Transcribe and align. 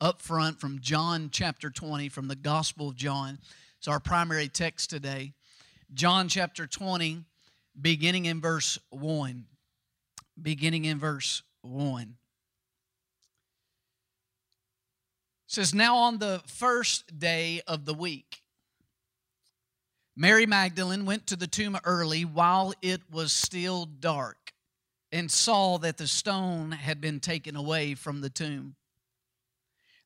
Up 0.00 0.22
front 0.22 0.58
from 0.58 0.80
John 0.80 1.28
chapter 1.30 1.68
20 1.68 2.08
from 2.08 2.28
the 2.28 2.36
Gospel 2.36 2.88
of 2.88 2.96
John. 2.96 3.38
It's 3.78 3.88
our 3.88 4.00
primary 4.00 4.48
text 4.48 4.88
today. 4.88 5.34
John 5.92 6.28
chapter 6.28 6.66
20, 6.66 7.24
beginning 7.80 8.24
in 8.24 8.40
verse 8.40 8.78
1. 8.90 9.44
Beginning 10.40 10.86
in 10.86 10.98
verse 10.98 11.42
1. 11.62 12.02
It 12.02 12.08
says, 15.46 15.74
Now 15.74 15.96
on 15.96 16.18
the 16.18 16.40
first 16.46 17.18
day 17.18 17.60
of 17.66 17.84
the 17.84 17.94
week, 17.94 18.42
Mary 20.16 20.46
Magdalene 20.46 21.04
went 21.04 21.26
to 21.26 21.36
the 21.36 21.46
tomb 21.46 21.78
early 21.84 22.24
while 22.24 22.72
it 22.80 23.02
was 23.10 23.32
still 23.32 23.84
dark 23.84 24.52
and 25.12 25.30
saw 25.30 25.76
that 25.78 25.98
the 25.98 26.06
stone 26.06 26.70
had 26.70 27.00
been 27.00 27.20
taken 27.20 27.56
away 27.56 27.94
from 27.94 28.20
the 28.20 28.30
tomb. 28.30 28.76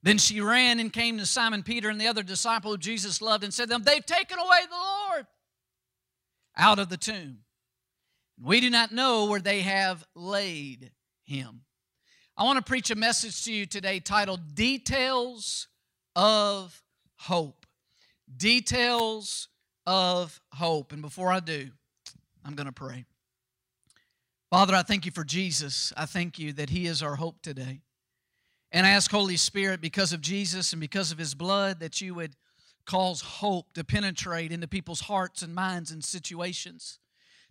Then 0.04 0.18
she 0.18 0.42
ran 0.42 0.80
and 0.80 0.92
came 0.92 1.16
to 1.16 1.24
Simon 1.24 1.62
Peter 1.62 1.88
and 1.88 1.98
the 1.98 2.08
other 2.08 2.22
disciple 2.22 2.72
who 2.72 2.76
Jesus 2.76 3.22
loved 3.22 3.42
and 3.42 3.54
said 3.54 3.64
to 3.64 3.68
them, 3.70 3.84
They've 3.84 4.04
taken 4.04 4.38
away 4.38 4.60
the 4.68 4.76
Lord 4.76 5.26
out 6.58 6.78
of 6.78 6.90
the 6.90 6.98
tomb. 6.98 7.38
We 8.38 8.60
do 8.60 8.68
not 8.68 8.92
know 8.92 9.24
where 9.24 9.40
they 9.40 9.62
have 9.62 10.04
laid 10.14 10.90
him. 11.24 11.62
I 12.36 12.44
want 12.44 12.58
to 12.58 12.62
preach 12.62 12.90
a 12.90 12.94
message 12.94 13.44
to 13.44 13.52
you 13.52 13.64
today 13.64 13.98
titled 13.98 14.54
Details 14.54 15.68
of 16.14 16.82
Hope. 17.20 17.64
Details 18.36 19.48
of 19.86 20.38
Hope. 20.52 20.92
And 20.92 21.00
before 21.00 21.32
I 21.32 21.40
do, 21.40 21.70
I'm 22.44 22.54
going 22.54 22.66
to 22.66 22.72
pray. 22.72 23.06
Father, 24.50 24.74
I 24.74 24.82
thank 24.82 25.06
you 25.06 25.12
for 25.12 25.24
Jesus. 25.24 25.94
I 25.96 26.04
thank 26.04 26.38
you 26.38 26.52
that 26.52 26.68
he 26.68 26.84
is 26.84 27.02
our 27.02 27.16
hope 27.16 27.40
today. 27.40 27.80
And 28.74 28.84
I 28.84 28.90
ask, 28.90 29.08
Holy 29.08 29.36
Spirit, 29.36 29.80
because 29.80 30.12
of 30.12 30.20
Jesus 30.20 30.72
and 30.72 30.80
because 30.80 31.12
of 31.12 31.18
his 31.18 31.32
blood, 31.32 31.78
that 31.78 32.00
you 32.00 32.12
would 32.16 32.34
cause 32.84 33.20
hope 33.20 33.72
to 33.74 33.84
penetrate 33.84 34.50
into 34.50 34.66
people's 34.66 35.02
hearts 35.02 35.42
and 35.42 35.54
minds 35.54 35.92
and 35.92 36.04
situations, 36.04 36.98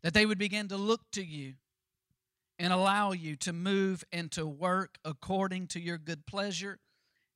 that 0.02 0.14
they 0.14 0.26
would 0.26 0.38
begin 0.38 0.68
to 0.68 0.76
look 0.76 1.00
to 1.14 1.24
you 1.24 1.54
and 2.60 2.74
allow 2.74 3.14
you 3.14 3.38
to 3.38 3.54
move 3.54 4.04
and 4.12 4.32
to 4.34 4.46
work 4.46 4.98
according 5.06 5.68
to 5.68 5.80
your 5.80 5.98
good 5.98 6.26
pleasure 6.26 6.78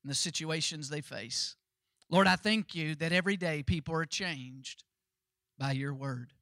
in 0.04 0.10
the 0.10 0.14
situations 0.14 0.90
they 0.90 1.00
face. 1.00 1.56
Lord, 2.10 2.28
I 2.28 2.36
thank 2.36 2.76
you 2.76 2.94
that 2.96 3.14
every 3.14 3.38
day 3.38 3.64
people 3.64 3.96
are 3.96 4.06
changed 4.06 4.84
by 5.58 5.72
your 5.72 5.94
word. 5.94 6.34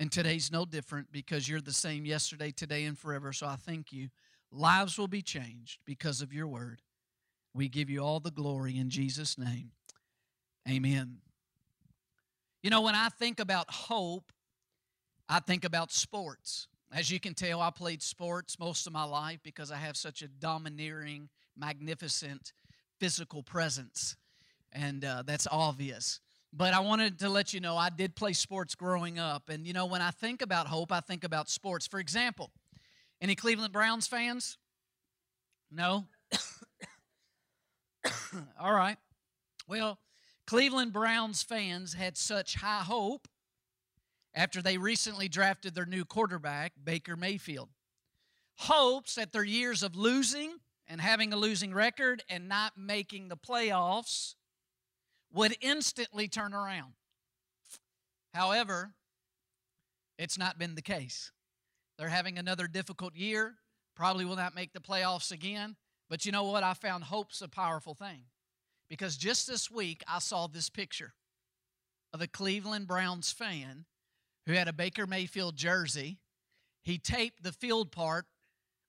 And 0.00 0.10
today's 0.10 0.50
no 0.50 0.64
different 0.64 1.12
because 1.12 1.48
you're 1.48 1.60
the 1.60 1.72
same 1.72 2.04
yesterday, 2.04 2.50
today, 2.50 2.86
and 2.86 2.98
forever. 2.98 3.32
So 3.32 3.46
I 3.46 3.54
thank 3.54 3.92
you 3.92 4.08
Lives 4.50 4.98
will 4.98 5.08
be 5.08 5.22
changed 5.22 5.80
because 5.84 6.22
of 6.22 6.32
your 6.32 6.46
word. 6.46 6.80
We 7.54 7.68
give 7.68 7.90
you 7.90 8.00
all 8.00 8.20
the 8.20 8.30
glory 8.30 8.78
in 8.78 8.90
Jesus' 8.90 9.36
name. 9.36 9.72
Amen. 10.68 11.18
You 12.62 12.70
know, 12.70 12.82
when 12.82 12.94
I 12.94 13.08
think 13.08 13.40
about 13.40 13.70
hope, 13.70 14.32
I 15.28 15.40
think 15.40 15.64
about 15.64 15.92
sports. 15.92 16.66
As 16.92 17.10
you 17.10 17.20
can 17.20 17.34
tell, 17.34 17.60
I 17.60 17.70
played 17.70 18.02
sports 18.02 18.58
most 18.58 18.86
of 18.86 18.92
my 18.92 19.04
life 19.04 19.40
because 19.42 19.70
I 19.70 19.76
have 19.76 19.96
such 19.96 20.22
a 20.22 20.28
domineering, 20.28 21.28
magnificent 21.56 22.52
physical 22.98 23.42
presence. 23.42 24.16
And 24.72 25.04
uh, 25.04 25.22
that's 25.26 25.46
obvious. 25.50 26.20
But 26.52 26.72
I 26.72 26.80
wanted 26.80 27.18
to 27.20 27.28
let 27.28 27.52
you 27.52 27.60
know 27.60 27.76
I 27.76 27.90
did 27.90 28.16
play 28.16 28.32
sports 28.32 28.74
growing 28.74 29.18
up. 29.18 29.50
And, 29.50 29.66
you 29.66 29.74
know, 29.74 29.86
when 29.86 30.00
I 30.00 30.10
think 30.10 30.40
about 30.40 30.66
hope, 30.66 30.92
I 30.92 31.00
think 31.00 31.24
about 31.24 31.50
sports. 31.50 31.86
For 31.86 32.00
example, 32.00 32.50
any 33.20 33.34
Cleveland 33.34 33.72
Browns 33.72 34.06
fans? 34.06 34.58
No? 35.70 36.06
All 38.60 38.72
right. 38.72 38.96
Well, 39.66 39.98
Cleveland 40.46 40.92
Browns 40.92 41.42
fans 41.42 41.94
had 41.94 42.16
such 42.16 42.54
high 42.54 42.82
hope 42.82 43.28
after 44.34 44.62
they 44.62 44.78
recently 44.78 45.28
drafted 45.28 45.74
their 45.74 45.86
new 45.86 46.04
quarterback, 46.04 46.72
Baker 46.82 47.16
Mayfield. 47.16 47.68
Hopes 48.56 49.16
that 49.16 49.32
their 49.32 49.44
years 49.44 49.82
of 49.82 49.94
losing 49.94 50.56
and 50.86 51.00
having 51.00 51.32
a 51.32 51.36
losing 51.36 51.74
record 51.74 52.22
and 52.28 52.48
not 52.48 52.72
making 52.76 53.28
the 53.28 53.36
playoffs 53.36 54.34
would 55.32 55.56
instantly 55.60 56.28
turn 56.28 56.54
around. 56.54 56.94
However, 58.32 58.94
it's 60.18 60.38
not 60.38 60.58
been 60.58 60.74
the 60.74 60.82
case. 60.82 61.30
They're 61.98 62.08
having 62.08 62.38
another 62.38 62.68
difficult 62.68 63.16
year, 63.16 63.56
probably 63.96 64.24
will 64.24 64.36
not 64.36 64.54
make 64.54 64.72
the 64.72 64.80
playoffs 64.80 65.32
again. 65.32 65.76
But 66.08 66.24
you 66.24 66.32
know 66.32 66.44
what? 66.44 66.62
I 66.62 66.74
found 66.74 67.04
hope's 67.04 67.42
a 67.42 67.48
powerful 67.48 67.94
thing. 67.94 68.24
Because 68.88 69.16
just 69.16 69.46
this 69.46 69.70
week, 69.70 70.02
I 70.08 70.20
saw 70.20 70.46
this 70.46 70.70
picture 70.70 71.12
of 72.14 72.22
a 72.22 72.26
Cleveland 72.26 72.86
Browns 72.86 73.32
fan 73.32 73.84
who 74.46 74.52
had 74.52 74.68
a 74.68 74.72
Baker 74.72 75.06
Mayfield 75.06 75.56
jersey. 75.56 76.18
He 76.82 76.96
taped 76.96 77.42
the 77.42 77.52
field 77.52 77.92
part 77.92 78.24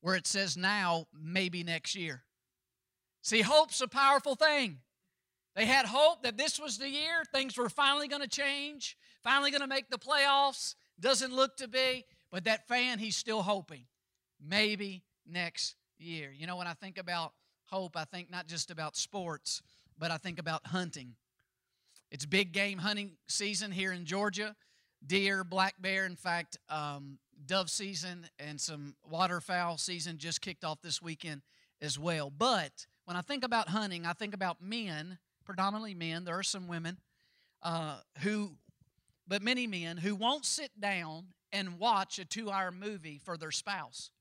where 0.01 0.15
it 0.15 0.25
says 0.25 0.55
now, 0.55 1.07
maybe 1.13 1.63
next 1.63 1.95
year. 1.95 2.23
See, 3.21 3.41
hope's 3.41 3.81
a 3.81 3.87
powerful 3.87 4.35
thing. 4.35 4.77
They 5.55 5.65
had 5.65 5.85
hope 5.85 6.23
that 6.23 6.37
this 6.37 6.57
was 6.57 6.77
the 6.77 6.87
year, 6.87 7.25
things 7.33 7.57
were 7.57 7.67
finally 7.67 8.07
going 8.07 8.21
to 8.21 8.29
change, 8.29 8.95
finally 9.21 9.51
going 9.51 9.59
to 9.61 9.67
make 9.67 9.89
the 9.89 9.97
playoffs. 9.97 10.75
Doesn't 10.99 11.35
look 11.35 11.57
to 11.57 11.67
be. 11.67 12.05
But 12.31 12.45
that 12.45 12.67
fan, 12.67 12.99
he's 12.99 13.17
still 13.17 13.41
hoping. 13.41 13.85
Maybe 14.39 15.03
next 15.25 15.75
year. 15.97 16.31
You 16.35 16.47
know, 16.47 16.55
when 16.55 16.67
I 16.67 16.73
think 16.73 16.97
about 16.97 17.33
hope, 17.65 17.97
I 17.97 18.05
think 18.05 18.31
not 18.31 18.47
just 18.47 18.71
about 18.71 18.95
sports, 18.95 19.61
but 19.97 20.11
I 20.11 20.17
think 20.17 20.39
about 20.39 20.67
hunting. 20.67 21.15
It's 22.11 22.25
big 22.25 22.51
game 22.51 22.79
hunting 22.79 23.11
season 23.27 23.71
here 23.71 23.91
in 23.91 24.05
Georgia. 24.05 24.55
Deer, 25.05 25.43
black 25.43 25.75
bear, 25.79 26.05
in 26.05 26.15
fact, 26.15 26.57
um, 26.69 27.19
dove 27.45 27.69
season 27.69 28.27
and 28.37 28.59
some 28.59 28.95
waterfowl 29.09 29.77
season 29.77 30.17
just 30.17 30.41
kicked 30.41 30.63
off 30.63 30.81
this 30.81 31.01
weekend 31.01 31.41
as 31.81 31.97
well. 31.97 32.31
But 32.35 32.85
when 33.05 33.15
I 33.15 33.21
think 33.21 33.43
about 33.43 33.69
hunting, 33.69 34.05
I 34.05 34.13
think 34.13 34.33
about 34.33 34.61
men, 34.61 35.19
predominantly 35.45 35.93
men. 35.93 36.25
There 36.25 36.37
are 36.37 36.43
some 36.43 36.67
women 36.67 36.97
uh, 37.63 37.99
who, 38.19 38.51
but 39.27 39.41
many 39.41 39.67
men 39.67 39.97
who 39.97 40.15
won't 40.15 40.45
sit 40.45 40.71
down 40.79 41.27
and 41.51 41.79
watch 41.79 42.19
a 42.19 42.25
two 42.25 42.49
hour 42.49 42.71
movie 42.71 43.19
for 43.23 43.37
their 43.37 43.51
spouse. 43.51 44.11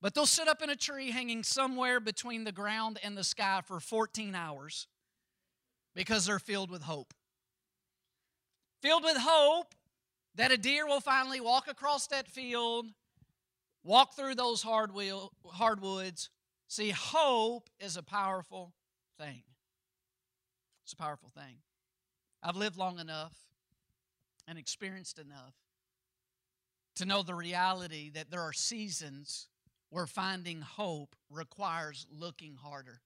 But 0.00 0.14
they'll 0.14 0.26
sit 0.26 0.46
up 0.46 0.62
in 0.62 0.70
a 0.70 0.76
tree 0.76 1.10
hanging 1.10 1.42
somewhere 1.42 1.98
between 1.98 2.44
the 2.44 2.52
ground 2.52 2.98
and 3.02 3.16
the 3.16 3.24
sky 3.24 3.62
for 3.66 3.80
14 3.80 4.34
hours 4.34 4.86
because 5.94 6.26
they're 6.26 6.38
filled 6.38 6.70
with 6.70 6.82
hope. 6.82 7.12
Filled 8.80 9.02
with 9.02 9.16
hope 9.18 9.74
that 10.36 10.52
a 10.52 10.56
deer 10.56 10.86
will 10.86 11.00
finally 11.00 11.40
walk 11.40 11.66
across 11.66 12.06
that 12.06 12.28
field, 12.28 12.86
walk 13.82 14.14
through 14.14 14.36
those 14.36 14.62
hardwoods. 14.62 16.30
See, 16.68 16.90
hope 16.90 17.68
is 17.80 17.96
a 17.96 18.02
powerful 18.04 18.74
thing. 19.18 19.42
It's 20.84 20.92
a 20.92 20.96
powerful 20.96 21.30
thing. 21.30 21.56
I've 22.40 22.56
lived 22.56 22.76
long 22.76 23.00
enough 23.00 23.32
and 24.46 24.56
experienced 24.58 25.18
enough 25.18 25.54
to 26.98 27.06
know 27.06 27.22
the 27.22 27.34
reality 27.34 28.10
that 28.10 28.30
there 28.30 28.40
are 28.40 28.52
seasons 28.52 29.48
where 29.90 30.06
finding 30.06 30.60
hope 30.60 31.16
requires 31.30 32.06
looking 32.10 32.54
harder. 32.54 33.00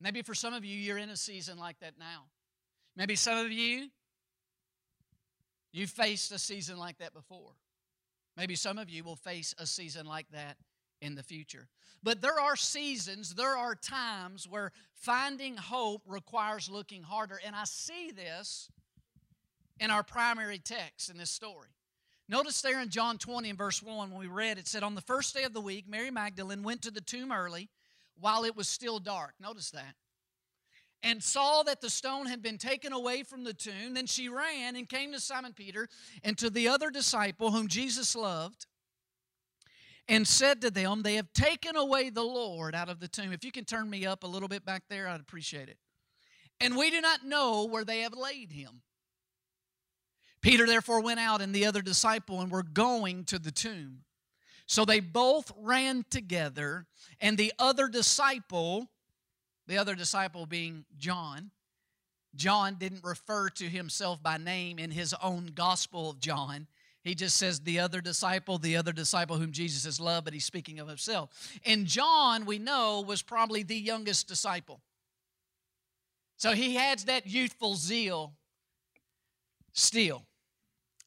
Maybe 0.00 0.22
for 0.22 0.34
some 0.34 0.54
of 0.54 0.64
you, 0.64 0.76
you're 0.76 0.98
in 0.98 1.10
a 1.10 1.16
season 1.16 1.58
like 1.58 1.78
that 1.80 1.94
now. 1.98 2.24
Maybe 2.96 3.16
some 3.16 3.38
of 3.38 3.52
you, 3.52 3.88
you've 5.72 5.90
faced 5.90 6.32
a 6.32 6.38
season 6.38 6.78
like 6.78 6.98
that 6.98 7.14
before. 7.14 7.52
Maybe 8.36 8.56
some 8.56 8.78
of 8.78 8.90
you 8.90 9.04
will 9.04 9.16
face 9.16 9.54
a 9.58 9.66
season 9.66 10.06
like 10.06 10.26
that 10.32 10.56
in 11.00 11.14
the 11.14 11.22
future. 11.22 11.68
But 12.02 12.22
there 12.22 12.40
are 12.40 12.56
seasons, 12.56 13.34
there 13.34 13.56
are 13.56 13.74
times 13.74 14.48
where 14.48 14.72
finding 14.94 15.56
hope 15.56 16.02
requires 16.06 16.68
looking 16.70 17.02
harder. 17.02 17.38
And 17.44 17.54
I 17.54 17.64
see 17.64 18.10
this 18.10 18.68
in 19.78 19.90
our 19.90 20.02
primary 20.02 20.58
text 20.58 21.10
in 21.10 21.18
this 21.18 21.30
story. 21.30 21.68
Notice 22.30 22.62
there 22.62 22.80
in 22.80 22.90
John 22.90 23.18
20 23.18 23.50
and 23.50 23.58
verse 23.58 23.82
1, 23.82 24.08
when 24.08 24.20
we 24.20 24.28
read, 24.28 24.56
it 24.56 24.68
said, 24.68 24.84
On 24.84 24.94
the 24.94 25.00
first 25.00 25.34
day 25.34 25.42
of 25.42 25.52
the 25.52 25.60
week, 25.60 25.88
Mary 25.88 26.12
Magdalene 26.12 26.62
went 26.62 26.80
to 26.82 26.92
the 26.92 27.00
tomb 27.00 27.32
early 27.32 27.68
while 28.20 28.44
it 28.44 28.54
was 28.54 28.68
still 28.68 29.00
dark. 29.00 29.34
Notice 29.40 29.72
that. 29.72 29.96
And 31.02 31.20
saw 31.20 31.64
that 31.64 31.80
the 31.80 31.90
stone 31.90 32.26
had 32.26 32.40
been 32.40 32.56
taken 32.56 32.92
away 32.92 33.24
from 33.24 33.42
the 33.42 33.52
tomb. 33.52 33.94
Then 33.94 34.06
she 34.06 34.28
ran 34.28 34.76
and 34.76 34.88
came 34.88 35.10
to 35.12 35.18
Simon 35.18 35.54
Peter 35.54 35.88
and 36.22 36.38
to 36.38 36.50
the 36.50 36.68
other 36.68 36.90
disciple 36.90 37.50
whom 37.50 37.66
Jesus 37.66 38.14
loved 38.14 38.66
and 40.06 40.24
said 40.24 40.60
to 40.60 40.70
them, 40.70 41.02
They 41.02 41.16
have 41.16 41.32
taken 41.32 41.74
away 41.74 42.10
the 42.10 42.22
Lord 42.22 42.76
out 42.76 42.88
of 42.88 43.00
the 43.00 43.08
tomb. 43.08 43.32
If 43.32 43.44
you 43.44 43.50
can 43.50 43.64
turn 43.64 43.90
me 43.90 44.06
up 44.06 44.22
a 44.22 44.28
little 44.28 44.48
bit 44.48 44.64
back 44.64 44.84
there, 44.88 45.08
I'd 45.08 45.20
appreciate 45.20 45.68
it. 45.68 45.78
And 46.60 46.76
we 46.76 46.90
do 46.92 47.00
not 47.00 47.24
know 47.24 47.64
where 47.64 47.84
they 47.84 48.02
have 48.02 48.14
laid 48.14 48.52
him. 48.52 48.82
Peter 50.42 50.66
therefore 50.66 51.02
went 51.02 51.20
out 51.20 51.40
and 51.40 51.54
the 51.54 51.66
other 51.66 51.82
disciple 51.82 52.40
and 52.40 52.50
were 52.50 52.62
going 52.62 53.24
to 53.24 53.38
the 53.38 53.50
tomb. 53.50 54.00
So 54.66 54.84
they 54.84 55.00
both 55.00 55.52
ran 55.58 56.04
together, 56.10 56.86
and 57.20 57.36
the 57.36 57.52
other 57.58 57.88
disciple, 57.88 58.88
the 59.66 59.78
other 59.78 59.96
disciple 59.96 60.46
being 60.46 60.84
John, 60.96 61.50
John 62.36 62.76
didn't 62.78 63.02
refer 63.02 63.48
to 63.50 63.64
himself 63.68 64.22
by 64.22 64.36
name 64.36 64.78
in 64.78 64.90
his 64.92 65.14
own 65.20 65.50
gospel 65.54 66.10
of 66.10 66.20
John. 66.20 66.68
He 67.02 67.14
just 67.14 67.36
says 67.36 67.60
the 67.60 67.80
other 67.80 68.00
disciple, 68.00 68.58
the 68.58 68.76
other 68.76 68.92
disciple 68.92 69.36
whom 69.36 69.52
Jesus 69.52 69.84
has 69.84 70.00
loved, 70.00 70.26
but 70.26 70.34
he's 70.34 70.44
speaking 70.44 70.78
of 70.78 70.86
himself. 70.86 71.30
And 71.64 71.86
John, 71.86 72.44
we 72.44 72.58
know, 72.58 73.00
was 73.00 73.22
probably 73.22 73.62
the 73.62 73.76
youngest 73.76 74.28
disciple. 74.28 74.80
So 76.36 76.52
he 76.52 76.76
has 76.76 77.04
that 77.04 77.26
youthful 77.26 77.74
zeal 77.74 78.34
still, 79.72 80.26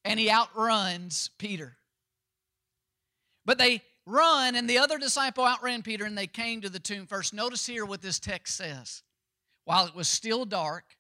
and 0.06 0.20
he 0.20 0.30
outruns 0.30 1.30
Peter. 1.38 1.78
But 3.46 3.58
they 3.58 3.82
run, 4.06 4.56
and 4.56 4.70
the 4.70 4.78
other 4.78 4.98
disciple 4.98 5.46
outran 5.46 5.84
Peter, 5.84 6.06
and 6.06 6.18
they 6.18 6.28
came 6.28 6.62
to 6.62 6.70
the 6.70 6.80
tomb 6.80 7.08
first. 7.08 7.34
Notice 7.34 7.66
here 7.66 7.86
what 7.86 8.02
this 8.02 8.20
text 8.20 8.56
says. 8.56 9.04
While 9.66 9.86
it 9.88 9.96
was 9.96 10.08
still 10.08 10.46
dark, 10.46 10.98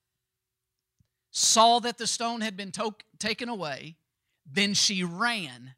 saw 1.31 1.79
that 1.79 1.97
the 1.97 2.07
stone 2.07 2.41
had 2.41 2.55
been 2.55 2.71
to- 2.71 2.95
taken 3.19 3.49
away, 3.49 3.97
then 4.45 4.73
she 4.73 5.03
ran. 5.03 5.75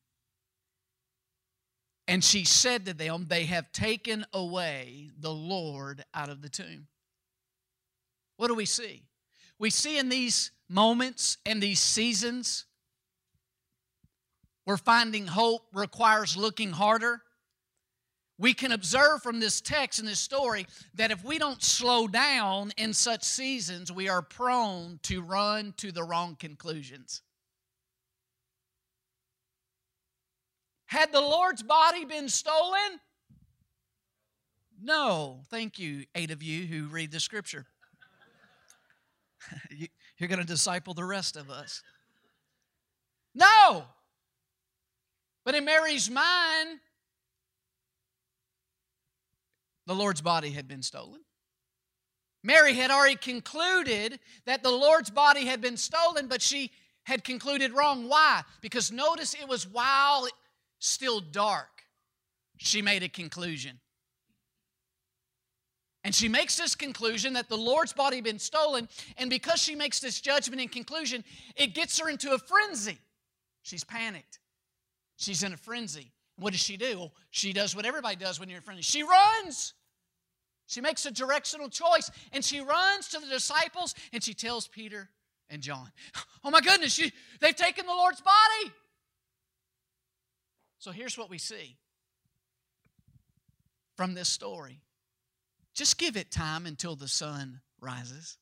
And 2.08 2.24
she 2.24 2.44
said 2.44 2.86
to 2.86 2.94
them, 2.94 3.26
They 3.28 3.46
have 3.46 3.72
taken 3.72 4.26
away 4.32 5.10
the 5.18 5.34
Lord 5.34 6.04
out 6.14 6.30
of 6.30 6.42
the 6.42 6.50
tomb. 6.50 6.88
What 8.38 8.48
do 8.50 8.54
we 8.54 8.66
see? 8.66 9.04
We 9.58 9.70
see 9.70 9.98
in 9.98 10.10
these 10.10 10.52
moments 10.70 11.38
and 11.46 11.64
these 11.64 11.80
seasons 11.80 12.66
where 14.66 14.78
finding 14.78 15.28
hope 15.28 15.62
requires 15.74 16.36
looking 16.36 16.72
harder. 16.72 17.22
We 18.38 18.54
can 18.54 18.74
observe 18.74 19.24
from 19.24 19.40
this 19.40 19.62
text 19.62 20.00
and 20.00 20.08
this 20.08 20.20
story 20.20 20.68
that 20.96 21.12
if 21.12 21.24
we 21.24 21.40
don't 21.40 21.64
slow 21.64 22.08
down 22.08 22.74
in 22.76 22.94
such 22.94 23.24
seasons, 23.24 23.92
we 23.92 24.10
are 24.10 24.22
prone 24.22 25.00
to 25.04 25.22
run 25.22 25.74
to 25.78 25.92
the 25.92 26.04
wrong 26.04 26.36
conclusions. 26.38 27.22
Had 30.88 31.14
the 31.14 31.22
Lord's 31.22 31.64
body 31.64 32.04
been 32.04 32.28
stolen? 32.28 33.00
No. 34.82 35.40
Thank 35.50 35.80
you, 35.80 36.06
eight 36.14 36.32
of 36.32 36.44
you 36.44 36.66
who 36.66 36.88
read 36.88 37.12
the 37.12 37.20
scripture. 37.20 37.66
You're 40.18 40.30
going 40.30 40.40
to 40.40 40.46
disciple 40.46 40.94
the 40.94 41.06
rest 41.06 41.38
of 41.38 41.50
us. 41.50 41.82
No. 43.34 43.86
But 45.46 45.56
in 45.56 45.64
Mary's 45.64 46.10
mind, 46.10 46.80
the 49.86 49.94
Lord's 49.94 50.22
body 50.22 50.50
had 50.50 50.68
been 50.68 50.82
stolen. 50.82 51.22
Mary 52.44 52.74
had 52.74 52.92
already 52.92 53.16
concluded 53.16 54.20
that 54.46 54.64
the 54.64 54.72
Lord's 54.72 55.10
body 55.10 55.46
had 55.46 55.62
been 55.62 55.78
stolen, 55.78 56.28
but 56.28 56.42
she 56.42 56.72
had 57.04 57.24
concluded 57.24 57.74
wrong. 57.74 58.10
Why? 58.10 58.42
Because 58.62 58.92
notice 58.92 59.36
it 59.36 59.48
was 59.48 59.68
while 59.68 60.28
still 60.80 61.20
dark, 61.20 61.84
she 62.58 62.82
made 62.82 63.04
a 63.04 63.10
conclusion. 63.10 63.80
And 66.04 66.14
she 66.14 66.28
makes 66.28 66.56
this 66.56 66.76
conclusion 66.76 67.34
that 67.34 67.50
the 67.50 67.58
Lord's 67.58 67.94
body 67.94 68.18
had 68.18 68.24
been 68.24 68.38
stolen, 68.38 68.88
and 69.18 69.30
because 69.30 69.60
she 69.60 69.74
makes 69.74 70.00
this 70.00 70.22
judgment 70.22 70.62
and 70.62 70.72
conclusion, 70.72 71.24
it 71.56 71.74
gets 71.74 72.00
her 72.00 72.10
into 72.10 72.32
a 72.34 72.38
frenzy. 72.38 73.00
She's 73.64 73.84
panicked. 73.84 74.40
She's 75.18 75.44
in 75.44 75.54
a 75.54 75.58
frenzy. 75.58 76.12
What 76.38 76.52
does 76.52 76.62
she 76.62 76.78
do? 76.78 76.98
Well, 77.00 77.14
she 77.30 77.54
does 77.54 77.76
what 77.76 77.86
everybody 77.86 78.16
does 78.18 78.40
when 78.40 78.50
you're 78.50 78.58
in 78.58 78.64
a 78.64 78.66
frenzy. 78.66 78.84
She 78.84 79.04
runs. 79.04 79.74
She 80.68 80.82
makes 80.82 81.06
a 81.06 81.12
directional 81.12 81.70
choice 81.70 82.10
and 82.34 82.44
she 82.44 82.60
runs 82.60 83.10
to 83.10 83.20
the 83.20 83.28
disciples 83.28 83.96
and 84.12 84.24
she 84.24 84.34
tells 84.34 84.68
Peter 84.68 85.10
and 85.50 85.62
John, 85.62 85.92
Oh 86.44 86.50
my 86.50 86.62
goodness, 86.62 86.94
she, 86.94 87.12
they've 87.40 87.56
taken 87.56 87.86
the 87.86 87.94
Lord's 87.94 88.22
body. 88.22 88.74
So 90.80 90.92
here's 90.92 91.18
what 91.18 91.30
we 91.30 91.38
see 91.38 91.78
from 93.96 94.14
this 94.14 94.30
story 94.30 94.82
just 95.74 95.98
give 95.98 96.16
it 96.16 96.32
time 96.32 96.66
until 96.66 96.96
the 96.96 97.08
sun 97.08 97.62
rises. 97.82 98.38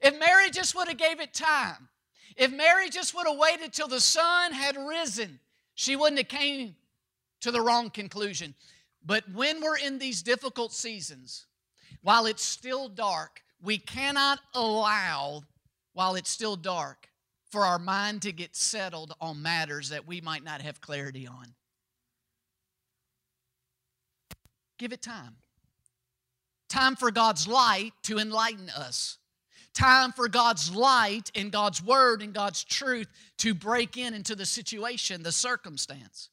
If 0.00 0.18
Mary 0.18 0.50
just 0.50 0.74
would 0.74 0.88
have 0.88 0.96
gave 0.96 1.20
it 1.20 1.32
time, 1.32 1.88
if 2.36 2.52
Mary 2.52 2.88
just 2.90 3.14
would 3.14 3.26
have 3.26 3.38
waited 3.38 3.72
till 3.72 3.88
the 3.88 4.00
sun 4.00 4.52
had 4.52 4.76
risen, 4.76 5.40
she 5.74 5.96
wouldn't 5.96 6.18
have 6.18 6.28
came 6.28 6.76
to 7.40 7.50
the 7.50 7.60
wrong 7.60 7.90
conclusion. 7.90 8.54
But 9.04 9.24
when 9.32 9.60
we're 9.60 9.78
in 9.78 9.98
these 9.98 10.22
difficult 10.22 10.72
seasons, 10.72 11.46
while 12.02 12.26
it's 12.26 12.42
still 12.44 12.88
dark, 12.88 13.42
we 13.60 13.78
cannot 13.78 14.40
allow, 14.54 15.42
while 15.92 16.14
it's 16.14 16.30
still 16.30 16.56
dark, 16.56 17.08
for 17.50 17.64
our 17.64 17.78
mind 17.78 18.22
to 18.22 18.32
get 18.32 18.56
settled 18.56 19.14
on 19.20 19.42
matters 19.42 19.90
that 19.90 20.06
we 20.06 20.20
might 20.20 20.42
not 20.42 20.62
have 20.62 20.80
clarity 20.80 21.26
on. 21.26 21.54
Give 24.78 24.92
it 24.92 25.02
time. 25.02 25.36
Time 26.68 26.96
for 26.96 27.10
God's 27.10 27.46
light 27.46 27.92
to 28.04 28.18
enlighten 28.18 28.70
us. 28.70 29.18
Time 29.74 30.12
for 30.12 30.28
God's 30.28 30.74
light 30.74 31.30
and 31.34 31.50
God's 31.50 31.82
word 31.82 32.22
and 32.22 32.34
God's 32.34 32.62
truth 32.62 33.08
to 33.38 33.54
break 33.54 33.96
in 33.96 34.12
into 34.12 34.34
the 34.34 34.44
situation, 34.44 35.22
the 35.22 35.32
circumstance. 35.32 36.28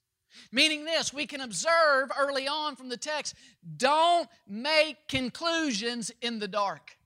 Meaning 0.52 0.86
this, 0.86 1.14
we 1.14 1.26
can 1.26 1.42
observe 1.42 2.12
early 2.18 2.48
on 2.48 2.76
from 2.76 2.90
the 2.90 2.98
text 2.98 3.36
don't 3.78 4.28
make 4.48 4.98
conclusions 5.08 6.12
in 6.22 6.40
the 6.40 6.48
dark. 6.48 6.98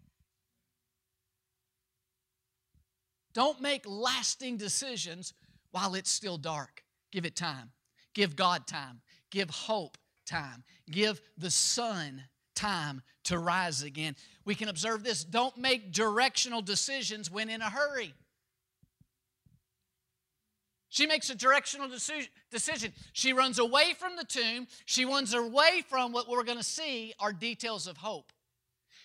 Don't 3.34 3.62
make 3.62 3.84
lasting 3.88 4.58
decisions 4.58 5.34
while 5.72 5.96
it's 5.96 6.12
still 6.12 6.38
dark. 6.38 6.84
Give 7.12 7.26
it 7.26 7.36
time. 7.36 7.72
Give 8.14 8.36
God 8.36 8.68
time. 8.68 9.02
Give 9.32 9.50
hope 9.50 9.98
time. 10.26 10.64
Give 10.90 11.20
the 11.38 11.50
sun 11.50 12.24
time 12.56 13.02
to 13.26 13.38
rise 13.38 13.84
again. 13.84 14.16
We 14.46 14.56
can 14.56 14.70
observe 14.70 15.04
this. 15.04 15.24
Don't 15.24 15.58
make 15.58 15.92
directional 15.92 16.62
decisions 16.62 17.32
when 17.32 17.50
in 17.50 17.62
a 17.62 17.70
hurry. 17.70 18.14
She 20.90 21.08
makes 21.08 21.32
a 21.32 21.36
directional 21.36 21.90
decision. 22.52 22.94
She 23.14 23.34
runs 23.34 23.58
away 23.58 23.96
from 23.98 24.16
the 24.16 24.24
tomb. 24.24 24.68
She 24.86 25.06
runs 25.06 25.34
away 25.34 25.84
from 25.90 26.12
what 26.12 26.30
we're 26.30 26.44
going 26.44 26.60
to 26.60 26.64
see 26.64 27.16
are 27.20 27.34
details 27.34 27.88
of 27.88 27.98
hope. 27.98 28.32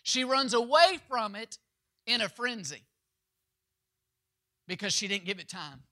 She 0.02 0.22
runs 0.22 0.52
away 0.52 0.98
from 1.08 1.34
it 1.34 1.56
in 2.06 2.20
a 2.20 2.28
frenzy 2.28 2.82
because 4.66 4.92
she 4.92 5.08
didn't 5.08 5.24
give 5.24 5.38
it 5.38 5.48
time. 5.48 5.82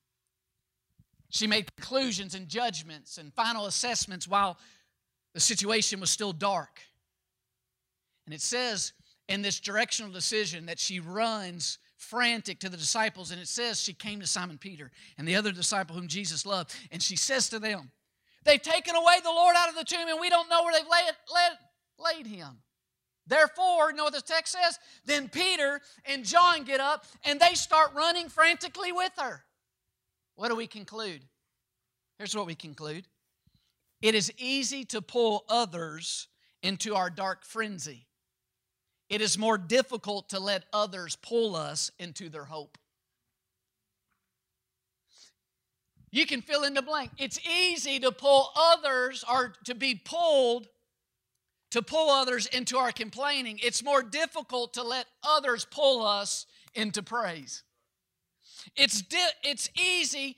She 1.31 1.47
made 1.47 1.75
conclusions 1.77 2.35
and 2.35 2.47
judgments 2.47 3.19
and 3.19 3.33
final 3.33 3.67
assessments 3.67 4.29
while 4.29 4.59
the 5.35 5.41
situation 5.41 5.99
was 5.99 6.11
still 6.11 6.33
dark. 6.33 6.83
And 8.27 8.35
it 8.35 8.43
says 8.43 8.93
in 9.29 9.43
this 9.43 9.61
directional 9.61 10.13
decision 10.13 10.67
that 10.67 10.79
she 10.79 11.01
runs 11.01 11.79
frantic 11.97 12.61
to 12.61 12.69
the 12.69 12.77
disciples, 12.77 13.31
and 13.31 13.41
it 13.41 13.49
says 13.49 13.81
she 13.81 13.95
came 13.95 14.21
to 14.21 14.27
Simon 14.27 14.59
Peter 14.59 14.91
and 15.17 15.27
the 15.27 15.37
other 15.37 15.53
disciple 15.53 15.97
whom 15.97 16.09
Jesus 16.09 16.45
loved, 16.45 16.75
and 16.91 17.03
she 17.03 17.17
says 17.17 17.49
to 17.49 17.59
them, 17.59 17.91
They've 18.45 18.63
taken 18.63 18.95
away 18.95 19.17
the 19.23 19.31
Lord 19.31 19.57
out 19.57 19.69
of 19.69 19.75
the 19.75 19.85
tomb, 19.85 20.09
and 20.09 20.21
we 20.21 20.31
don't 20.31 20.49
know 20.49 20.63
where 20.63 20.73
they've 20.73 20.89
laid, 20.89 21.11
laid, 21.35 22.17
laid 22.17 22.27
him. 22.27 22.59
Therefore, 23.27 23.91
you 23.91 23.97
know 23.97 24.05
what 24.05 24.13
the 24.13 24.21
text 24.21 24.53
says? 24.53 24.79
Then 25.05 25.29
Peter 25.29 25.81
and 26.05 26.25
John 26.25 26.63
get 26.63 26.79
up 26.79 27.07
and 27.25 27.41
they 27.41 27.55
start 27.55 27.91
running 27.95 28.29
frantically 28.29 28.93
with 28.93 29.11
her. 29.19 29.43
What 30.37 30.49
do 30.49 30.55
we 30.55 30.69
conclude? 30.69 31.23
Here's 32.19 32.37
what 32.37 32.47
we 32.47 32.55
conclude 32.55 33.07
it 34.01 34.15
is 34.15 34.33
easy 34.39 34.85
to 34.85 35.03
pull 35.03 35.45
others 35.49 36.29
into 36.63 36.95
our 36.95 37.11
dark 37.11 37.45
frenzy. 37.45 38.06
It 39.09 39.21
is 39.21 39.39
more 39.39 39.59
difficult 39.59 40.31
to 40.31 40.41
let 40.41 40.65
others 40.73 41.17
pull 41.17 41.55
us 41.55 41.91
into 41.99 42.29
their 42.29 42.45
hope. 42.45 42.77
You 46.11 46.27
can 46.27 46.41
fill 46.41 46.65
in 46.65 46.75
the 46.75 46.83
blank. 46.83 47.11
It's 47.19 47.39
easy 47.47 48.01
to 48.01 48.11
pull 48.11 48.51
others 48.57 49.25
or 49.31 49.53
to 49.65 49.75
be 49.75 49.95
pulled 49.95 50.69
to 51.73 51.83
pull 51.83 52.11
others 52.11 52.47
into 52.47 52.79
our 52.79 52.93
complaining. 52.93 53.59
It's 53.63 53.83
more 53.83 54.03
difficult 54.03 54.75
to 54.75 54.83
let 54.83 55.07
others 55.23 55.67
pull 55.71 56.07
us 56.07 56.47
into 56.75 57.03
praise. 57.03 57.65
It's, 58.77 59.03
di- 59.03 59.19
it's 59.43 59.69
easy 59.79 60.37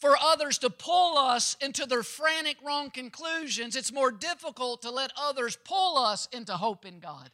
for 0.00 0.16
others 0.16 0.58
to 0.58 0.70
pull 0.70 1.18
us 1.18 1.56
into 1.60 1.84
their 1.84 2.02
frantic 2.02 2.56
wrong 2.64 2.90
conclusions. 2.90 3.76
It's 3.76 3.92
more 3.92 4.12
difficult 4.12 4.82
to 4.82 4.90
let 4.90 5.12
others 5.20 5.58
pull 5.64 5.98
us 5.98 6.28
into 6.32 6.52
hope 6.52 6.86
in 6.86 7.00
God. 7.00 7.30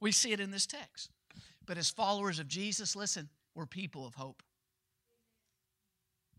We 0.00 0.12
see 0.12 0.32
it 0.32 0.40
in 0.40 0.50
this 0.50 0.66
text. 0.66 1.10
But 1.66 1.78
as 1.78 1.90
followers 1.90 2.38
of 2.38 2.48
Jesus, 2.48 2.96
listen, 2.96 3.28
we're 3.54 3.66
people 3.66 4.06
of 4.06 4.14
hope. 4.14 4.42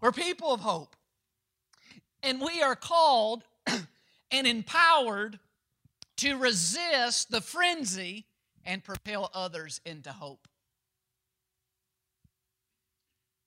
We're 0.02 0.12
people 0.12 0.54
of 0.54 0.62
hope. 0.62 0.96
And 2.24 2.42
we 2.42 2.62
are 2.62 2.76
called 2.76 3.44
and 4.32 4.48
empowered 4.48 5.40
to 6.18 6.38
resist 6.38 7.32
the 7.32 7.42
frenzy 7.42 8.26
and 8.66 8.84
propel 8.84 9.30
others 9.34 9.82
into 9.86 10.12
hope. 10.12 10.48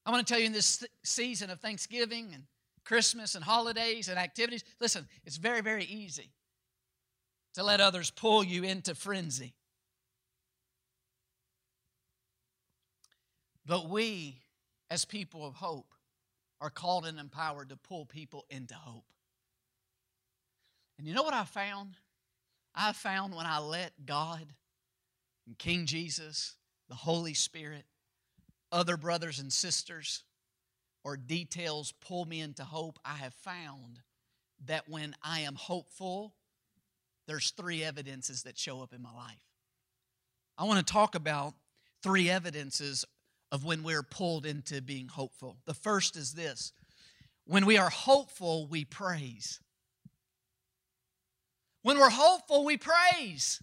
I 0.07 0.11
want 0.11 0.27
to 0.27 0.33
tell 0.33 0.41
you 0.41 0.47
in 0.47 0.53
this 0.53 0.85
season 1.03 1.51
of 1.51 1.61
Thanksgiving 1.61 2.31
and 2.35 2.45
Christmas 2.85 3.35
and 3.35 3.45
holidays 3.45 4.09
and 4.09 4.19
activities, 4.19 4.65
listen, 4.81 5.09
it's 5.25 5.37
very, 5.37 5.63
very 5.63 5.85
easy 5.85 6.31
to 7.55 7.63
let 7.63 7.81
others 7.81 8.11
pull 8.11 8.45
you 8.45 8.65
into 8.65 8.95
frenzy. 8.95 9.55
But 13.67 13.89
we, 13.89 14.41
as 14.91 15.05
people 15.05 15.47
of 15.47 15.55
hope, 15.55 15.95
are 16.61 16.71
called 16.71 17.07
and 17.07 17.19
empowered 17.19 17.71
to 17.71 17.77
pull 17.77 18.07
people 18.07 18.45
into 18.51 18.75
hope. 18.75 19.05
And 20.99 21.07
you 21.07 21.15
know 21.15 21.23
what 21.23 21.35
I 21.35 21.45
found? 21.45 21.97
I 22.75 22.93
found 22.93 23.35
when 23.35 23.47
I 23.47 23.59
let 23.59 23.93
God 24.07 24.47
and 25.47 25.59
King 25.59 25.87
Jesus, 25.87 26.57
the 26.89 26.95
Holy 26.95 27.35
Spirit, 27.35 27.85
other 28.73 28.97
brothers 28.97 29.39
and 29.39 29.53
sisters, 29.53 30.25
or 31.05 31.17
details 31.17 31.93
pull 32.01 32.25
me 32.25 32.41
into 32.41 32.65
hope, 32.65 32.99
I 33.05 33.17
have 33.17 33.35
found 33.35 34.01
that 34.67 34.89
when 34.89 35.15
I 35.23 35.41
am 35.41 35.55
hopeful, 35.55 36.35
there's 37.27 37.51
three 37.51 37.85
evidences 37.85 38.43
that 38.45 38.59
show 38.59 38.83
up 38.83 38.93
in 38.93 39.03
my 39.03 39.13
life. 39.13 39.45
I 40.57 40.65
want 40.65 40.85
to 40.85 40.93
talk 40.93 41.15
about 41.15 41.55
three 42.03 42.31
evidences 42.31 43.05
of 43.55 43.65
when 43.65 43.85
we're 43.85 44.03
pulled 44.03 44.47
into 44.47 44.83
being 44.83 45.07
hopeful. 45.07 45.57
The 45.65 45.75
first 45.75 46.17
is 46.17 46.33
this 46.33 46.73
when 47.47 47.67
we 47.67 47.79
are 47.79 47.89
hopeful, 47.89 48.67
we 48.67 48.85
praise. 48.85 49.61
When 51.83 51.97
we're 51.97 52.11
hopeful, 52.11 52.65
we 52.65 52.77
praise. 52.77 53.63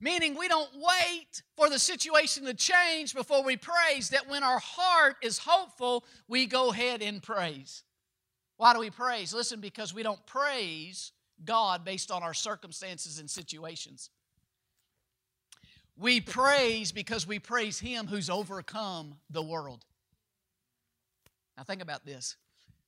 Meaning, 0.00 0.38
we 0.38 0.46
don't 0.46 0.70
wait 0.74 1.42
for 1.56 1.68
the 1.68 1.78
situation 1.80 2.44
to 2.44 2.54
change 2.54 3.12
before 3.12 3.42
we 3.42 3.56
praise, 3.56 4.10
that 4.10 4.28
when 4.28 4.44
our 4.44 4.60
heart 4.60 5.16
is 5.22 5.38
hopeful, 5.38 6.04
we 6.28 6.46
go 6.46 6.70
ahead 6.70 7.02
and 7.02 7.20
praise. 7.20 7.82
Why 8.58 8.74
do 8.74 8.78
we 8.78 8.90
praise? 8.90 9.34
Listen, 9.34 9.60
because 9.60 9.92
we 9.92 10.04
don't 10.04 10.24
praise 10.24 11.10
God 11.44 11.84
based 11.84 12.12
on 12.12 12.22
our 12.22 12.34
circumstances 12.34 13.18
and 13.18 13.28
situations. 13.28 14.08
We 16.00 16.22
praise 16.22 16.92
because 16.92 17.26
we 17.26 17.38
praise 17.38 17.78
Him 17.78 18.06
who's 18.06 18.30
overcome 18.30 19.16
the 19.28 19.42
world. 19.42 19.84
Now, 21.56 21.64
think 21.64 21.82
about 21.82 22.06
this. 22.06 22.36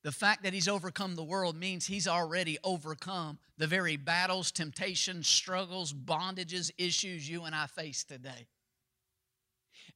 The 0.02 0.10
fact 0.10 0.42
that 0.42 0.52
he's 0.52 0.66
overcome 0.66 1.14
the 1.14 1.22
world 1.22 1.54
means 1.54 1.86
he's 1.86 2.08
already 2.08 2.58
overcome 2.64 3.38
the 3.58 3.68
very 3.68 3.96
battles, 3.96 4.50
temptations, 4.50 5.28
struggles, 5.28 5.92
bondages, 5.92 6.72
issues 6.76 7.28
you 7.28 7.44
and 7.44 7.54
I 7.54 7.66
face 7.66 8.02
today. 8.02 8.48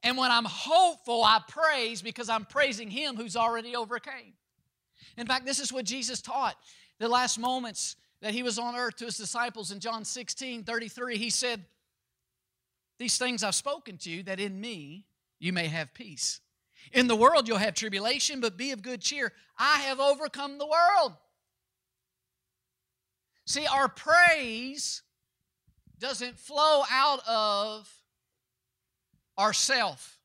And 0.02 0.16
when 0.16 0.30
I'm 0.30 0.44
hopeful, 0.44 1.24
I 1.24 1.40
praise 1.48 2.02
because 2.02 2.28
I'm 2.28 2.44
praising 2.44 2.90
him 2.90 3.16
who's 3.16 3.34
already 3.34 3.74
overcame. 3.74 4.34
In 5.16 5.26
fact, 5.26 5.46
this 5.46 5.58
is 5.58 5.72
what 5.72 5.86
Jesus 5.86 6.20
taught 6.20 6.56
the 6.98 7.08
last 7.08 7.38
moments 7.38 7.96
that 8.20 8.32
he 8.32 8.42
was 8.42 8.58
on 8.58 8.76
earth 8.76 8.96
to 8.96 9.06
his 9.06 9.16
disciples 9.16 9.72
in 9.72 9.80
John 9.80 10.04
16 10.04 10.64
33. 10.64 11.16
He 11.16 11.30
said, 11.30 11.64
These 12.98 13.18
things 13.18 13.42
I've 13.42 13.54
spoken 13.54 13.98
to 13.98 14.10
you, 14.10 14.22
that 14.24 14.40
in 14.40 14.60
me 14.60 15.04
you 15.38 15.52
may 15.52 15.66
have 15.66 15.92
peace. 15.94 16.40
In 16.92 17.08
the 17.08 17.16
world 17.16 17.48
you'll 17.48 17.58
have 17.58 17.74
tribulation, 17.74 18.40
but 18.40 18.56
be 18.56 18.70
of 18.72 18.82
good 18.82 19.00
cheer. 19.00 19.32
I 19.58 19.80
have 19.80 20.00
overcome 20.00 20.58
the 20.58 20.66
world. 20.66 21.12
See, 23.46 23.66
our 23.66 23.88
praise 23.88 25.02
doesn't 25.98 26.38
flow 26.38 26.82
out 26.90 27.20
of 27.26 27.88
ourself. 29.38 30.18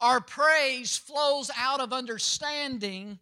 Our 0.00 0.20
praise 0.20 0.96
flows 0.96 1.50
out 1.56 1.80
of 1.80 1.92
understanding 1.92 3.18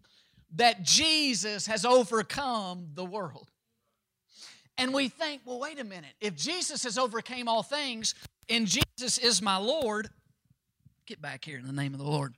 that 0.57 0.83
Jesus 0.83 1.67
has 1.67 1.85
overcome 1.85 2.89
the 2.95 3.05
world. 3.05 3.51
And 4.79 4.95
we 4.95 5.09
think, 5.09 5.43
well, 5.45 5.61
wait 5.61 5.79
a 5.79 5.85
minute. 5.85 6.15
If 6.21 6.37
Jesus 6.37 6.85
has 6.85 6.97
overcome 6.97 7.49
all 7.49 7.63
things 7.63 8.15
and 8.51 8.67
Jesus 8.67 9.17
is 9.19 9.41
my 9.41 9.57
Lord, 9.57 10.11
Get 11.11 11.21
back 11.21 11.45
here 11.45 11.59
in 11.59 11.67
the 11.67 11.73
name 11.73 11.93
of 11.93 11.99
the 11.99 12.07
Lord. 12.07 12.35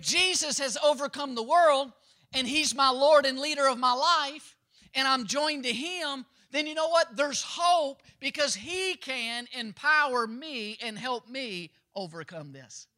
Jesus 0.00 0.58
has 0.58 0.76
overcome 0.82 1.36
the 1.36 1.42
world 1.44 1.92
and 2.34 2.48
he's 2.48 2.74
my 2.74 2.90
Lord 2.90 3.24
and 3.26 3.38
leader 3.38 3.68
of 3.68 3.78
my 3.78 3.92
life 3.92 4.56
and 4.92 5.06
I'm 5.06 5.24
joined 5.28 5.62
to 5.62 5.72
him, 5.72 6.26
then 6.50 6.66
you 6.66 6.74
know 6.74 6.88
what? 6.88 7.16
There's 7.16 7.44
hope 7.44 8.02
because 8.18 8.56
he 8.56 8.96
can 8.96 9.46
empower 9.56 10.26
me 10.26 10.76
and 10.82 10.98
help 10.98 11.28
me 11.28 11.70
overcome 11.94 12.50
this. 12.50 12.88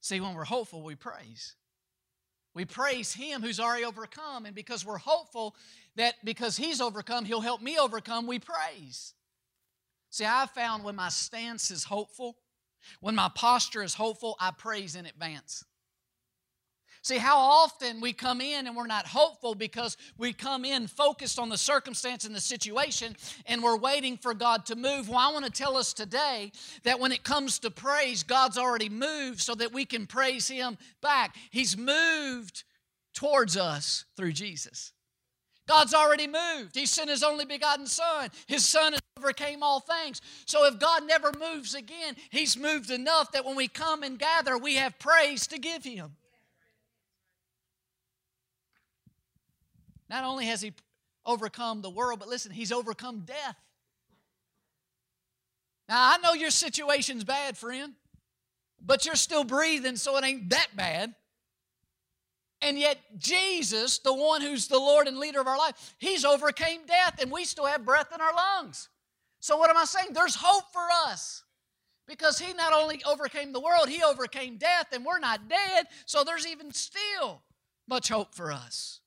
See, 0.00 0.20
when 0.20 0.32
we're 0.32 0.44
hopeful, 0.44 0.82
we 0.82 0.94
praise. 0.94 1.54
We 2.54 2.64
praise 2.64 3.12
Him 3.12 3.42
who's 3.42 3.60
already 3.60 3.84
overcome, 3.84 4.46
and 4.46 4.54
because 4.54 4.84
we're 4.84 4.98
hopeful 4.98 5.54
that 5.96 6.14
because 6.24 6.56
He's 6.56 6.80
overcome, 6.80 7.24
He'll 7.24 7.40
help 7.40 7.62
me 7.62 7.78
overcome, 7.78 8.26
we 8.26 8.38
praise. 8.38 9.14
See, 10.10 10.24
I've 10.24 10.50
found 10.50 10.82
when 10.82 10.96
my 10.96 11.08
stance 11.08 11.70
is 11.70 11.84
hopeful, 11.84 12.36
when 13.00 13.14
my 13.14 13.30
posture 13.34 13.82
is 13.82 13.94
hopeful, 13.94 14.36
I 14.40 14.50
praise 14.50 14.96
in 14.96 15.06
advance. 15.06 15.64
See 17.02 17.16
how 17.16 17.38
often 17.38 18.00
we 18.00 18.12
come 18.12 18.42
in 18.42 18.66
and 18.66 18.76
we're 18.76 18.86
not 18.86 19.06
hopeful 19.06 19.54
because 19.54 19.96
we 20.18 20.34
come 20.34 20.66
in 20.66 20.86
focused 20.86 21.38
on 21.38 21.48
the 21.48 21.56
circumstance 21.56 22.26
and 22.26 22.34
the 22.34 22.40
situation 22.40 23.16
and 23.46 23.62
we're 23.62 23.78
waiting 23.78 24.18
for 24.18 24.34
God 24.34 24.66
to 24.66 24.76
move. 24.76 25.08
Well, 25.08 25.18
I 25.18 25.32
want 25.32 25.46
to 25.46 25.50
tell 25.50 25.78
us 25.78 25.94
today 25.94 26.52
that 26.82 27.00
when 27.00 27.10
it 27.10 27.24
comes 27.24 27.58
to 27.60 27.70
praise, 27.70 28.22
God's 28.22 28.58
already 28.58 28.90
moved 28.90 29.40
so 29.40 29.54
that 29.54 29.72
we 29.72 29.86
can 29.86 30.06
praise 30.06 30.46
Him 30.48 30.76
back. 31.00 31.36
He's 31.50 31.74
moved 31.74 32.64
towards 33.14 33.56
us 33.56 34.04
through 34.14 34.32
Jesus. 34.32 34.92
God's 35.66 35.94
already 35.94 36.26
moved. 36.26 36.74
He 36.74 36.84
sent 36.84 37.08
His 37.08 37.22
only 37.22 37.46
begotten 37.46 37.86
Son. 37.86 38.28
His 38.46 38.66
Son 38.66 38.94
overcame 39.16 39.62
all 39.62 39.80
things. 39.80 40.20
So 40.44 40.66
if 40.66 40.78
God 40.78 41.06
never 41.06 41.32
moves 41.38 41.74
again, 41.74 42.16
He's 42.28 42.58
moved 42.58 42.90
enough 42.90 43.32
that 43.32 43.46
when 43.46 43.56
we 43.56 43.68
come 43.68 44.02
and 44.02 44.18
gather, 44.18 44.58
we 44.58 44.74
have 44.74 44.98
praise 44.98 45.46
to 45.46 45.58
give 45.58 45.84
Him. 45.84 46.16
Not 50.10 50.24
only 50.24 50.46
has 50.46 50.60
he 50.60 50.72
overcome 51.24 51.82
the 51.82 51.88
world, 51.88 52.18
but 52.18 52.28
listen, 52.28 52.50
he's 52.50 52.72
overcome 52.72 53.20
death. 53.20 53.56
Now, 55.88 56.14
I 56.14 56.18
know 56.18 56.32
your 56.32 56.50
situation's 56.50 57.22
bad, 57.22 57.56
friend, 57.56 57.94
but 58.84 59.06
you're 59.06 59.14
still 59.14 59.44
breathing, 59.44 59.96
so 59.96 60.16
it 60.16 60.24
ain't 60.24 60.50
that 60.50 60.68
bad. 60.74 61.14
And 62.60 62.78
yet, 62.78 62.98
Jesus, 63.18 63.98
the 63.98 64.12
one 64.12 64.42
who's 64.42 64.66
the 64.66 64.78
Lord 64.78 65.06
and 65.06 65.18
leader 65.18 65.40
of 65.40 65.46
our 65.46 65.56
life, 65.56 65.94
he's 65.98 66.24
overcame 66.24 66.86
death, 66.86 67.22
and 67.22 67.30
we 67.30 67.44
still 67.44 67.66
have 67.66 67.86
breath 67.86 68.12
in 68.12 68.20
our 68.20 68.34
lungs. 68.34 68.88
So, 69.38 69.56
what 69.56 69.70
am 69.70 69.76
I 69.76 69.84
saying? 69.84 70.08
There's 70.12 70.34
hope 70.34 70.64
for 70.72 70.86
us 71.06 71.44
because 72.06 72.38
he 72.38 72.52
not 72.52 72.72
only 72.72 73.00
overcame 73.08 73.52
the 73.52 73.60
world, 73.60 73.88
he 73.88 74.02
overcame 74.02 74.56
death, 74.56 74.88
and 74.92 75.04
we're 75.04 75.20
not 75.20 75.48
dead, 75.48 75.86
so 76.04 76.24
there's 76.24 76.46
even 76.46 76.72
still 76.72 77.42
much 77.88 78.08
hope 78.08 78.34
for 78.34 78.52
us. 78.52 78.99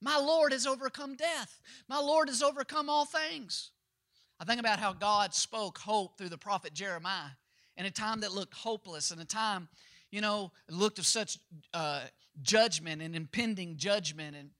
My 0.00 0.16
Lord 0.16 0.52
has 0.52 0.66
overcome 0.66 1.16
death. 1.16 1.60
My 1.88 1.98
Lord 1.98 2.28
has 2.28 2.42
overcome 2.42 2.88
all 2.88 3.04
things. 3.04 3.70
I 4.40 4.44
think 4.44 4.60
about 4.60 4.78
how 4.78 4.92
God 4.92 5.34
spoke 5.34 5.78
hope 5.78 6.16
through 6.16 6.28
the 6.28 6.38
prophet 6.38 6.72
Jeremiah 6.72 7.30
in 7.76 7.86
a 7.86 7.90
time 7.90 8.20
that 8.20 8.32
looked 8.32 8.54
hopeless, 8.54 9.10
in 9.10 9.18
a 9.18 9.24
time, 9.24 9.68
you 10.10 10.20
know, 10.20 10.52
looked 10.70 10.98
of 10.98 11.06
such 11.06 11.38
uh, 11.74 12.02
judgment 12.42 13.02
and 13.02 13.16
impending 13.16 13.76
judgment 13.76 14.36
and 14.36 14.50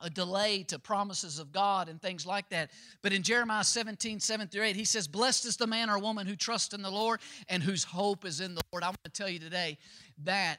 a 0.00 0.10
delay 0.10 0.62
to 0.62 0.78
promises 0.78 1.38
of 1.38 1.50
God 1.50 1.88
and 1.88 2.00
things 2.00 2.24
like 2.24 2.48
that. 2.50 2.70
But 3.02 3.12
in 3.12 3.22
Jeremiah 3.22 3.64
17, 3.64 4.20
7 4.20 4.48
through 4.48 4.62
8, 4.62 4.76
he 4.76 4.84
says, 4.84 5.08
Blessed 5.08 5.46
is 5.46 5.56
the 5.56 5.66
man 5.66 5.90
or 5.90 5.98
woman 5.98 6.26
who 6.26 6.36
trusts 6.36 6.72
in 6.72 6.82
the 6.82 6.90
Lord 6.90 7.20
and 7.48 7.62
whose 7.62 7.82
hope 7.82 8.24
is 8.24 8.40
in 8.40 8.54
the 8.54 8.62
Lord. 8.72 8.84
I 8.84 8.88
want 8.88 9.02
to 9.04 9.10
tell 9.10 9.28
you 9.28 9.40
today 9.40 9.78
that 10.24 10.58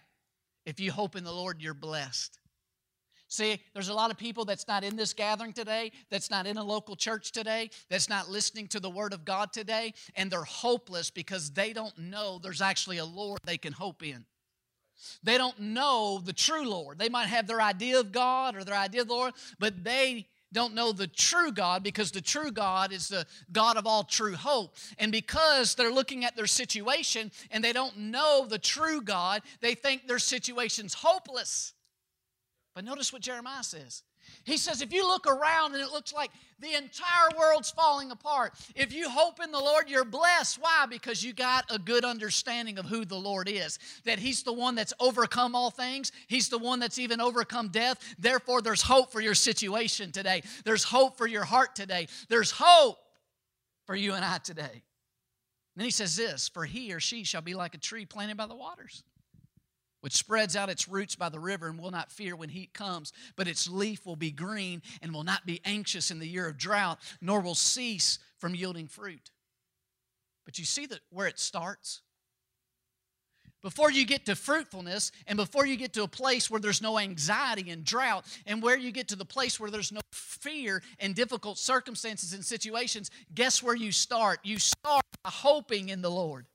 If 0.66 0.80
you 0.80 0.92
hope 0.92 1.16
in 1.16 1.24
the 1.24 1.32
Lord, 1.32 1.62
you're 1.62 1.74
blessed. 1.74 2.38
See, 3.30 3.62
there's 3.74 3.90
a 3.90 3.94
lot 3.94 4.10
of 4.10 4.18
people 4.18 4.44
that's 4.44 4.68
not 4.68 4.84
in 4.84 4.96
this 4.96 5.14
gathering 5.14 5.54
today, 5.54 5.92
that's 6.10 6.32
not 6.32 6.48
in 6.48 6.58
a 6.58 6.64
local 6.64 6.96
church 6.96 7.32
today, 7.32 7.70
that's 7.88 8.10
not 8.10 8.28
listening 8.28 8.68
to 8.70 8.80
the 8.80 8.90
Word 8.90 9.14
of 9.14 9.24
God 9.24 9.54
today, 9.54 9.94
and 10.16 10.32
they're 10.32 10.44
hopeless 10.44 11.12
because 11.12 11.52
they 11.52 11.72
don't 11.72 11.96
know 11.98 12.40
there's 12.42 12.62
actually 12.62 12.98
a 12.98 13.06
Lord 13.06 13.40
they 13.46 13.58
can 13.58 13.72
hope 13.72 14.02
in. 14.04 14.26
They 15.22 15.38
don't 15.38 15.60
know 15.60 16.20
the 16.24 16.34
true 16.34 16.68
Lord. 16.68 16.98
They 16.98 17.08
might 17.08 17.28
have 17.28 17.46
their 17.46 17.62
idea 17.62 18.00
of 18.00 18.12
God 18.12 18.56
or 18.56 18.64
their 18.64 18.76
idea 18.76 19.02
of 19.02 19.08
the 19.08 19.14
Lord, 19.14 19.34
but 19.60 19.84
they 19.84 20.28
don't 20.52 20.74
know 20.74 20.92
the 20.92 21.08
true 21.08 21.52
God 21.52 21.84
because 21.84 22.10
the 22.12 22.22
true 22.22 22.52
God 22.52 22.92
is 22.92 23.10
the 23.10 23.28
God 23.52 23.78
of 23.78 23.86
all 23.86 24.04
true 24.04 24.34
hope. 24.34 24.76
And 24.98 25.12
because 25.12 25.76
they're 25.76 25.92
looking 25.94 26.26
at 26.26 26.36
their 26.36 26.48
situation 26.48 27.32
and 27.52 27.64
they 27.64 27.74
don't 27.74 27.96
know 27.96 28.48
the 28.50 28.58
true 28.58 29.04
God, 29.04 29.44
they 29.62 29.76
think 29.76 30.08
their 30.08 30.18
situation's 30.18 30.96
hopeless. 30.96 31.74
But 32.80 32.86
notice 32.86 33.12
what 33.12 33.22
Jeremiah 33.22 33.62
says. 33.62 34.04
He 34.46 34.56
says, 34.56 34.82
if 34.82 34.94
you 34.94 35.06
look 35.06 35.28
around 35.28 35.74
and 35.74 35.84
it 35.84 35.92
looks 35.92 36.14
like 36.14 36.32
the 36.62 36.76
entire 36.76 37.28
world's 37.38 37.70
falling 37.70 38.10
apart, 38.10 38.54
if 38.74 38.94
you 38.94 39.10
hope 39.10 39.44
in 39.44 39.52
the 39.52 39.60
Lord, 39.60 39.90
you're 39.90 40.06
blessed. 40.06 40.62
Why? 40.62 40.86
Because 40.90 41.22
you 41.22 41.34
got 41.34 41.66
a 41.70 41.78
good 41.78 42.06
understanding 42.06 42.80
of 42.80 42.86
who 42.86 43.04
the 43.04 43.18
Lord 43.18 43.50
is. 43.50 43.80
That 44.06 44.18
He's 44.18 44.44
the 44.44 44.54
one 44.54 44.76
that's 44.76 44.94
overcome 44.98 45.56
all 45.56 45.72
things, 45.72 46.14
He's 46.30 46.48
the 46.48 46.58
one 46.58 46.80
that's 46.80 47.00
even 47.00 47.20
overcome 47.20 47.68
death. 47.68 48.16
Therefore, 48.18 48.62
there's 48.62 48.82
hope 48.82 49.12
for 49.12 49.20
your 49.20 49.36
situation 49.36 50.14
today, 50.14 50.44
there's 50.64 50.86
hope 50.86 51.18
for 51.18 51.28
your 51.28 51.44
heart 51.44 51.76
today, 51.76 52.08
there's 52.30 52.52
hope 52.52 52.98
for 53.88 53.96
you 53.96 54.14
and 54.14 54.24
I 54.24 54.38
today. 54.38 54.84
then 55.76 55.84
he 55.84 55.92
says 55.92 56.16
this 56.16 56.48
For 56.48 56.64
he 56.64 56.94
or 56.94 57.02
she 57.02 57.26
shall 57.26 57.42
be 57.42 57.56
like 57.56 57.76
a 57.76 57.78
tree 57.78 58.06
planted 58.06 58.38
by 58.38 58.48
the 58.48 58.56
waters 58.56 59.04
which 60.02 60.14
spreads 60.14 60.56
out 60.56 60.70
its 60.70 60.88
roots 60.88 61.16
by 61.16 61.30
the 61.30 61.40
river 61.40 61.68
and 61.68 61.80
will 61.80 61.92
not 61.92 62.12
fear 62.12 62.36
when 62.36 62.50
heat 62.50 62.74
comes, 62.74 63.12
but 63.36 63.48
its 63.48 63.70
leaf 63.70 64.06
will 64.06 64.16
be 64.16 64.32
green 64.32 64.82
and 65.02 65.14
will 65.14 65.24
not 65.24 65.46
be 65.46 65.62
anxious 65.66 66.12
in 66.12 66.20
the 66.20 66.28
year 66.28 66.48
of 66.48 66.58
drought, 66.58 67.00
nor 67.22 67.42
will 67.42 67.56
cease 67.56 68.20
from 68.38 68.56
yielding 68.56 68.88
fruit. 68.88 69.32
But 70.46 70.58
you 70.58 70.66
see 70.66 70.86
that 70.88 71.02
where 71.10 71.28
it 71.28 71.40
starts? 71.40 72.02
Before 73.62 73.92
you 73.92 74.06
get 74.06 74.26
to 74.28 74.36
fruitfulness 74.38 75.12
and 75.28 75.36
before 75.36 75.66
you 75.66 75.76
get 75.76 75.92
to 75.94 76.04
a 76.04 76.08
place 76.08 76.50
where 76.50 76.62
there's 76.62 76.82
no 76.82 76.98
anxiety 76.98 77.70
and 77.72 77.84
drought, 77.84 78.26
and 78.46 78.64
where 78.64 78.78
you 78.78 78.92
get 78.92 79.10
to 79.10 79.18
the 79.18 79.26
place 79.26 79.60
where 79.60 79.70
there's 79.70 79.92
no 79.92 80.00
fear 80.14 80.82
and 81.00 81.14
difficult 81.14 81.58
circumstances 81.58 82.32
and 82.32 82.44
situations, 82.44 83.12
guess 83.36 83.62
where 83.62 83.76
you 83.76 83.92
start? 83.92 84.40
You 84.44 84.60
start 84.60 85.04
by 85.24 85.30
hoping 85.30 85.90
in 85.90 86.02
the 86.02 86.10
Lord. 86.10 86.46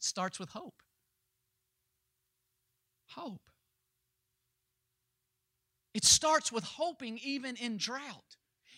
It 0.00 0.04
starts 0.04 0.40
with 0.40 0.48
hope 0.48 0.83
hope. 3.14 3.48
It 5.94 6.04
starts 6.04 6.50
with 6.50 6.64
hoping 6.64 7.18
even 7.22 7.56
in 7.56 7.76
drought. 7.76 8.36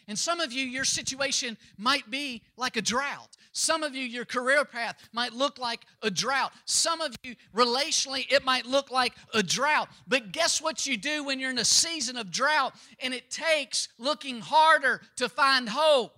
And 0.08 0.16
some 0.16 0.38
of 0.38 0.52
you, 0.52 0.64
your 0.64 0.84
situation 0.84 1.56
might 1.76 2.08
be 2.10 2.42
like 2.56 2.76
a 2.76 2.82
drought. 2.82 3.36
Some 3.50 3.82
of 3.82 3.94
you, 3.94 4.04
your 4.04 4.24
career 4.24 4.64
path 4.64 4.96
might 5.12 5.32
look 5.32 5.58
like 5.58 5.84
a 6.02 6.10
drought. 6.10 6.52
Some 6.64 7.00
of 7.00 7.16
you, 7.24 7.34
relationally, 7.54 8.30
it 8.30 8.44
might 8.44 8.66
look 8.66 8.92
like 8.92 9.14
a 9.34 9.42
drought. 9.42 9.88
But 10.06 10.30
guess 10.30 10.62
what 10.62 10.86
you 10.86 10.96
do 10.96 11.24
when 11.24 11.40
you're 11.40 11.50
in 11.50 11.58
a 11.58 11.64
season 11.64 12.16
of 12.16 12.30
drought 12.30 12.74
and 13.00 13.12
it 13.14 13.30
takes 13.30 13.88
looking 13.98 14.40
harder 14.40 15.00
to 15.16 15.28
find 15.28 15.68
hope? 15.68 16.12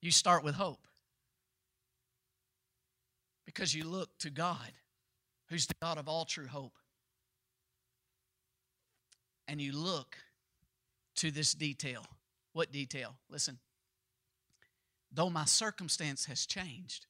You 0.00 0.12
start 0.12 0.44
with 0.44 0.54
hope 0.54 0.86
because 3.46 3.74
you 3.74 3.84
look 3.84 4.10
to 4.18 4.30
God 4.30 4.70
who's 5.54 5.66
the 5.66 5.74
God 5.80 5.98
of 5.98 6.08
all 6.08 6.24
true 6.24 6.48
hope. 6.48 6.72
And 9.46 9.60
you 9.60 9.70
look 9.70 10.16
to 11.16 11.30
this 11.30 11.54
detail. 11.54 12.04
What 12.54 12.72
detail? 12.72 13.14
Listen. 13.30 13.60
Though 15.12 15.30
my 15.30 15.44
circumstance 15.44 16.24
has 16.24 16.44
changed, 16.44 17.06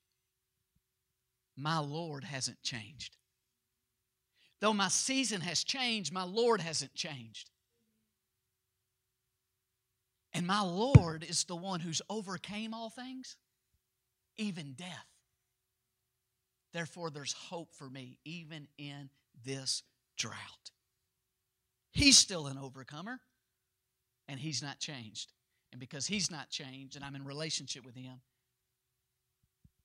my 1.56 1.78
Lord 1.78 2.22
hasn't 2.22 2.62
changed. 2.62 3.16
Though 4.60 4.74
my 4.74 4.88
season 4.88 5.40
has 5.40 5.64
changed, 5.64 6.12
my 6.12 6.24
Lord 6.24 6.60
hasn't 6.60 6.94
changed. 6.94 7.48
And 10.34 10.46
my 10.46 10.60
Lord 10.60 11.24
is 11.26 11.44
the 11.44 11.56
one 11.56 11.80
who's 11.80 12.02
overcame 12.10 12.74
all 12.74 12.90
things, 12.90 13.38
even 14.36 14.74
death. 14.74 15.13
Therefore, 16.74 17.08
there's 17.08 17.32
hope 17.32 17.72
for 17.72 17.88
me 17.88 18.18
even 18.24 18.66
in 18.76 19.08
this 19.46 19.84
drought. 20.18 20.72
He's 21.92 22.18
still 22.18 22.48
an 22.48 22.58
overcomer, 22.58 23.20
and 24.28 24.40
he's 24.40 24.60
not 24.60 24.80
changed. 24.80 25.32
And 25.70 25.80
because 25.80 26.06
he's 26.06 26.30
not 26.30 26.50
changed 26.50 26.96
and 26.96 27.04
I'm 27.04 27.14
in 27.14 27.24
relationship 27.24 27.86
with 27.86 27.94
him, 27.94 28.20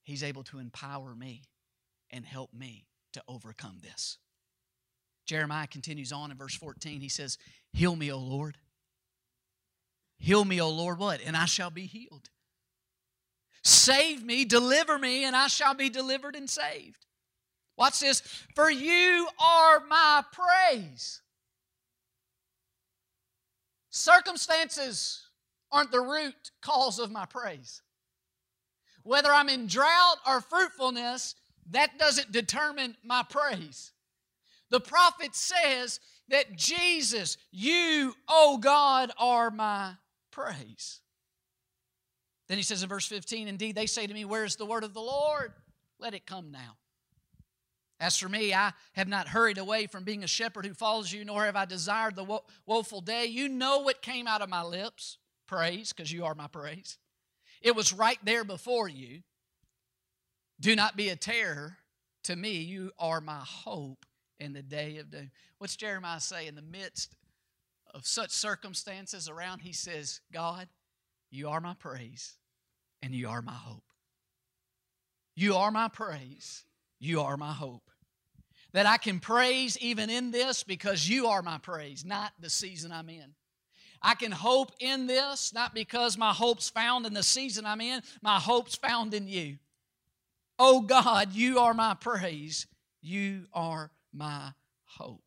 he's 0.04 0.23
able 0.23 0.43
to 0.45 0.60
empower 0.60 1.15
me 1.15 1.43
and 2.10 2.25
help 2.25 2.54
me 2.54 2.88
to 3.13 3.21
overcome 3.28 3.78
this. 3.82 4.17
Jeremiah 5.28 5.67
continues 5.67 6.12
on 6.12 6.32
in 6.32 6.38
verse 6.38 6.56
14. 6.56 7.02
He 7.02 7.10
says, 7.10 7.38
Heal 7.71 7.95
me, 7.95 8.12
O 8.12 8.17
Lord. 8.17 8.58
Heal 10.17 10.43
me, 10.43 10.60
O 10.60 10.69
Lord, 10.69 10.97
what? 10.97 11.21
And 11.23 11.38
I 11.38 11.45
shall 11.45 11.69
be 11.69 11.86
healed. 11.86 12.30
Save 13.63 14.24
me, 14.24 14.45
deliver 14.45 14.98
me, 14.98 15.26
and 15.26 15.36
I 15.36 15.48
shall 15.48 15.74
be 15.74 15.89
delivered 15.89 16.36
and 16.36 16.50
saved. 16.50 17.06
Watch 17.78 18.00
this. 18.00 18.22
For 18.56 18.69
you 18.69 19.28
are 19.39 19.82
my 19.88 20.24
praise. 20.32 21.22
Circumstances 23.89 25.26
aren't 25.72 25.91
the 25.91 26.02
root 26.02 26.52
cause 26.62 27.00
of 27.00 27.12
my 27.12 27.26
praise. 27.26 27.82
Whether 29.04 29.32
I'm 29.32 29.50
in 29.50 29.67
drought 29.67 30.17
or 30.28 30.41
fruitfulness, 30.41 31.36
that 31.72 31.98
doesn't 31.98 32.32
determine 32.32 32.95
my 33.04 33.24
praise. 33.28 33.91
The 34.69 34.80
prophet 34.80 35.36
says 35.36 36.00
that 36.28 36.56
Jesus, 36.56 37.38
you, 37.52 38.13
oh 38.28 38.58
God, 38.58 39.12
are 39.17 39.50
my 39.50 39.93
praise. 40.32 41.00
Then 42.49 42.57
he 42.57 42.63
says 42.63 42.81
in 42.81 42.89
verse 42.89 43.05
15, 43.05 43.47
Indeed, 43.47 43.75
they 43.75 43.85
say 43.85 44.07
to 44.07 44.13
me, 44.13 44.25
Where 44.25 44.43
is 44.43 44.55
the 44.55 44.65
word 44.65 44.83
of 44.83 44.93
the 44.93 44.99
Lord? 44.99 45.53
Let 45.99 46.15
it 46.15 46.25
come 46.25 46.51
now. 46.51 46.77
As 47.99 48.17
for 48.17 48.27
me, 48.27 48.53
I 48.53 48.71
have 48.93 49.07
not 49.07 49.27
hurried 49.27 49.57
away 49.57 49.85
from 49.85 50.03
being 50.03 50.23
a 50.23 50.27
shepherd 50.27 50.65
who 50.65 50.73
follows 50.73 51.13
you, 51.13 51.23
nor 51.23 51.45
have 51.45 51.55
I 51.55 51.65
desired 51.65 52.15
the 52.15 52.23
wo- 52.23 52.45
woeful 52.65 53.01
day. 53.01 53.25
You 53.25 53.49
know 53.49 53.79
what 53.79 54.01
came 54.01 54.25
out 54.25 54.41
of 54.41 54.49
my 54.49 54.63
lips 54.63 55.17
praise, 55.47 55.93
because 55.93 56.12
you 56.12 56.25
are 56.25 56.33
my 56.33 56.47
praise. 56.47 56.97
It 57.62 57.75
was 57.75 57.93
right 57.93 58.19
there 58.23 58.43
before 58.43 58.88
you. 58.88 59.21
Do 60.59 60.75
not 60.75 60.95
be 60.95 61.09
a 61.09 61.15
terror 61.15 61.77
to 62.23 62.35
me. 62.35 62.53
You 62.53 62.91
are 62.97 63.21
my 63.21 63.41
hope 63.43 64.05
in 64.39 64.53
the 64.53 64.63
day 64.63 64.97
of 64.97 65.12
doom. 65.12 65.29
What's 65.57 65.75
Jeremiah 65.75 66.19
say? 66.19 66.47
In 66.47 66.55
the 66.55 66.62
midst 66.62 67.15
of 67.93 68.07
such 68.07 68.31
circumstances 68.31 69.27
around, 69.27 69.59
he 69.59 69.73
says, 69.73 70.21
God, 70.31 70.69
you 71.31 71.49
are 71.49 71.59
my 71.59 71.73
praise 71.73 72.38
and 73.01 73.13
you 73.13 73.29
are 73.29 73.41
my 73.41 73.53
hope. 73.53 73.83
You 75.35 75.55
are 75.55 75.71
my 75.71 75.88
praise. 75.88 76.65
You 76.99 77.21
are 77.21 77.38
my 77.38 77.53
hope. 77.53 77.89
That 78.73 78.85
I 78.85 78.97
can 78.97 79.19
praise 79.19 79.77
even 79.79 80.09
in 80.09 80.31
this 80.31 80.63
because 80.63 81.07
you 81.07 81.27
are 81.27 81.41
my 81.41 81.57
praise, 81.57 82.05
not 82.05 82.33
the 82.39 82.49
season 82.49 82.91
I'm 82.91 83.09
in. 83.09 83.33
I 84.01 84.15
can 84.15 84.31
hope 84.31 84.71
in 84.79 85.07
this, 85.07 85.53
not 85.53 85.73
because 85.73 86.17
my 86.17 86.31
hope's 86.31 86.69
found 86.69 87.05
in 87.05 87.13
the 87.13 87.23
season 87.23 87.65
I'm 87.65 87.81
in, 87.81 88.01
my 88.21 88.39
hope's 88.39 88.75
found 88.75 89.13
in 89.13 89.27
you. 89.27 89.57
Oh 90.57 90.81
God, 90.81 91.33
you 91.33 91.59
are 91.59 91.73
my 91.73 91.93
praise. 91.93 92.67
You 93.01 93.45
are 93.53 93.91
my 94.13 94.51
hope. 94.85 95.23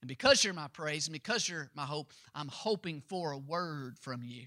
And 0.00 0.08
because 0.08 0.44
you're 0.44 0.54
my 0.54 0.68
praise 0.68 1.08
and 1.08 1.12
because 1.12 1.48
you're 1.48 1.70
my 1.74 1.84
hope, 1.84 2.12
I'm 2.34 2.48
hoping 2.48 3.02
for 3.08 3.32
a 3.32 3.38
word 3.38 3.98
from 3.98 4.22
you. 4.22 4.46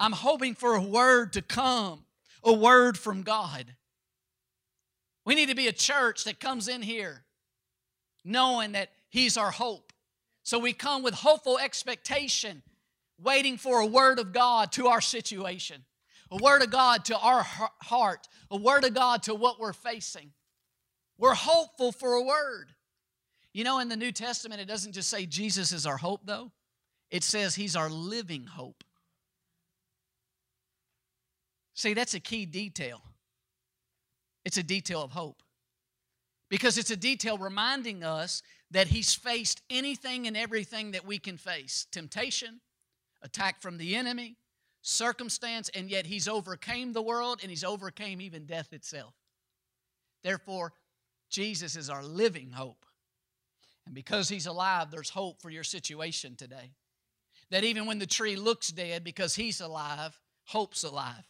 I'm 0.00 0.12
hoping 0.12 0.54
for 0.54 0.74
a 0.74 0.82
word 0.82 1.34
to 1.34 1.42
come, 1.42 2.06
a 2.42 2.54
word 2.54 2.98
from 2.98 3.22
God. 3.22 3.76
We 5.26 5.34
need 5.34 5.50
to 5.50 5.54
be 5.54 5.68
a 5.68 5.72
church 5.72 6.24
that 6.24 6.40
comes 6.40 6.68
in 6.68 6.80
here 6.80 7.24
knowing 8.24 8.72
that 8.72 8.88
He's 9.10 9.36
our 9.36 9.50
hope. 9.50 9.92
So 10.42 10.58
we 10.58 10.72
come 10.72 11.02
with 11.02 11.14
hopeful 11.14 11.58
expectation, 11.58 12.62
waiting 13.22 13.58
for 13.58 13.80
a 13.80 13.86
word 13.86 14.18
of 14.18 14.32
God 14.32 14.72
to 14.72 14.88
our 14.88 15.02
situation, 15.02 15.84
a 16.30 16.38
word 16.42 16.62
of 16.62 16.70
God 16.70 17.04
to 17.06 17.18
our 17.18 17.42
heart, 17.42 18.26
a 18.50 18.56
word 18.56 18.84
of 18.84 18.94
God 18.94 19.22
to 19.24 19.34
what 19.34 19.60
we're 19.60 19.74
facing. 19.74 20.32
We're 21.18 21.34
hopeful 21.34 21.92
for 21.92 22.14
a 22.14 22.22
word. 22.22 22.72
You 23.52 23.64
know, 23.64 23.80
in 23.80 23.90
the 23.90 23.96
New 23.96 24.12
Testament, 24.12 24.62
it 24.62 24.68
doesn't 24.68 24.92
just 24.92 25.10
say 25.10 25.26
Jesus 25.26 25.72
is 25.72 25.84
our 25.84 25.98
hope, 25.98 26.22
though, 26.24 26.52
it 27.10 27.22
says 27.22 27.54
He's 27.54 27.76
our 27.76 27.90
living 27.90 28.46
hope. 28.46 28.82
See, 31.80 31.94
that's 31.94 32.12
a 32.12 32.20
key 32.20 32.44
detail. 32.44 33.00
It's 34.44 34.58
a 34.58 34.62
detail 34.62 35.02
of 35.02 35.12
hope. 35.12 35.42
because 36.50 36.76
it's 36.76 36.90
a 36.90 36.96
detail 36.96 37.38
reminding 37.38 38.02
us 38.02 38.42
that 38.72 38.88
he's 38.88 39.14
faced 39.14 39.62
anything 39.70 40.26
and 40.26 40.36
everything 40.36 40.90
that 40.90 41.06
we 41.06 41.16
can 41.16 41.36
face 41.38 41.86
temptation, 41.90 42.60
attack 43.22 43.62
from 43.62 43.78
the 43.78 43.94
enemy, 43.94 44.36
circumstance, 44.82 45.70
and 45.74 45.88
yet 45.88 46.06
he's 46.06 46.28
overcame 46.28 46.92
the 46.92 47.00
world 47.00 47.38
and 47.40 47.50
he's 47.50 47.64
overcame 47.64 48.20
even 48.20 48.44
death 48.44 48.72
itself. 48.72 49.14
Therefore, 50.22 50.72
Jesus 51.30 51.76
is 51.76 51.88
our 51.88 52.02
living 52.02 52.50
hope. 52.50 52.84
And 53.86 53.94
because 53.94 54.28
he's 54.28 54.46
alive, 54.46 54.90
there's 54.90 55.10
hope 55.10 55.40
for 55.40 55.50
your 55.50 55.64
situation 55.64 56.34
today. 56.36 56.72
That 57.50 57.64
even 57.64 57.86
when 57.86 58.00
the 58.00 58.06
tree 58.06 58.36
looks 58.36 58.68
dead, 58.68 59.04
because 59.04 59.36
he's 59.36 59.60
alive, 59.60 60.18
hope's 60.44 60.82
alive. 60.82 61.29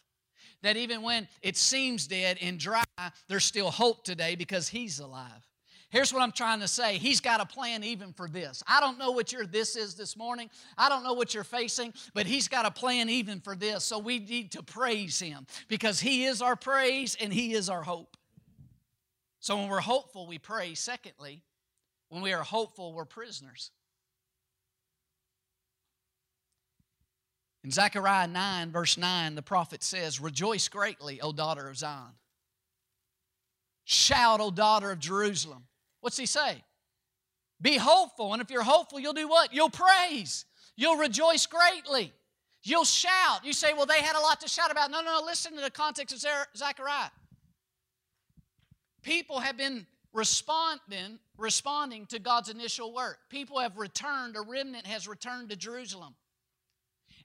That 0.62 0.76
even 0.76 1.02
when 1.02 1.26
it 1.42 1.56
seems 1.56 2.06
dead 2.06 2.38
and 2.42 2.58
dry, 2.58 2.84
there's 3.28 3.44
still 3.44 3.70
hope 3.70 4.04
today 4.04 4.34
because 4.34 4.68
he's 4.68 5.00
alive. 5.00 5.46
Here's 5.90 6.12
what 6.12 6.22
I'm 6.22 6.30
trying 6.30 6.60
to 6.60 6.68
say. 6.68 6.98
He's 6.98 7.20
got 7.20 7.40
a 7.40 7.46
plan 7.46 7.82
even 7.82 8.12
for 8.12 8.28
this. 8.28 8.62
I 8.68 8.78
don't 8.78 8.96
know 8.96 9.10
what 9.10 9.32
your 9.32 9.44
this 9.44 9.74
is 9.74 9.96
this 9.96 10.16
morning. 10.16 10.48
I 10.78 10.88
don't 10.88 11.02
know 11.02 11.14
what 11.14 11.34
you're 11.34 11.42
facing, 11.42 11.92
but 12.14 12.26
He's 12.26 12.46
got 12.46 12.64
a 12.64 12.70
plan 12.70 13.08
even 13.08 13.40
for 13.40 13.56
this. 13.56 13.84
So 13.84 13.98
we 13.98 14.20
need 14.20 14.52
to 14.52 14.62
praise 14.62 15.18
Him 15.18 15.46
because 15.66 15.98
He 15.98 16.26
is 16.26 16.42
our 16.42 16.54
praise 16.54 17.16
and 17.20 17.32
He 17.32 17.54
is 17.54 17.68
our 17.68 17.82
hope. 17.82 18.16
So 19.40 19.56
when 19.56 19.68
we're 19.68 19.80
hopeful, 19.80 20.28
we 20.28 20.38
pray. 20.38 20.74
Secondly, 20.74 21.42
when 22.08 22.22
we 22.22 22.32
are 22.32 22.42
hopeful, 22.42 22.92
we're 22.92 23.04
prisoners. 23.04 23.72
In 27.62 27.70
Zechariah 27.70 28.26
9, 28.26 28.72
verse 28.72 28.96
9, 28.96 29.34
the 29.34 29.42
prophet 29.42 29.82
says, 29.82 30.20
Rejoice 30.20 30.68
greatly, 30.68 31.20
O 31.20 31.32
daughter 31.32 31.68
of 31.68 31.76
Zion. 31.76 32.14
Shout, 33.84 34.40
O 34.40 34.50
daughter 34.50 34.90
of 34.90 34.98
Jerusalem. 34.98 35.64
What's 36.00 36.16
he 36.16 36.26
say? 36.26 36.64
Be 37.60 37.76
hopeful. 37.76 38.32
And 38.32 38.40
if 38.40 38.50
you're 38.50 38.62
hopeful, 38.62 38.98
you'll 38.98 39.12
do 39.12 39.28
what? 39.28 39.52
You'll 39.52 39.70
praise. 39.70 40.46
You'll 40.76 40.96
rejoice 40.96 41.46
greatly. 41.46 42.12
You'll 42.62 42.84
shout. 42.84 43.44
You 43.44 43.52
say, 43.52 43.74
well, 43.74 43.86
they 43.86 44.00
had 44.00 44.16
a 44.16 44.20
lot 44.20 44.40
to 44.40 44.48
shout 44.48 44.70
about. 44.70 44.90
No, 44.90 45.00
no, 45.02 45.20
no. 45.20 45.26
Listen 45.26 45.54
to 45.56 45.60
the 45.60 45.70
context 45.70 46.14
of 46.14 46.46
Zechariah. 46.56 47.10
People 49.02 49.40
have 49.40 49.56
been 49.56 49.86
responding, 50.12 51.18
responding 51.36 52.06
to 52.06 52.18
God's 52.18 52.48
initial 52.48 52.94
work. 52.94 53.18
People 53.28 53.58
have 53.60 53.76
returned, 53.78 54.36
a 54.36 54.40
remnant 54.40 54.86
has 54.86 55.08
returned 55.08 55.50
to 55.50 55.56
Jerusalem. 55.56 56.14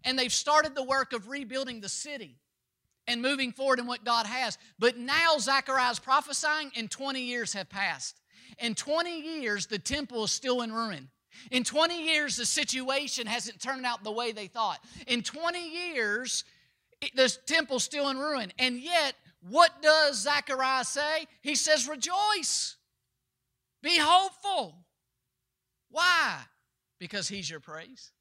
And 0.05 0.17
they've 0.17 0.31
started 0.31 0.75
the 0.75 0.83
work 0.83 1.11
of 1.11 1.27
rebuilding 1.27 1.81
the 1.81 1.89
city 1.89 2.37
and 3.07 3.21
moving 3.21 3.51
forward 3.51 3.79
in 3.79 3.87
what 3.87 4.05
God 4.05 4.25
has. 4.25 4.57
But 4.79 4.97
now 4.97 5.37
Zechariah 5.37 5.91
is 5.91 5.99
prophesying, 5.99 6.71
and 6.77 6.89
20 6.89 7.21
years 7.21 7.53
have 7.53 7.69
passed. 7.69 8.19
In 8.59 8.75
20 8.75 9.41
years, 9.41 9.67
the 9.67 9.79
temple 9.79 10.23
is 10.23 10.31
still 10.31 10.61
in 10.61 10.71
ruin. 10.71 11.09
In 11.51 11.63
20 11.63 12.03
years, 12.03 12.37
the 12.37 12.45
situation 12.45 13.27
hasn't 13.27 13.61
turned 13.61 13.85
out 13.85 14.03
the 14.03 14.11
way 14.11 14.31
they 14.31 14.47
thought. 14.47 14.79
In 15.07 15.21
20 15.21 15.69
years, 15.69 16.45
the 17.15 17.35
temple's 17.45 17.83
still 17.83 18.09
in 18.09 18.17
ruin. 18.17 18.53
And 18.57 18.79
yet, 18.79 19.15
what 19.49 19.81
does 19.81 20.21
Zechariah 20.21 20.85
say? 20.85 21.27
He 21.41 21.55
says, 21.55 21.87
Rejoice, 21.87 22.77
be 23.83 23.97
hopeful. 23.97 24.77
Why? 25.89 26.39
Because 26.99 27.27
he's 27.27 27.49
your 27.49 27.59
praise. 27.59 28.11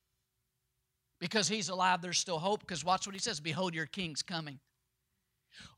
Because 1.24 1.48
he's 1.48 1.70
alive, 1.70 2.02
there's 2.02 2.18
still 2.18 2.38
hope. 2.38 2.60
Because 2.60 2.84
watch 2.84 3.06
what 3.06 3.14
he 3.14 3.18
says 3.18 3.40
Behold, 3.40 3.72
your 3.74 3.86
king's 3.86 4.20
coming. 4.20 4.58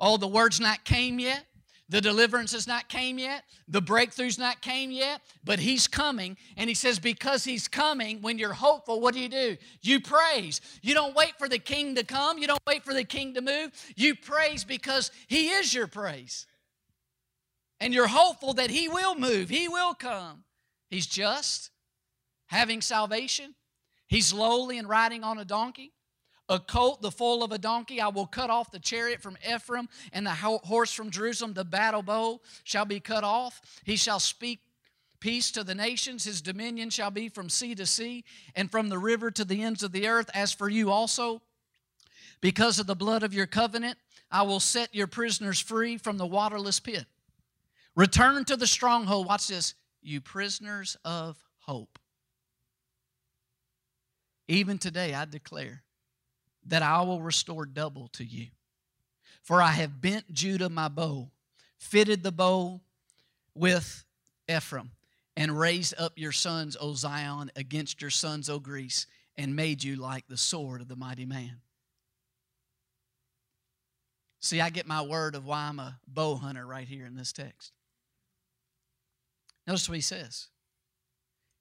Oh, 0.01 0.17
the 0.17 0.27
word's 0.27 0.59
not 0.59 0.85
came 0.85 1.21
yet. 1.21 1.45
The 1.89 2.01
deliverance 2.01 2.51
has 2.51 2.67
not 2.67 2.89
came 2.89 3.17
yet. 3.17 3.45
The 3.69 3.81
breakthrough's 3.81 4.41
not 4.41 4.61
came 4.61 4.91
yet, 4.91 5.21
but 5.45 5.61
he's 5.61 5.87
coming. 5.87 6.37
And 6.57 6.69
he 6.69 6.75
says, 6.75 6.99
because 6.99 7.45
he's 7.45 7.69
coming, 7.69 8.23
when 8.23 8.39
you're 8.39 8.55
hopeful, 8.55 9.01
what 9.01 9.15
do 9.15 9.21
you 9.21 9.29
do? 9.29 9.57
You 9.83 10.01
praise. 10.01 10.61
You 10.83 10.95
don't 10.95 11.15
wait 11.15 11.39
for 11.39 11.49
the 11.49 11.61
king 11.61 11.95
to 11.95 12.03
come. 12.03 12.39
You 12.39 12.49
don't 12.49 12.59
wait 12.67 12.85
for 12.85 12.93
the 12.93 13.05
king 13.05 13.35
to 13.35 13.41
move. 13.41 13.71
You 13.95 14.17
praise 14.17 14.65
because 14.65 15.13
he 15.29 15.51
is 15.51 15.73
your 15.73 15.87
praise. 15.87 16.49
And 17.79 17.95
you're 17.95 18.09
hopeful 18.09 18.55
that 18.55 18.71
he 18.71 18.89
will 18.89 19.15
move. 19.15 19.49
He 19.49 19.69
will 19.69 19.95
come. 19.95 20.43
He's 20.91 21.07
just, 21.07 21.71
having 22.47 22.81
salvation. 22.81 23.55
He's 24.07 24.33
lowly 24.33 24.79
and 24.79 24.89
riding 24.89 25.25
on 25.25 25.39
a 25.39 25.45
donkey. 25.45 25.93
A 26.49 26.61
colt 26.61 27.03
the 27.03 27.11
foal 27.11 27.43
of 27.43 27.51
a 27.51 27.59
donkey. 27.59 28.01
I 28.01 28.09
will 28.09 28.27
cut 28.27 28.51
off 28.51 28.71
the 28.71 28.79
chariot 28.79 29.21
from 29.21 29.37
ephraim 29.49 29.89
and 30.13 30.25
the 30.25 30.31
horse 30.31 30.93
from 30.93 31.11
jerusalem. 31.11 31.55
The 31.55 31.65
battle 31.65 32.03
bow 32.03 32.41
shall 32.63 32.85
be 32.85 33.01
cut 33.01 33.25
off. 33.25 33.61
He 33.85 33.97
shall 33.97 34.21
speak 34.21 34.61
peace 35.19 35.51
to 35.53 35.65
the 35.65 35.75
nations. 35.75 36.23
His 36.23 36.41
dominion 36.41 36.91
shall 36.91 37.11
be 37.11 37.29
from 37.29 37.49
sea 37.49 37.75
to 37.75 37.85
sea 37.85 38.25
and 38.55 38.71
from 38.71 38.89
the 38.89 38.99
river 38.99 39.33
to 39.33 39.45
the 39.45 39.63
ends 39.63 39.83
of 39.83 39.91
the 39.91 40.07
earth. 40.07 40.31
As 40.35 40.53
for 40.53 40.69
you 40.69 40.93
also 40.93 41.43
because 42.41 42.79
of 42.79 42.87
the 42.87 42.95
blood 42.95 43.25
of 43.25 43.35
your 43.35 43.47
covenant 43.47 43.99
i 44.31 44.43
will 44.43 44.61
set 44.61 44.95
your 44.95 45.07
prisoners 45.07 45.61
free 45.61 45.97
from 45.97 46.19
the 46.19 46.27
waterless 46.27 46.81
pit. 46.81 47.07
Return 47.95 48.45
to 48.45 48.57
the 48.57 48.67
stronghold. 48.67 49.27
Watch 49.27 49.49
this. 49.49 49.75
You 50.03 50.21
prisoners 50.21 50.97
of 51.05 51.43
hope 51.61 51.96
even 54.49 54.79
today 54.79 55.15
i 55.15 55.25
declare 55.25 55.83
that 56.69 56.83
I 56.83 57.03
will 57.03 57.21
restore 57.21 57.65
double 57.65 58.09
to 58.15 58.25
you. 58.25 58.49
For 59.43 59.63
I 59.63 59.71
have 59.71 60.01
bent 60.01 60.33
Judah 60.33 60.69
my 60.69 60.89
bow, 60.89 61.31
fitted 61.79 62.23
the 62.23 62.33
bow 62.33 62.81
with 63.55 64.05
Ephraim, 64.49 64.91
and 65.37 65.59
raised 65.59 65.95
up 65.99 66.15
your 66.17 66.33
sons, 66.33 66.77
O 66.81 66.95
Zion, 66.95 67.51
against 67.55 68.01
your 68.01 68.11
sons, 68.11 68.51
O 68.51 68.59
Greece, 68.59 69.07
and 69.37 69.55
made 69.55 69.85
you 69.85 69.97
like 69.97 70.27
the 70.27 70.37
sword 70.37 70.81
of 70.81 70.89
the 70.89 70.97
mighty 70.97 71.27
man. 71.27 71.61
See, 74.41 74.61
I 74.61 74.71
get 74.71 74.87
my 74.87 75.03
word 75.03 75.35
of 75.35 75.45
why 75.45 75.69
I'm 75.69 75.79
a 75.79 75.99
bow 76.07 76.37
hunter 76.37 76.67
right 76.67 76.87
here 76.87 77.07
in 77.07 77.15
this 77.15 77.33
text. 77.33 77.73
Notice 79.67 79.89
what 79.89 79.97
he 79.97 80.03
says. 80.03 80.49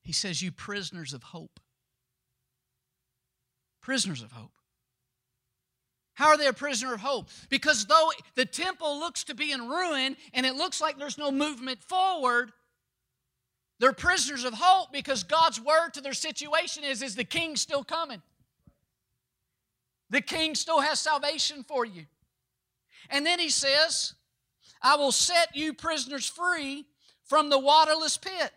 He 0.03 0.13
says, 0.13 0.41
You 0.41 0.51
prisoners 0.51 1.13
of 1.13 1.23
hope. 1.23 1.59
Prisoners 3.85 4.23
of 4.23 4.31
hope. 4.31 4.51
How 6.15 6.29
are 6.29 6.37
they 6.37 6.47
a 6.47 6.53
prisoner 6.53 6.95
of 6.95 7.01
hope? 7.01 7.29
Because 7.49 7.85
though 7.85 8.09
the 8.33 8.43
temple 8.43 8.97
looks 8.97 9.25
to 9.25 9.35
be 9.35 9.51
in 9.51 9.69
ruin 9.69 10.17
and 10.33 10.43
it 10.43 10.55
looks 10.55 10.81
like 10.81 10.97
there's 10.97 11.19
no 11.19 11.31
movement 11.31 11.83
forward, 11.83 12.51
they're 13.79 13.93
prisoners 13.93 14.43
of 14.43 14.55
hope 14.55 14.91
because 14.91 15.21
God's 15.21 15.61
word 15.61 15.91
to 15.93 16.01
their 16.01 16.13
situation 16.13 16.83
is, 16.83 17.03
is 17.03 17.13
the 17.13 17.23
king's 17.23 17.61
still 17.61 17.83
coming. 17.83 18.23
The 20.09 20.21
king 20.21 20.55
still 20.55 20.79
has 20.79 20.99
salvation 20.99 21.63
for 21.63 21.85
you. 21.85 22.05
And 23.11 23.23
then 23.23 23.37
he 23.37 23.49
says, 23.49 24.15
I 24.81 24.95
will 24.95 25.11
set 25.11 25.55
you 25.55 25.75
prisoners 25.75 26.27
free 26.27 26.85
from 27.25 27.51
the 27.51 27.59
waterless 27.59 28.17
pit. 28.17 28.51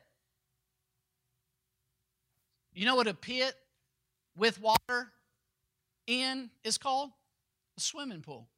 You 2.73 2.87
know 2.87 2.97
what 2.97 3.09
a 3.09 3.13
pit 3.13 3.53
with 4.35 4.59
water 4.63 5.13
in 6.09 6.51
is 6.65 6.79
called? 6.79 7.11
A 7.77 7.81
swimming 7.81 8.23
pool. 8.23 8.49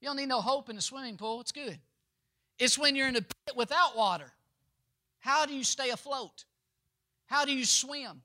You 0.00 0.08
don't 0.08 0.16
need 0.16 0.28
no 0.28 0.40
hope 0.40 0.68
in 0.68 0.76
a 0.76 0.82
swimming 0.82 1.16
pool. 1.16 1.40
It's 1.40 1.52
good. 1.52 1.78
It's 2.58 2.78
when 2.78 2.94
you're 2.94 3.08
in 3.08 3.16
a 3.16 3.22
pit 3.22 3.56
without 3.56 3.96
water. 3.96 4.32
How 5.20 5.46
do 5.46 5.54
you 5.54 5.64
stay 5.64 5.90
afloat? 5.90 6.44
How 7.26 7.44
do 7.44 7.54
you 7.54 7.64
swim? 7.64 8.22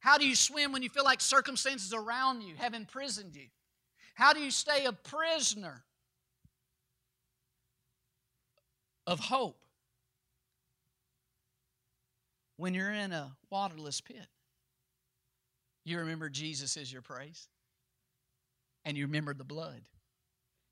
How 0.00 0.18
do 0.18 0.26
you 0.26 0.34
swim 0.34 0.72
when 0.72 0.82
you 0.82 0.88
feel 0.88 1.04
like 1.04 1.20
circumstances 1.20 1.94
around 1.94 2.42
you 2.42 2.54
have 2.56 2.74
imprisoned 2.74 3.36
you? 3.36 3.46
How 4.14 4.32
do 4.32 4.40
you 4.40 4.50
stay 4.50 4.84
a 4.84 4.92
prisoner 4.92 5.84
of 9.06 9.20
hope 9.20 9.62
when 12.56 12.74
you're 12.74 12.92
in 12.92 13.12
a 13.12 13.36
waterless 13.48 14.00
pit? 14.00 14.26
You 15.84 15.98
remember 15.98 16.28
Jesus 16.28 16.76
is 16.76 16.92
your 16.92 17.02
praise 17.02 17.48
and 18.84 18.96
you 18.96 19.06
remember 19.06 19.34
the 19.34 19.44
blood. 19.44 19.80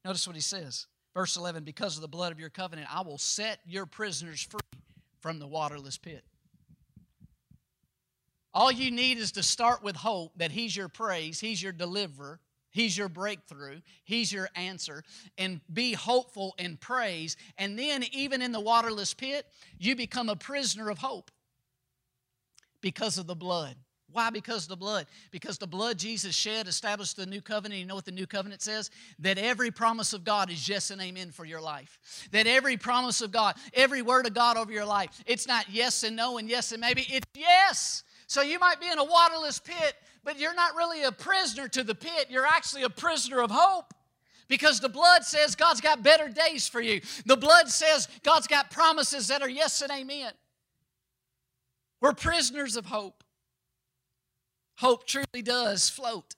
Notice 0.05 0.27
what 0.27 0.37
he 0.37 0.43
says. 0.43 0.87
Verse 1.15 1.37
11 1.37 1.65
Because 1.65 1.97
of 1.97 2.03
the 2.03 2.09
blood 2.09 2.33
of 2.33 2.41
your 2.41 2.51
covenant, 2.51 2.89
I 2.95 3.03
will 3.03 3.19
set 3.19 3.61
your 3.67 3.87
prisoners 3.87 4.43
free 4.43 4.81
from 5.21 5.39
the 5.39 5.47
waterless 5.47 5.99
pit. 5.99 6.25
All 8.53 8.73
you 8.73 8.91
need 8.91 9.19
is 9.19 9.33
to 9.33 9.43
start 9.43 9.83
with 9.83 9.97
hope 9.97 10.33
that 10.37 10.51
He's 10.51 10.75
your 10.75 10.89
praise, 10.89 11.41
He's 11.41 11.63
your 11.63 11.73
deliverer, 11.73 12.41
He's 12.71 12.97
your 12.97 13.09
breakthrough, 13.09 13.81
He's 14.05 14.33
your 14.33 14.49
answer, 14.55 15.05
and 15.39 15.61
be 15.73 15.93
hopeful 15.93 16.55
and 16.59 16.81
praise. 16.81 17.37
And 17.59 17.79
then, 17.79 18.05
even 18.13 18.43
in 18.43 18.53
the 18.53 18.61
waterless 18.61 19.15
pit, 19.15 19.47
you 19.79 19.95
become 19.95 20.29
a 20.29 20.37
prisoner 20.37 20.91
of 20.91 20.99
hope 20.99 21.31
because 22.81 23.19
of 23.19 23.27
the 23.27 23.37
blood. 23.37 23.77
Why? 24.13 24.31
Because 24.31 24.67
the 24.67 24.77
blood. 24.77 25.07
Because 25.31 25.59
the 25.59 25.67
blood 25.67 25.99
Jesus 25.99 26.35
shed 26.35 26.67
established 26.67 27.17
the 27.17 27.27
new 27.27 27.41
covenant. 27.41 27.81
You 27.81 27.87
know 27.87 27.95
what 27.95 28.05
the 28.05 28.13
new 28.13 28.27
covenant 28.27 28.63
says? 28.63 28.91
That 29.19 29.39
every 29.39 29.71
promise 29.71 30.13
of 30.13 30.25
God 30.25 30.51
is 30.51 30.69
yes 30.69 30.91
and 30.91 31.01
amen 31.01 31.31
for 31.31 31.45
your 31.45 31.61
life. 31.61 32.29
That 32.33 32.47
every 32.47 32.77
promise 32.77 33.21
of 33.21 33.33
God, 33.33 33.57
every 33.75 34.03
word 34.03 34.27
of 34.27 34.35
God 34.35 34.57
over 34.57 34.73
your 34.73 34.85
life, 34.85 35.23
it's 35.27 35.47
not 35.47 35.67
yes 35.71 36.03
and 36.03 36.17
no 36.17 36.39
and 36.39 36.49
yes 36.49 36.73
and 36.73 36.81
maybe, 36.81 37.07
it's 37.09 37.27
yes. 37.35 38.05
So 38.27 38.43
you 38.43 38.59
might 38.59 38.81
be 38.81 38.89
in 38.89 38.99
a 38.99 39.05
waterless 39.05 39.59
pit, 39.59 39.95
but 40.25 40.39
you're 40.39 40.55
not 40.55 40.77
really 40.77 41.03
a 41.03 41.13
prisoner 41.13 41.69
to 41.69 41.83
the 41.83 41.95
pit. 41.95 42.27
You're 42.29 42.47
actually 42.47 42.83
a 42.83 42.91
prisoner 42.91 43.41
of 43.41 43.51
hope. 43.51 43.93
Because 44.49 44.81
the 44.81 44.89
blood 44.89 45.25
says 45.25 45.55
God's 45.55 45.81
got 45.81 46.03
better 46.03 46.29
days 46.29 46.69
for 46.69 46.81
you. 46.81 47.01
The 47.25 47.37
blood 47.37 47.69
says 47.69 48.09
God's 48.25 48.49
got 48.49 48.71
promises 48.71 49.29
that 49.29 49.43
are 49.43 49.49
yes 49.49 49.81
and 49.81 49.93
amen. 49.93 50.33
We're 52.01 52.15
prisoners 52.15 52.77
of 52.77 52.87
hope. 52.87 53.20
Hope 54.81 55.07
truly 55.07 55.43
does 55.43 55.91
float. 55.91 56.35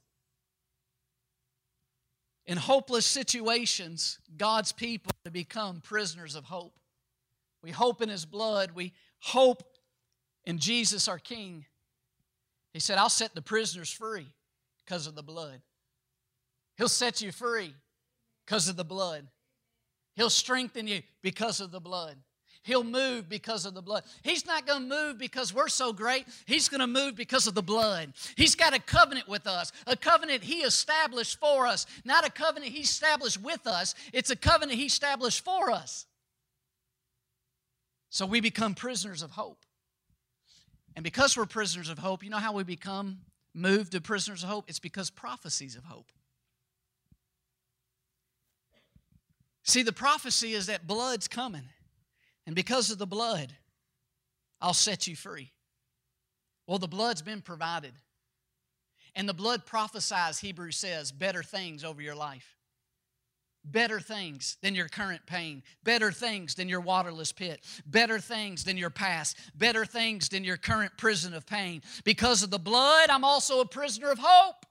In 2.45 2.57
hopeless 2.57 3.07
situations, 3.07 4.19
God's 4.37 4.73
people 4.73 5.13
to 5.25 5.31
become 5.31 5.81
prisoners 5.81 6.35
of 6.35 6.43
hope. 6.43 6.77
We 7.63 7.71
hope 7.71 8.03
in 8.03 8.09
His 8.09 8.25
blood. 8.25 8.73
We 8.75 8.95
hope 9.21 9.63
in 10.45 10.59
Jesus, 10.59 11.07
our 11.07 11.21
King. 11.21 11.67
He 12.73 12.81
said, 12.81 12.99
I'll 12.99 13.09
set 13.09 13.33
the 13.33 13.43
prisoners 13.43 13.93
free 13.93 14.27
because 14.85 15.07
of 15.07 15.15
the 15.15 15.23
blood. 15.23 15.63
He'll 16.77 16.89
set 16.89 17.23
you 17.23 17.31
free 17.31 17.73
because 18.45 18.67
of 18.67 18.75
the 18.75 18.85
blood. 18.85 19.29
He'll 20.17 20.31
strengthen 20.31 20.89
you 20.89 21.03
because 21.23 21.61
of 21.61 21.71
the 21.71 21.81
blood. 21.81 22.17
He'll 22.64 22.85
move 22.85 23.29
because 23.29 23.66
of 23.66 23.75
the 23.75 23.83
blood. 23.83 24.05
He's 24.22 24.46
not 24.46 24.66
going 24.66 24.88
to 24.88 24.88
move 24.88 25.18
because 25.18 25.53
we're 25.53 25.68
so 25.68 25.92
great. 25.92 26.27
He's 26.46 26.68
going 26.68 26.81
to 26.81 26.87
move 26.87 27.16
because 27.16 27.48
of 27.48 27.55
the 27.55 27.62
blood. 27.62 28.12
He's 28.37 28.55
got 28.55 28.72
a 28.72 28.79
covenant 28.79 29.29
with 29.29 29.48
us, 29.48 29.72
a 29.87 29.96
covenant 29.96 30.44
He 30.44 30.61
established 30.61 31.40
for 31.40 31.66
us, 31.66 31.87
not 32.05 32.27
a 32.27 32.31
covenant 32.31 32.72
He 32.72 32.81
established 32.83 33.42
with 33.42 33.66
us. 33.66 33.94
It's 34.12 34.31
a 34.31 34.37
covenant 34.37 34.79
He 34.79 34.87
established 34.87 35.44
for 35.44 35.72
us. 35.72 36.07
So 38.11 38.27
we 38.27 38.40
become 38.40 38.75
prisoners 38.75 39.22
of 39.22 39.33
hope. 39.33 39.64
And 40.94 41.03
because 41.03 41.37
we're 41.37 41.46
prisoners 41.46 41.88
of 41.88 41.98
hope, 41.98 42.22
you 42.22 42.31
know 42.31 42.37
how 42.37 42.53
we 42.53 42.62
become 42.62 43.20
moved 43.55 43.92
to 43.92 44.01
prisoners 44.01 44.44
of 44.44 44.51
hope? 44.51 44.66
It's 44.68 44.79
because 44.79 45.11
prophecies 45.11 45.75
of 45.75 45.85
hope. 45.85 46.12
See, 49.64 49.83
the 49.83 49.92
prophecy 49.92 50.55
is 50.55 50.66
that 50.66 50.87
blood's 50.87 51.27
coming. 51.27 51.64
And 52.47 52.55
because 52.57 52.91
of 52.91 52.99
the 52.99 53.07
blood, 53.07 53.53
I'll 54.61 54.75
set 54.75 55.07
you 55.07 55.17
free. 55.17 55.53
Well, 56.67 56.79
the 56.79 56.89
blood's 56.89 57.23
been 57.23 57.41
provided. 57.43 57.93
And 59.15 59.29
the 59.29 59.35
blood 59.35 59.67
prophesies, 59.67 60.39
Hebrews 60.39 60.77
says, 60.77 61.13
better 61.13 61.43
things 61.43 61.85
over 61.85 62.01
your 62.01 62.15
life. 62.15 62.57
Better 63.65 64.01
things 64.01 64.57
than 64.61 64.75
your 64.75 64.89
current 64.89 65.25
pain. 65.27 65.63
Better 65.85 66.11
things 66.11 66.57
than 66.57 66.69
your 66.69 66.81
waterless 66.81 67.31
pit. 67.31 67.65
Better 67.87 68.19
things 68.19 68.65
than 68.65 68.77
your 68.77 68.91
past. 68.91 69.37
Better 69.55 69.85
things 69.85 70.29
than 70.29 70.43
your 70.43 70.57
current 70.57 70.93
prison 70.97 71.33
of 71.33 71.47
pain. 71.47 71.83
Because 72.05 72.43
of 72.43 72.51
the 72.51 72.59
blood, 72.59 73.09
I'm 73.09 73.25
also 73.25 73.61
a 73.61 73.67
prisoner 73.67 74.11
of 74.11 74.19
hope 74.21 74.67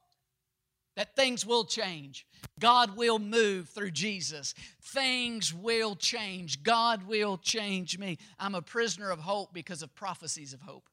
that 0.98 1.16
things 1.16 1.46
will 1.46 1.64
change. 1.64 2.26
God 2.60 2.96
will 2.96 3.20
move 3.20 3.70
through 3.70 3.92
Jesus. 3.92 4.54
Things 4.82 5.54
will 5.54 5.96
change. 5.96 6.64
God 6.64 7.08
will 7.08 7.38
change 7.38 7.98
me. 7.98 8.18
I'm 8.40 8.56
a 8.56 8.62
prisoner 8.62 9.10
of 9.10 9.20
hope 9.20 9.54
because 9.54 9.82
of 9.82 9.94
prophecies 9.96 10.54
of 10.54 10.62
hope. 10.62 10.90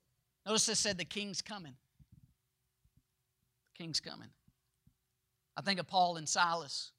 Notice 0.46 0.68
I 0.68 0.74
said 0.74 0.98
the 0.98 1.04
king's 1.04 1.42
coming. 1.42 1.74
The 3.74 3.82
king's 3.82 4.00
coming. 4.00 4.28
I 5.56 5.61
think 5.61 5.78
of 5.78 5.87
Paul 5.87 6.16
and 6.16 6.28
Silas. 6.28 6.92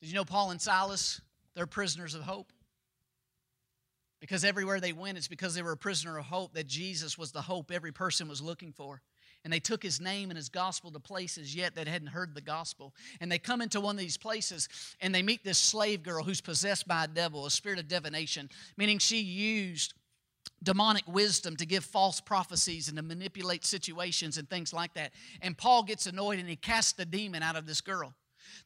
Did 0.00 0.08
you 0.08 0.14
know 0.14 0.24
Paul 0.24 0.50
and 0.50 0.60
Silas? 0.60 1.20
They're 1.54 1.66
prisoners 1.66 2.14
of 2.14 2.22
hope. 2.22 2.52
Because 4.20 4.44
everywhere 4.44 4.80
they 4.80 4.92
went, 4.92 5.16
it's 5.16 5.28
because 5.28 5.54
they 5.54 5.62
were 5.62 5.72
a 5.72 5.76
prisoner 5.76 6.18
of 6.18 6.26
hope 6.26 6.52
that 6.54 6.66
Jesus 6.66 7.16
was 7.16 7.32
the 7.32 7.40
hope 7.40 7.70
every 7.70 7.92
person 7.92 8.28
was 8.28 8.42
looking 8.42 8.72
for 8.72 9.00
and 9.44 9.52
they 9.52 9.60
took 9.60 9.82
his 9.82 10.00
name 10.00 10.30
and 10.30 10.36
his 10.36 10.48
gospel 10.48 10.90
to 10.90 11.00
places 11.00 11.54
yet 11.54 11.74
that 11.74 11.88
hadn't 11.88 12.08
heard 12.08 12.34
the 12.34 12.40
gospel. 12.40 12.94
And 13.20 13.32
they 13.32 13.38
come 13.38 13.62
into 13.62 13.80
one 13.80 13.94
of 13.94 14.00
these 14.00 14.16
places 14.16 14.68
and 15.00 15.14
they 15.14 15.22
meet 15.22 15.44
this 15.44 15.58
slave 15.58 16.02
girl 16.02 16.22
who's 16.22 16.40
possessed 16.40 16.86
by 16.86 17.04
a 17.04 17.08
devil, 17.08 17.46
a 17.46 17.50
spirit 17.50 17.78
of 17.78 17.88
divination, 17.88 18.50
meaning 18.76 18.98
she 18.98 19.20
used 19.20 19.94
demonic 20.62 21.04
wisdom 21.06 21.56
to 21.56 21.66
give 21.66 21.84
false 21.84 22.20
prophecies 22.20 22.88
and 22.88 22.96
to 22.98 23.02
manipulate 23.02 23.64
situations 23.64 24.36
and 24.36 24.48
things 24.50 24.72
like 24.72 24.92
that. 24.94 25.12
And 25.40 25.56
Paul 25.56 25.84
gets 25.84 26.06
annoyed 26.06 26.38
and 26.38 26.48
he 26.48 26.56
casts 26.56 26.92
the 26.92 27.06
demon 27.06 27.42
out 27.42 27.56
of 27.56 27.66
this 27.66 27.80
girl. 27.80 28.12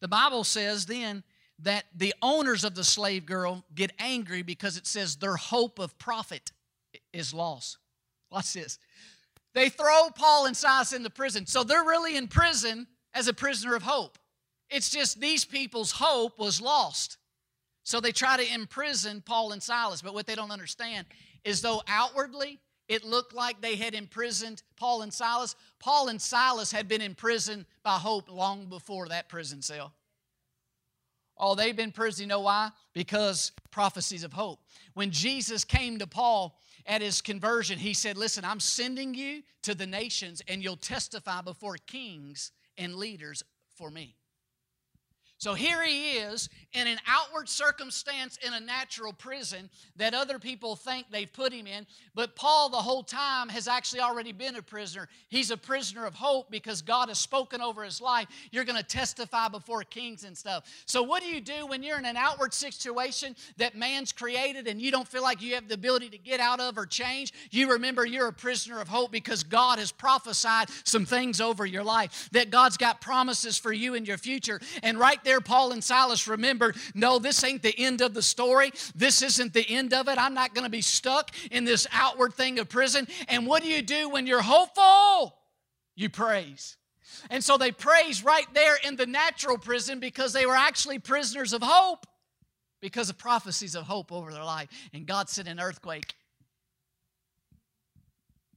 The 0.01 0.09
Bible 0.09 0.45
says 0.45 0.87
then 0.87 1.23
that 1.61 1.85
the 1.95 2.15
owners 2.21 2.65
of 2.65 2.75
the 2.75 2.83
slave 2.83 3.27
girl 3.27 3.65
get 3.75 3.93
angry 4.01 4.43
because 4.43 4.77
it 4.77 4.89
says 4.89 5.17
their 5.17 5.37
hope 5.37 5.79
of 5.79 5.97
profit 5.99 6.51
is 7.13 7.33
lost. 7.33 7.79
Watch 8.31 8.55
this. 8.55 8.79
They 9.55 9.69
throw 9.69 10.11
Paul 10.15 10.47
and 10.47 10.57
Silas 10.57 10.93
into 10.93 11.11
prison. 11.11 11.47
So 11.47 11.65
they're 11.65 11.85
really 11.85 12.17
in 12.17 12.29
prison 12.29 12.87
as 13.15 13.29
a 13.29 13.33
prisoner 13.33 13.75
of 13.75 13.83
hope. 13.83 14.19
It's 14.69 14.91
just 14.91 15.21
these 15.21 15.45
people's 15.45 15.93
hope 15.93 16.39
was 16.39 16.61
lost. 16.61 17.19
So 17.85 18.01
they 18.01 18.13
try 18.13 18.37
to 18.37 18.55
imprison 18.55 19.23
Paul 19.25 19.53
and 19.53 19.63
Silas. 19.63 20.03
But 20.03 20.15
what 20.15 20.27
they 20.27 20.35
don't 20.35 20.51
understand 20.51 21.07
is 21.45 21.61
though 21.61 21.83
outwardly 21.87 22.59
it 22.89 23.05
looked 23.05 23.35
like 23.35 23.61
they 23.61 23.77
had 23.77 23.95
imprisoned 23.95 24.63
Paul 24.77 25.03
and 25.03 25.13
Silas, 25.13 25.55
Paul 25.79 26.09
and 26.09 26.21
Silas 26.21 26.71
had 26.71 26.89
been 26.89 27.01
imprisoned 27.01 27.65
by 27.83 27.97
hope 27.97 28.31
long 28.31 28.67
before 28.67 29.09
that 29.09 29.29
prison 29.29 29.63
cell. 29.63 29.93
Oh, 31.37 31.55
they've 31.55 31.77
been 31.77 31.93
prisoned. 31.93 32.25
You 32.25 32.29
know 32.29 32.41
why? 32.41 32.71
Because 32.93 33.53
prophecies 33.71 34.23
of 34.23 34.33
hope. 34.33 34.61
When 34.93 35.11
Jesus 35.11 35.65
came 35.65 35.99
to 35.99 36.07
Paul 36.07 36.57
at 36.87 37.03
his 37.03 37.21
conversion, 37.21 37.79
he 37.79 37.95
said, 37.95 38.17
Listen, 38.17 38.45
I'm 38.45 38.61
sending 38.61 39.15
you 39.15 39.43
to 39.63 39.75
the 39.75 39.87
nations, 39.87 40.43
and 40.49 40.63
you'll 40.63 40.77
testify 40.77 41.41
before 41.41 41.77
kings 41.87 42.53
and 42.77 42.95
leaders 42.97 43.43
for 43.75 43.91
me. 43.91 44.17
So 45.45 45.53
here 45.53 45.85
he 45.85 46.13
is 46.13 46.49
in 46.73 46.87
an 46.87 46.99
outward 47.07 47.51
circumstance 47.51 48.39
in 48.45 48.55
a 48.55 48.61
natural 48.61 49.13
prison 49.13 49.69
that 49.97 50.15
other 50.15 50.39
people 50.39 50.75
think 50.75 51.07
they've 51.11 51.31
put 51.31 51.53
him 51.53 51.67
in. 51.67 51.87
But 52.15 52.35
Paul, 52.35 52.71
the 52.71 52.79
whole 52.79 53.03
time, 53.03 53.51
has 53.51 53.69
actually 53.69 54.01
already 54.01 54.33
been 54.33 54.57
a 54.57 54.63
prisoner. 54.63 55.07
He's 55.29 55.51
a 55.51 55.57
prisoner 55.59 56.07
of 56.07 56.15
hope 56.15 56.51
because 56.51 56.81
God 56.81 57.09
has 57.09 57.19
spoken 57.19 57.61
over 57.61 57.85
his 57.85 58.01
life. 58.01 58.27
You're 58.53 58.65
going 58.65 58.79
to 58.79 58.83
testify 58.83 59.49
before 59.49 59.83
kings 59.83 60.25
and 60.25 60.37
stuff. 60.37 60.65
So, 60.87 61.03
what 61.03 61.23
do 61.23 61.29
you 61.29 61.43
do 61.43 61.67
when 61.67 61.83
you're 61.83 61.99
in 61.99 62.07
an 62.07 62.17
outward 62.17 62.55
situation 62.55 63.37
that 63.59 63.77
man's 63.77 64.11
created 64.11 64.67
and 64.67 64.81
you 64.81 64.91
don't 64.91 65.07
feel 65.07 65.23
like 65.23 65.43
you 65.43 65.57
have 65.57 65.69
the 65.69 65.75
ability 65.75 66.09
to 66.09 66.19
get 66.19 66.41
out 66.41 66.59
of 66.59 66.79
or 66.79 66.87
change? 66.87 67.35
You 67.51 67.73
remember 67.73 68.07
you're 68.07 68.29
a 68.29 68.33
prisoner 68.33 68.81
of 68.81 68.89
hope 68.89 69.13
because 69.13 69.45
God 69.45 69.79
has 69.79 69.93
prophesied 69.93 70.71
some 70.85 71.05
things 71.05 71.41
over 71.41 71.67
your 71.67 71.85
life, 71.85 72.31
that 72.33 72.51
God's 72.51 72.79
got 72.79 73.03
promises 73.03 73.59
for 73.59 73.75
you 73.75 73.93
in 73.93 74.07
your 74.07 74.19
future. 74.19 74.59
And 74.83 74.99
right 74.99 75.23
there, 75.23 75.34
there, 75.35 75.41
Paul 75.41 75.73
and 75.73 75.83
Silas 75.83 76.29
remembered 76.29 76.77
no, 76.95 77.19
this 77.19 77.43
ain't 77.43 77.63
the 77.63 77.77
end 77.77 78.01
of 78.01 78.15
the 78.15 78.23
story. 78.23 78.71
This 78.95 79.21
isn't 79.21 79.53
the 79.53 79.69
end 79.69 79.93
of 79.93 80.09
it. 80.09 80.17
I'm 80.17 80.35
not 80.35 80.55
going 80.55 80.65
to 80.65 80.71
be 80.71 80.81
stuck 80.81 81.33
in 81.51 81.65
this 81.65 81.89
outward 81.93 82.35
thing 82.35 82.61
of 82.61 82.69
prison. 82.69 83.09
And 83.27 83.47
what 83.47 83.63
do 83.63 83.69
you 83.69 83.83
do 83.83 84.09
when 84.09 84.29
you're 84.29 84.43
hopeful? 84.43 85.37
You 85.97 86.09
praise. 86.09 86.77
And 87.31 87.43
so 87.43 87.59
they 87.59 87.73
praise 87.73 88.23
right 88.23 88.47
there 88.55 88.77
in 88.87 88.95
the 88.95 89.07
natural 89.07 89.59
prison 89.59 89.99
because 89.99 90.33
they 90.33 90.47
were 90.47 90.55
actually 90.55 91.01
prisoners 91.01 91.53
of 91.53 91.63
hope 91.63 92.07
because 92.81 93.11
of 93.11 93.19
prophecies 93.19 93.75
of 93.75 93.85
hope 93.85 94.13
over 94.13 94.33
their 94.33 94.45
life. 94.45 94.69
And 94.93 95.05
God 95.05 95.29
sent 95.29 95.49
an 95.49 95.59
earthquake 95.59 96.15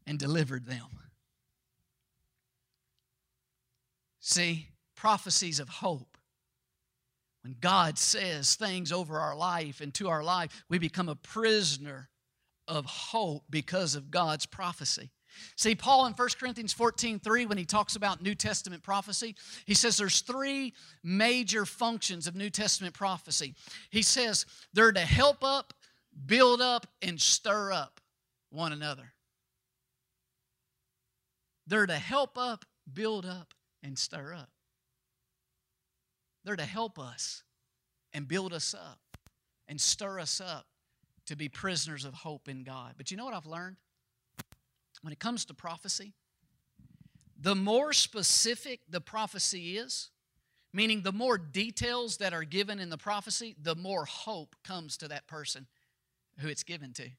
and 0.05 0.19
delivered 0.19 0.67
them. 0.67 0.85
See, 4.19 4.67
prophecies 4.95 5.59
of 5.59 5.69
hope 5.69 6.16
when 7.47 7.55
God 7.61 7.97
says 7.97 8.55
things 8.55 8.91
over 8.91 9.17
our 9.17 9.33
life 9.33 9.79
and 9.79 9.93
to 9.93 10.09
our 10.09 10.21
life, 10.21 10.65
we 10.67 10.79
become 10.79 11.07
a 11.07 11.15
prisoner 11.15 12.09
of 12.67 12.85
hope 12.85 13.45
because 13.49 13.95
of 13.95 14.11
God's 14.11 14.45
prophecy. 14.45 15.11
See, 15.55 15.73
Paul 15.73 16.07
in 16.07 16.13
1 16.13 16.29
Corinthians 16.37 16.73
14 16.73 17.19
3, 17.19 17.45
when 17.45 17.57
he 17.57 17.63
talks 17.63 17.95
about 17.95 18.21
New 18.21 18.35
Testament 18.35 18.83
prophecy, 18.83 19.33
he 19.65 19.75
says 19.75 19.95
there's 19.95 20.19
three 20.19 20.73
major 21.05 21.65
functions 21.65 22.27
of 22.27 22.35
New 22.35 22.49
Testament 22.49 22.93
prophecy. 22.93 23.55
He 23.91 24.01
says 24.01 24.45
they're 24.73 24.91
to 24.91 24.99
help 24.99 25.41
up, 25.41 25.73
build 26.25 26.59
up, 26.59 26.85
and 27.01 27.21
stir 27.21 27.71
up 27.71 28.01
one 28.49 28.73
another. 28.73 29.13
They're 31.65 31.87
to 31.87 31.93
help 31.93 32.37
up, 32.37 32.65
build 32.91 33.25
up, 33.25 33.53
and 33.83 33.97
stir 33.97 34.33
up. 34.33 34.49
They're 36.47 36.55
to 36.55 36.63
help 36.63 36.97
us 36.97 37.43
and 38.13 38.25
build 38.25 38.53
us 38.53 38.73
up 38.73 39.17
and 39.67 39.81
stir 39.81 40.17
us 40.17 40.39
up 40.39 40.65
to 41.25 41.35
be 41.35 41.49
prisoners 41.49 42.05
of 42.05 42.13
hope 42.13 42.47
in 42.47 42.63
God. 42.63 42.93
But 42.95 43.11
you 43.11 43.17
know 43.17 43.25
what 43.25 43.33
I've 43.33 43.45
learned? 43.45 43.75
When 45.01 45.11
it 45.11 45.19
comes 45.19 45.43
to 45.43 45.53
prophecy, 45.53 46.13
the 47.37 47.53
more 47.53 47.91
specific 47.91 48.79
the 48.89 49.01
prophecy 49.01 49.77
is, 49.77 50.09
meaning 50.71 51.01
the 51.01 51.11
more 51.11 51.37
details 51.37 52.15
that 52.19 52.31
are 52.31 52.45
given 52.45 52.79
in 52.79 52.89
the 52.89 52.97
prophecy, 52.97 53.53
the 53.61 53.75
more 53.75 54.05
hope 54.05 54.55
comes 54.63 54.95
to 54.99 55.09
that 55.09 55.27
person 55.27 55.67
who 56.39 56.47
it's 56.47 56.63
given 56.63 56.93
to. 56.93 57.09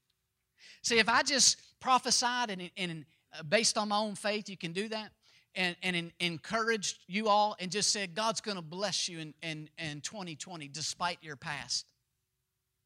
See, 0.81 0.97
if 0.97 1.07
I 1.07 1.21
just 1.21 1.61
prophesied 1.79 2.49
and, 2.49 2.71
and 2.75 3.05
uh, 3.37 3.43
based 3.43 3.77
on 3.77 3.89
my 3.89 3.99
own 3.99 4.15
faith, 4.15 4.49
you 4.49 4.57
can 4.57 4.73
do 4.73 4.87
that, 4.87 5.11
and, 5.59 5.75
and 5.83 6.11
encouraged 6.21 6.99
you 7.07 7.27
all 7.27 7.57
and 7.59 7.69
just 7.69 7.91
said, 7.91 8.15
God's 8.15 8.39
going 8.39 8.55
to 8.55 8.63
bless 8.63 9.09
you 9.09 9.19
in, 9.19 9.33
in, 9.43 9.69
in 9.77 9.99
2020 9.99 10.69
despite 10.69 11.17
your 11.21 11.35
past. 11.35 11.85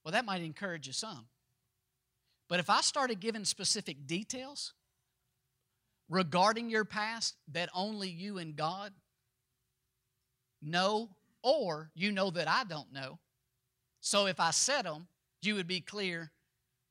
Well, 0.04 0.12
that 0.14 0.26
might 0.26 0.42
encourage 0.42 0.88
you 0.88 0.94
some. 0.94 1.28
But 2.50 2.60
if 2.60 2.72
I 2.72 2.82
started 2.82 3.20
giving 3.20 3.46
specific 3.46 4.08
details 4.08 4.74
regarding 6.10 6.72
your 6.72 6.84
past 6.84 7.36
that 7.52 7.70
only 7.76 8.10
you 8.10 8.40
and 8.40 8.56
God 8.56 8.92
know, 10.60 11.10
or 11.44 11.92
you 11.94 12.12
know 12.12 12.32
that 12.32 12.50
I 12.50 12.64
don't 12.64 12.92
know, 12.92 13.20
so 14.02 14.26
if 14.26 14.40
I 14.40 14.50
said 14.50 14.82
them, 14.82 15.08
you 15.44 15.54
would 15.56 15.68
be 15.68 15.80
clear 15.80 16.32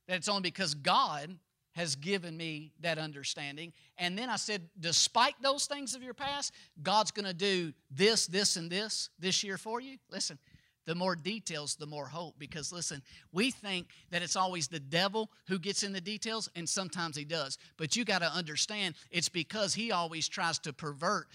that 0.07 0.16
it's 0.16 0.29
only 0.29 0.42
because 0.42 0.75
God 0.75 1.37
has 1.72 1.96
given 1.96 2.37
me 2.37 2.72
that 2.80 2.98
understanding. 2.98 3.72
And 3.98 4.16
then 4.16 4.28
I 4.28 4.37
said, 4.37 4.62
despite 4.78 5.35
those 5.42 5.66
things 5.66 5.94
of 5.94 6.02
your 6.02 6.14
past, 6.14 6.52
God's 6.82 7.11
going 7.11 7.26
to 7.26 7.35
do 7.35 7.72
this, 7.90 8.26
this, 8.26 8.56
and 8.56 8.70
this 8.70 9.08
this 9.18 9.42
year 9.42 9.56
for 9.56 9.80
you. 9.80 9.96
Listen, 10.11 10.38
the 10.85 10.94
more 10.94 11.14
details, 11.14 11.76
the 11.76 11.87
more 11.87 12.06
hope. 12.06 12.35
Because 12.38 12.72
listen, 12.72 13.02
we 13.32 13.50
think 13.50 13.88
that 14.11 14.22
it's 14.22 14.37
always 14.37 14.68
the 14.68 14.80
devil 14.80 15.30
who 15.48 15.58
gets 15.58 15.82
in 15.82 15.92
the 15.92 16.00
details, 16.00 16.48
and 16.56 16.68
sometimes 16.68 17.16
he 17.16 17.24
does. 17.24 17.56
But 17.76 17.96
you 17.96 18.04
got 18.04 18.20
to 18.20 18.32
understand 18.32 18.94
it's 19.11 19.28
because 19.28 19.74
he 19.74 19.92
always 19.92 20.28
tries 20.28 20.58
to 20.61 20.72
pervert 20.72 21.28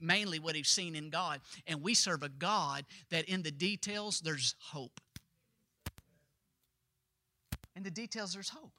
mainly 0.00 0.38
what 0.38 0.54
he's 0.54 0.68
seen 0.68 0.94
in 0.94 1.10
God. 1.10 1.40
And 1.66 1.82
we 1.82 1.94
serve 1.94 2.22
a 2.22 2.28
God 2.28 2.84
that 3.10 3.24
in 3.24 3.42
the 3.42 3.50
details, 3.50 4.20
there's 4.20 4.54
hope. 4.60 5.00
In 7.74 7.82
the 7.82 7.90
details, 7.90 8.34
there's 8.34 8.50
hope. 8.50 8.72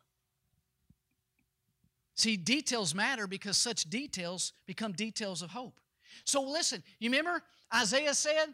See, 2.15 2.37
details 2.37 2.93
matter 2.93 3.27
because 3.27 3.57
such 3.57 3.89
details 3.89 4.53
become 4.65 4.91
details 4.91 5.41
of 5.41 5.51
hope. 5.51 5.79
So 6.25 6.41
listen, 6.41 6.83
you 6.99 7.09
remember 7.09 7.41
Isaiah 7.73 8.13
said, 8.13 8.47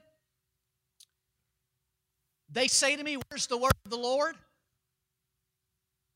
They 2.49 2.67
say 2.67 2.95
to 2.95 3.03
me, 3.03 3.17
Where's 3.29 3.47
the 3.47 3.57
word 3.57 3.73
of 3.85 3.91
the 3.91 3.97
Lord? 3.97 4.35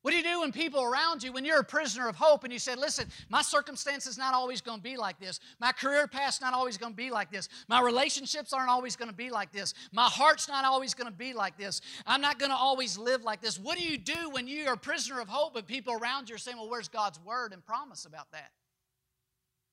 What 0.02 0.12
do 0.12 0.18
you 0.18 0.24
do 0.24 0.42
when 0.42 0.52
people 0.52 0.84
around 0.84 1.22
you, 1.22 1.32
when 1.32 1.46
you're 1.46 1.60
a 1.60 1.64
prisoner 1.64 2.08
of 2.08 2.16
hope 2.16 2.44
and 2.44 2.52
you 2.52 2.58
said, 2.58 2.80
listen, 2.80 3.08
my 3.30 3.44
circumstances 3.44 4.18
not 4.18 4.34
always 4.34 4.60
going 4.60 4.80
to 4.80 4.84
be 4.84 4.98
like 4.98 5.20
this. 5.20 5.40
My 5.60 5.72
career 5.72 6.08
path's 6.08 6.42
not 6.42 6.56
always 6.56 6.76
going 6.78 6.94
to 6.94 6.98
be 6.98 7.12
like 7.12 7.32
this. 7.32 7.50
My 7.68 7.82
relationships 7.82 8.52
aren't 8.52 8.70
always 8.70 8.96
going 8.96 9.10
to 9.10 9.16
be 9.16 9.30
like 9.30 9.52
this. 9.52 9.76
My 9.92 10.06
heart's 10.06 10.48
not 10.48 10.66
always 10.66 10.96
going 10.96 11.12
to 11.12 11.16
be 11.16 11.34
like 11.34 11.56
this. 11.56 11.82
I'm 12.08 12.22
not 12.22 12.40
going 12.40 12.50
to 12.50 12.58
always 12.58 12.98
live 12.98 13.24
like 13.24 13.42
this. 13.42 13.60
What 13.60 13.78
do 13.78 13.84
you 13.84 14.00
do 14.00 14.32
when 14.32 14.48
you 14.48 14.66
are 14.68 14.74
a 14.74 14.78
prisoner 14.78 15.20
of 15.20 15.28
hope 15.28 15.54
but 15.54 15.68
people 15.68 15.94
around 15.94 16.30
you 16.30 16.36
are 16.36 16.40
saying, 16.40 16.58
well, 16.58 16.70
where's 16.70 16.88
God's 16.88 17.20
word 17.20 17.54
and 17.54 17.64
promise 17.64 18.06
about 18.06 18.32
that? 18.32 18.50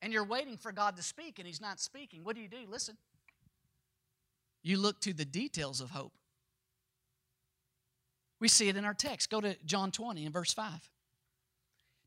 And 0.02 0.12
you're 0.12 0.24
waiting 0.24 0.58
for 0.58 0.72
God 0.72 0.96
to 0.96 1.02
speak 1.02 1.38
and 1.38 1.46
He's 1.46 1.60
not 1.60 1.80
speaking. 1.80 2.22
What 2.22 2.36
do 2.36 2.42
you 2.42 2.48
do? 2.48 2.58
Listen. 2.68 2.98
You 4.62 4.76
look 4.76 5.00
to 5.00 5.14
the 5.14 5.24
details 5.24 5.80
of 5.80 5.90
hope. 5.90 6.12
We 8.40 8.48
see 8.48 8.68
it 8.68 8.76
in 8.76 8.84
our 8.84 8.94
text. 8.94 9.30
Go 9.30 9.40
to 9.40 9.56
John 9.64 9.90
20 9.90 10.24
and 10.24 10.32
verse 10.32 10.52
5. 10.52 10.90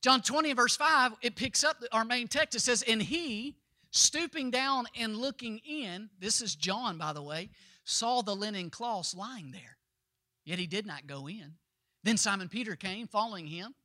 John 0.01 0.21
20 0.21 0.51
and 0.51 0.57
verse 0.57 0.75
5, 0.75 1.13
it 1.21 1.35
picks 1.35 1.63
up 1.63 1.77
our 1.91 2.05
main 2.05 2.27
text. 2.27 2.55
It 2.55 2.61
says, 2.61 2.83
And 2.83 3.01
he, 3.01 3.55
stooping 3.91 4.49
down 4.49 4.85
and 4.97 5.15
looking 5.15 5.59
in, 5.59 6.09
this 6.19 6.41
is 6.41 6.55
John, 6.55 6.97
by 6.97 7.13
the 7.13 7.21
way, 7.21 7.49
saw 7.83 8.21
the 8.21 8.35
linen 8.35 8.69
cloths 8.69 9.13
lying 9.15 9.51
there. 9.51 9.77
Yet 10.43 10.59
he 10.59 10.65
did 10.65 10.87
not 10.87 11.05
go 11.05 11.27
in. 11.27 11.53
Then 12.03 12.17
Simon 12.17 12.49
Peter 12.49 12.75
came, 12.75 13.07
following 13.07 13.45
him, 13.45 13.75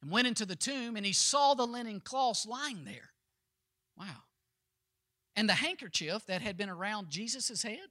and 0.00 0.10
went 0.10 0.26
into 0.26 0.46
the 0.46 0.56
tomb, 0.56 0.96
and 0.96 1.04
he 1.04 1.12
saw 1.12 1.54
the 1.54 1.66
linen 1.66 2.00
cloths 2.00 2.46
lying 2.46 2.84
there. 2.84 3.10
Wow. 3.98 4.22
And 5.36 5.48
the 5.48 5.54
handkerchief 5.54 6.24
that 6.26 6.40
had 6.40 6.56
been 6.56 6.70
around 6.70 7.10
Jesus' 7.10 7.62
head 7.62 7.88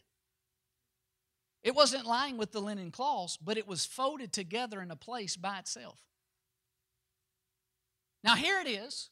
it 1.63 1.75
wasn't 1.75 2.05
lying 2.05 2.37
with 2.37 2.51
the 2.51 2.61
linen 2.61 2.91
cloths, 2.91 3.37
but 3.37 3.57
it 3.57 3.67
was 3.67 3.85
folded 3.85 4.31
together 4.31 4.81
in 4.81 4.91
a 4.91 4.95
place 4.95 5.35
by 5.35 5.59
itself. 5.59 5.99
Now, 8.23 8.35
here 8.35 8.59
it 8.59 8.67
is. 8.67 9.09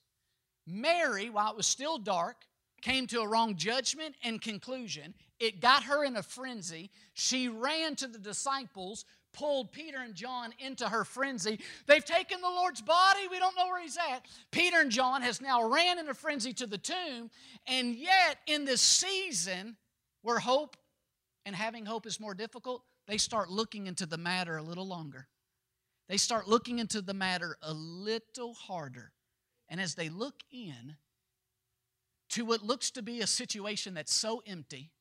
Mary, 0.67 1.29
while 1.29 1.51
it 1.51 1.58
was 1.58 1.67
still 1.67 1.97
dark, 1.97 2.38
came 2.81 3.08
to 3.08 3.21
a 3.21 3.27
wrong 3.27 3.55
judgment 3.55 4.15
and 4.23 4.41
conclusion. 4.41 5.13
It 5.39 5.60
got 5.60 5.84
her 5.84 6.03
in 6.03 6.15
a 6.15 6.23
frenzy. 6.23 6.91
She 7.13 7.49
ran 7.49 7.95
to 7.95 8.08
the 8.08 8.19
disciples, 8.19 9.05
pulled 9.34 9.71
Peter 9.71 9.99
and 9.99 10.15
John 10.15 10.53
into 10.60 10.88
her 10.88 11.03
frenzy. 11.03 11.60
They've 11.88 12.05
taken 12.05 12.41
the 12.41 12.47
Lord's 12.47 12.81
body. 12.81 13.21
We 13.29 13.39
don't 13.39 13.55
know 13.55 13.67
where 13.67 13.81
he's 13.81 13.97
at. 13.97 14.25
Peter 14.51 14.79
and 14.79 14.91
John 14.91 15.21
has 15.21 15.41
now 15.41 15.67
ran 15.67 15.99
in 15.99 16.08
a 16.10 16.13
frenzy 16.13 16.53
to 16.53 16.67
the 16.67 16.77
tomb. 16.77 17.31
And 17.67 17.95
yet, 17.95 18.38
in 18.47 18.65
this 18.65 18.81
season 18.81 19.77
where 20.21 20.39
hope 20.39 20.77
and 21.45 21.55
having 21.55 21.86
hope 21.86 22.05
is 22.05 22.19
more 22.19 22.34
difficult, 22.34 22.84
they 23.08 23.17
start 23.17 23.49
looking 23.49 23.88
into 23.88 24.05
the 24.05 24.17
matter 24.17 24.58
a 24.58 24.63
little 24.63 24.88
longer. 24.88 25.27
They 26.10 26.17
start 26.17 26.47
looking 26.47 26.79
into 26.79 27.01
the 27.01 27.13
matter 27.13 27.58
a 27.62 27.73
little 27.73 28.53
harder. 28.53 29.12
And 29.69 29.79
as 29.79 29.95
they 29.95 30.10
look 30.10 30.41
in 30.51 30.97
to 32.29 32.45
what 32.45 32.63
looks 32.63 32.91
to 32.91 33.01
be 33.01 33.21
a 33.21 33.27
situation 33.27 33.93
that's 33.93 34.13
so 34.13 34.41
empty, 34.45 34.91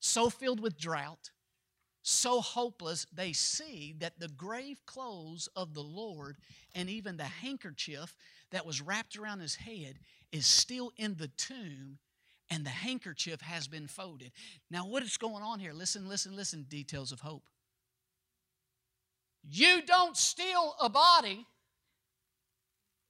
so 0.00 0.30
filled 0.30 0.60
with 0.60 0.78
drought, 0.78 1.30
so 2.02 2.40
hopeless, 2.40 3.06
they 3.12 3.32
see 3.32 3.94
that 4.00 4.18
the 4.18 4.28
grave 4.28 4.84
clothes 4.86 5.48
of 5.54 5.74
the 5.74 5.82
Lord 5.82 6.36
and 6.74 6.90
even 6.90 7.16
the 7.16 7.24
handkerchief 7.24 8.16
that 8.50 8.66
was 8.66 8.82
wrapped 8.82 9.16
around 9.16 9.40
his 9.40 9.54
head 9.54 10.00
is 10.32 10.46
still 10.46 10.92
in 10.96 11.14
the 11.14 11.28
tomb 11.28 11.98
and 12.52 12.66
the 12.66 12.70
handkerchief 12.70 13.40
has 13.40 13.66
been 13.66 13.86
folded. 13.86 14.30
Now, 14.70 14.86
what 14.86 15.02
is 15.02 15.16
going 15.16 15.42
on 15.42 15.58
here? 15.58 15.72
Listen, 15.72 16.06
listen, 16.06 16.36
listen. 16.36 16.66
Details 16.68 17.10
of 17.10 17.20
hope. 17.20 17.44
You 19.42 19.80
don't 19.86 20.16
steal 20.18 20.74
a 20.80 20.90
body 20.90 21.46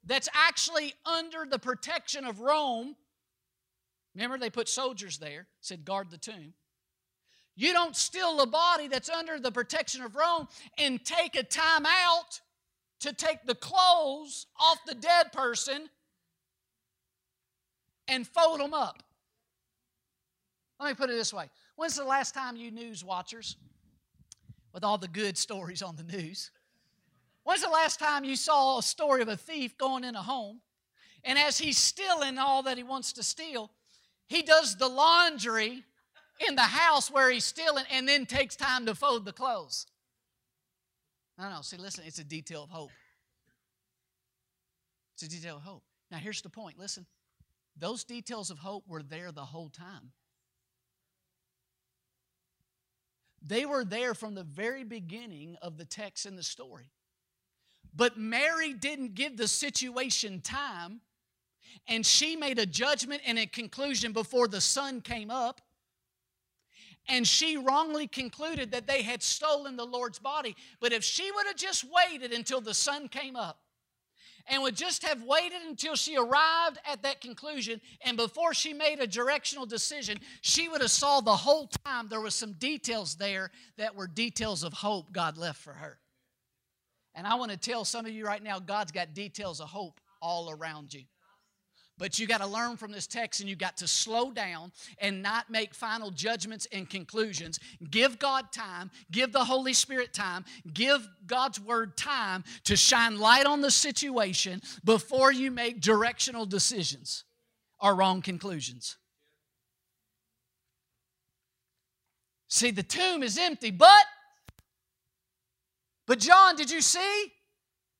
that's 0.04 0.28
actually 0.32 0.94
under 1.04 1.44
the 1.44 1.58
protection 1.58 2.24
of 2.24 2.38
Rome. 2.38 2.94
Remember, 4.14 4.38
they 4.38 4.48
put 4.48 4.68
soldiers 4.68 5.18
there, 5.18 5.48
said, 5.60 5.84
guard 5.84 6.10
the 6.10 6.18
tomb. 6.18 6.54
You 7.56 7.72
don't 7.72 7.96
steal 7.96 8.40
a 8.40 8.46
body 8.46 8.86
that's 8.86 9.10
under 9.10 9.40
the 9.40 9.50
protection 9.50 10.02
of 10.02 10.14
Rome 10.14 10.46
and 10.78 11.04
take 11.04 11.34
a 11.34 11.42
time 11.42 11.84
out 11.84 12.40
to 13.00 13.12
take 13.12 13.44
the 13.44 13.56
clothes 13.56 14.46
off 14.60 14.78
the 14.86 14.94
dead 14.94 15.32
person 15.32 15.90
and 18.06 18.24
fold 18.26 18.60
them 18.60 18.72
up. 18.72 19.02
Let 20.82 20.88
me 20.88 20.94
put 20.94 21.10
it 21.10 21.16
this 21.16 21.32
way 21.32 21.48
When's 21.76 21.96
the 21.96 22.04
last 22.04 22.34
time 22.34 22.56
you 22.56 22.72
news 22.72 23.04
watchers, 23.04 23.56
with 24.72 24.82
all 24.82 24.98
the 24.98 25.06
good 25.06 25.38
stories 25.38 25.80
on 25.80 25.94
the 25.94 26.02
news, 26.02 26.50
when's 27.44 27.62
the 27.62 27.68
last 27.68 28.00
time 28.00 28.24
you 28.24 28.34
saw 28.34 28.78
a 28.78 28.82
story 28.82 29.22
of 29.22 29.28
a 29.28 29.36
thief 29.36 29.78
going 29.78 30.02
in 30.02 30.16
a 30.16 30.22
home, 30.22 30.60
and 31.22 31.38
as 31.38 31.58
he's 31.58 31.78
stealing 31.78 32.36
all 32.36 32.64
that 32.64 32.76
he 32.76 32.82
wants 32.82 33.12
to 33.12 33.22
steal, 33.22 33.70
he 34.26 34.42
does 34.42 34.76
the 34.76 34.88
laundry 34.88 35.84
in 36.48 36.56
the 36.56 36.62
house 36.62 37.10
where 37.12 37.30
he's 37.30 37.44
stealing 37.44 37.84
and 37.92 38.08
then 38.08 38.26
takes 38.26 38.56
time 38.56 38.84
to 38.86 38.94
fold 38.96 39.24
the 39.24 39.32
clothes? 39.32 39.86
No, 41.38 41.48
no, 41.48 41.60
see, 41.62 41.76
listen, 41.76 42.02
it's 42.06 42.18
a 42.18 42.24
detail 42.24 42.64
of 42.64 42.70
hope. 42.70 42.90
It's 45.14 45.22
a 45.22 45.28
detail 45.28 45.58
of 45.58 45.62
hope. 45.62 45.84
Now, 46.10 46.18
here's 46.18 46.42
the 46.42 46.50
point 46.50 46.76
listen, 46.76 47.06
those 47.76 48.02
details 48.02 48.50
of 48.50 48.58
hope 48.58 48.82
were 48.88 49.02
there 49.02 49.30
the 49.30 49.44
whole 49.44 49.68
time. 49.68 50.10
They 53.44 53.66
were 53.66 53.84
there 53.84 54.14
from 54.14 54.34
the 54.34 54.44
very 54.44 54.84
beginning 54.84 55.56
of 55.60 55.76
the 55.76 55.84
text 55.84 56.26
and 56.26 56.38
the 56.38 56.42
story. 56.42 56.90
But 57.94 58.16
Mary 58.16 58.72
didn't 58.72 59.14
give 59.14 59.36
the 59.36 59.48
situation 59.48 60.40
time, 60.40 61.00
and 61.88 62.06
she 62.06 62.36
made 62.36 62.58
a 62.58 62.66
judgment 62.66 63.22
and 63.26 63.38
a 63.38 63.46
conclusion 63.46 64.12
before 64.12 64.48
the 64.48 64.60
sun 64.60 65.00
came 65.00 65.30
up. 65.30 65.60
And 67.08 67.26
she 67.26 67.56
wrongly 67.56 68.06
concluded 68.06 68.70
that 68.70 68.86
they 68.86 69.02
had 69.02 69.22
stolen 69.22 69.76
the 69.76 69.84
Lord's 69.84 70.20
body. 70.20 70.54
But 70.78 70.92
if 70.92 71.02
she 71.02 71.32
would 71.32 71.46
have 71.46 71.56
just 71.56 71.84
waited 71.84 72.32
until 72.32 72.60
the 72.60 72.74
sun 72.74 73.08
came 73.08 73.34
up, 73.34 73.60
and 74.46 74.62
would 74.62 74.76
just 74.76 75.04
have 75.04 75.22
waited 75.22 75.60
until 75.68 75.94
she 75.94 76.16
arrived 76.16 76.78
at 76.90 77.02
that 77.02 77.20
conclusion 77.20 77.80
and 78.04 78.16
before 78.16 78.54
she 78.54 78.72
made 78.72 79.00
a 79.00 79.06
directional 79.06 79.66
decision 79.66 80.18
she 80.40 80.68
would 80.68 80.80
have 80.80 80.90
saw 80.90 81.20
the 81.20 81.36
whole 81.36 81.68
time 81.84 82.08
there 82.08 82.20
was 82.20 82.34
some 82.34 82.52
details 82.54 83.16
there 83.16 83.50
that 83.76 83.94
were 83.94 84.06
details 84.06 84.62
of 84.62 84.72
hope 84.72 85.12
god 85.12 85.36
left 85.36 85.60
for 85.60 85.72
her. 85.72 85.98
And 87.14 87.26
i 87.26 87.34
want 87.34 87.50
to 87.50 87.56
tell 87.56 87.84
some 87.84 88.06
of 88.06 88.12
you 88.12 88.26
right 88.26 88.42
now 88.42 88.58
god's 88.58 88.92
got 88.92 89.14
details 89.14 89.60
of 89.60 89.68
hope 89.68 90.00
all 90.20 90.50
around 90.50 90.92
you 90.94 91.02
But 91.98 92.18
you 92.18 92.26
got 92.26 92.40
to 92.40 92.46
learn 92.46 92.76
from 92.76 92.90
this 92.90 93.06
text 93.06 93.40
and 93.40 93.48
you 93.48 93.54
got 93.54 93.76
to 93.78 93.86
slow 93.86 94.32
down 94.32 94.72
and 94.98 95.22
not 95.22 95.50
make 95.50 95.74
final 95.74 96.10
judgments 96.10 96.66
and 96.72 96.88
conclusions. 96.88 97.60
Give 97.90 98.18
God 98.18 98.50
time, 98.50 98.90
give 99.10 99.32
the 99.32 99.44
Holy 99.44 99.72
Spirit 99.72 100.12
time, 100.12 100.44
give 100.72 101.06
God's 101.26 101.60
Word 101.60 101.96
time 101.96 102.44
to 102.64 102.76
shine 102.76 103.18
light 103.18 103.46
on 103.46 103.60
the 103.60 103.70
situation 103.70 104.62
before 104.84 105.32
you 105.32 105.50
make 105.50 105.80
directional 105.80 106.46
decisions 106.46 107.24
or 107.78 107.94
wrong 107.94 108.22
conclusions. 108.22 108.96
See, 112.48 112.70
the 112.70 112.82
tomb 112.82 113.22
is 113.22 113.38
empty, 113.38 113.70
but 113.70 114.04
but 116.06 116.18
John, 116.18 116.56
did 116.56 116.70
you 116.70 116.80
see? 116.80 117.32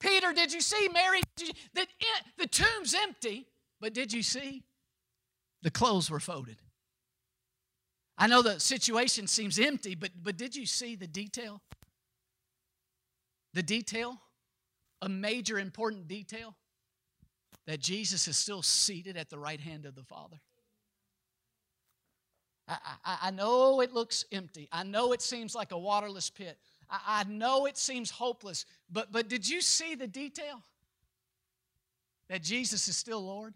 Peter, 0.01 0.33
did 0.33 0.53
you 0.53 0.61
see? 0.61 0.89
Mary, 0.93 1.21
you, 1.39 1.53
the, 1.75 1.83
eh, 1.83 2.21
the 2.37 2.49
tomb's 2.49 2.95
empty, 2.95 3.47
but 3.83 3.93
did 3.93 4.13
you 4.13 4.23
see? 4.23 4.63
The 5.63 5.71
clothes 5.71 6.09
were 6.09 6.21
folded. 6.21 6.57
I 8.17 8.29
know 8.29 8.41
the 8.41 8.61
situation 8.61 9.27
seems 9.27 9.59
empty, 9.59 9.97
but, 9.97 10.11
but 10.23 10.37
did 10.37 10.55
you 10.55 10.67
see 10.67 10.95
the 10.95 11.09
detail? 11.09 11.61
The 13.55 13.63
detail, 13.63 14.21
a 15.03 15.09
major 15.09 15.59
important 15.59 16.07
detail, 16.07 16.55
that 17.67 17.81
Jesus 17.81 18.29
is 18.29 18.39
still 18.39 18.63
seated 18.63 19.17
at 19.17 19.29
the 19.29 19.39
right 19.39 19.61
hand 19.61 19.85
of 19.85 19.97
the 19.97 20.05
Father. 20.05 20.41
I, 22.69 22.77
I, 23.05 23.19
I 23.23 23.31
know 23.33 23.81
it 23.81 23.93
looks 23.93 24.25
empty. 24.31 24.69
I 24.71 24.85
know 24.85 25.13
it 25.13 25.23
seems 25.23 25.57
like 25.57 25.73
a 25.73 25.79
waterless 25.79 26.31
pit. 26.31 26.57
I, 26.89 27.01
I 27.07 27.25
know 27.25 27.67
it 27.67 27.77
seems 27.77 28.11
hopeless, 28.11 28.65
but, 28.91 29.11
but 29.11 29.29
did 29.29 29.49
you 29.49 29.61
see 29.61 29.97
the 29.97 30.07
detail? 30.07 30.63
That 32.29 32.43
Jesus 32.43 32.87
is 32.87 32.97
still 32.97 33.21
Lord? 33.21 33.55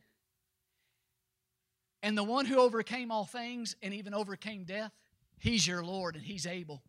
And 2.06 2.16
the 2.16 2.22
one 2.22 2.46
who 2.46 2.60
overcame 2.60 3.10
all 3.10 3.24
things 3.24 3.74
and 3.82 3.92
even 3.92 4.14
overcame 4.14 4.62
death, 4.62 4.92
He's 5.40 5.66
your 5.66 5.82
Lord 5.82 6.14
and 6.14 6.24
He's 6.24 6.46
able 6.46 6.84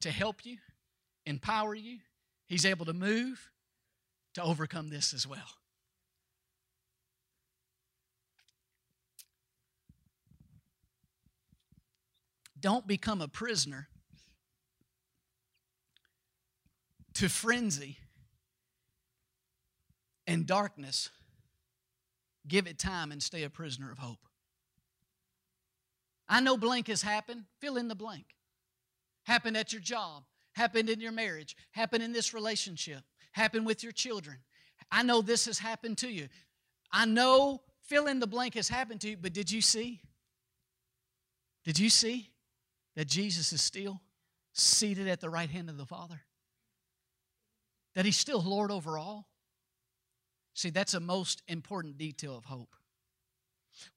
to 0.00 0.12
help 0.12 0.46
you, 0.46 0.58
empower 1.26 1.74
you. 1.74 1.98
He's 2.46 2.64
able 2.64 2.84
to 2.84 2.92
move 2.92 3.50
to 4.34 4.42
overcome 4.44 4.90
this 4.90 5.12
as 5.12 5.26
well. 5.26 5.48
Don't 12.60 12.86
become 12.86 13.20
a 13.20 13.26
prisoner 13.26 13.88
to 17.14 17.28
frenzy 17.28 17.98
and 20.28 20.46
darkness, 20.46 21.10
give 22.46 22.66
it 22.66 22.78
time 22.78 23.12
and 23.12 23.22
stay 23.22 23.42
a 23.42 23.50
prisoner 23.50 23.90
of 23.90 23.98
hope. 23.98 24.18
I 26.28 26.40
know 26.40 26.56
blank 26.56 26.88
has 26.88 27.02
happened. 27.02 27.44
Fill 27.60 27.76
in 27.76 27.88
the 27.88 27.94
blank. 27.94 28.26
Happened 29.24 29.56
at 29.56 29.72
your 29.72 29.82
job, 29.82 30.24
happened 30.54 30.88
in 30.88 31.00
your 31.00 31.12
marriage, 31.12 31.56
happened 31.72 32.02
in 32.02 32.12
this 32.12 32.34
relationship, 32.34 33.02
happened 33.32 33.66
with 33.66 33.82
your 33.82 33.92
children. 33.92 34.38
I 34.90 35.02
know 35.02 35.22
this 35.22 35.46
has 35.46 35.58
happened 35.58 35.98
to 35.98 36.08
you. 36.08 36.28
I 36.90 37.06
know 37.06 37.62
fill 37.84 38.06
in 38.06 38.18
the 38.18 38.26
blank 38.26 38.54
has 38.54 38.68
happened 38.68 39.00
to 39.02 39.10
you, 39.10 39.16
but 39.16 39.32
did 39.32 39.50
you 39.50 39.60
see? 39.60 40.00
Did 41.64 41.78
you 41.78 41.88
see 41.88 42.30
that 42.96 43.06
Jesus 43.06 43.52
is 43.52 43.62
still 43.62 44.00
seated 44.52 45.06
at 45.06 45.20
the 45.20 45.30
right 45.30 45.48
hand 45.48 45.70
of 45.70 45.76
the 45.76 45.86
Father? 45.86 46.22
that 47.94 48.04
He's 48.04 48.16
still 48.16 48.42
Lord 48.42 48.70
over 48.70 48.98
all? 48.98 49.28
See, 50.54 50.70
that's 50.70 50.94
a 50.94 51.00
most 51.00 51.42
important 51.48 51.98
detail 51.98 52.36
of 52.36 52.44
hope. 52.44 52.76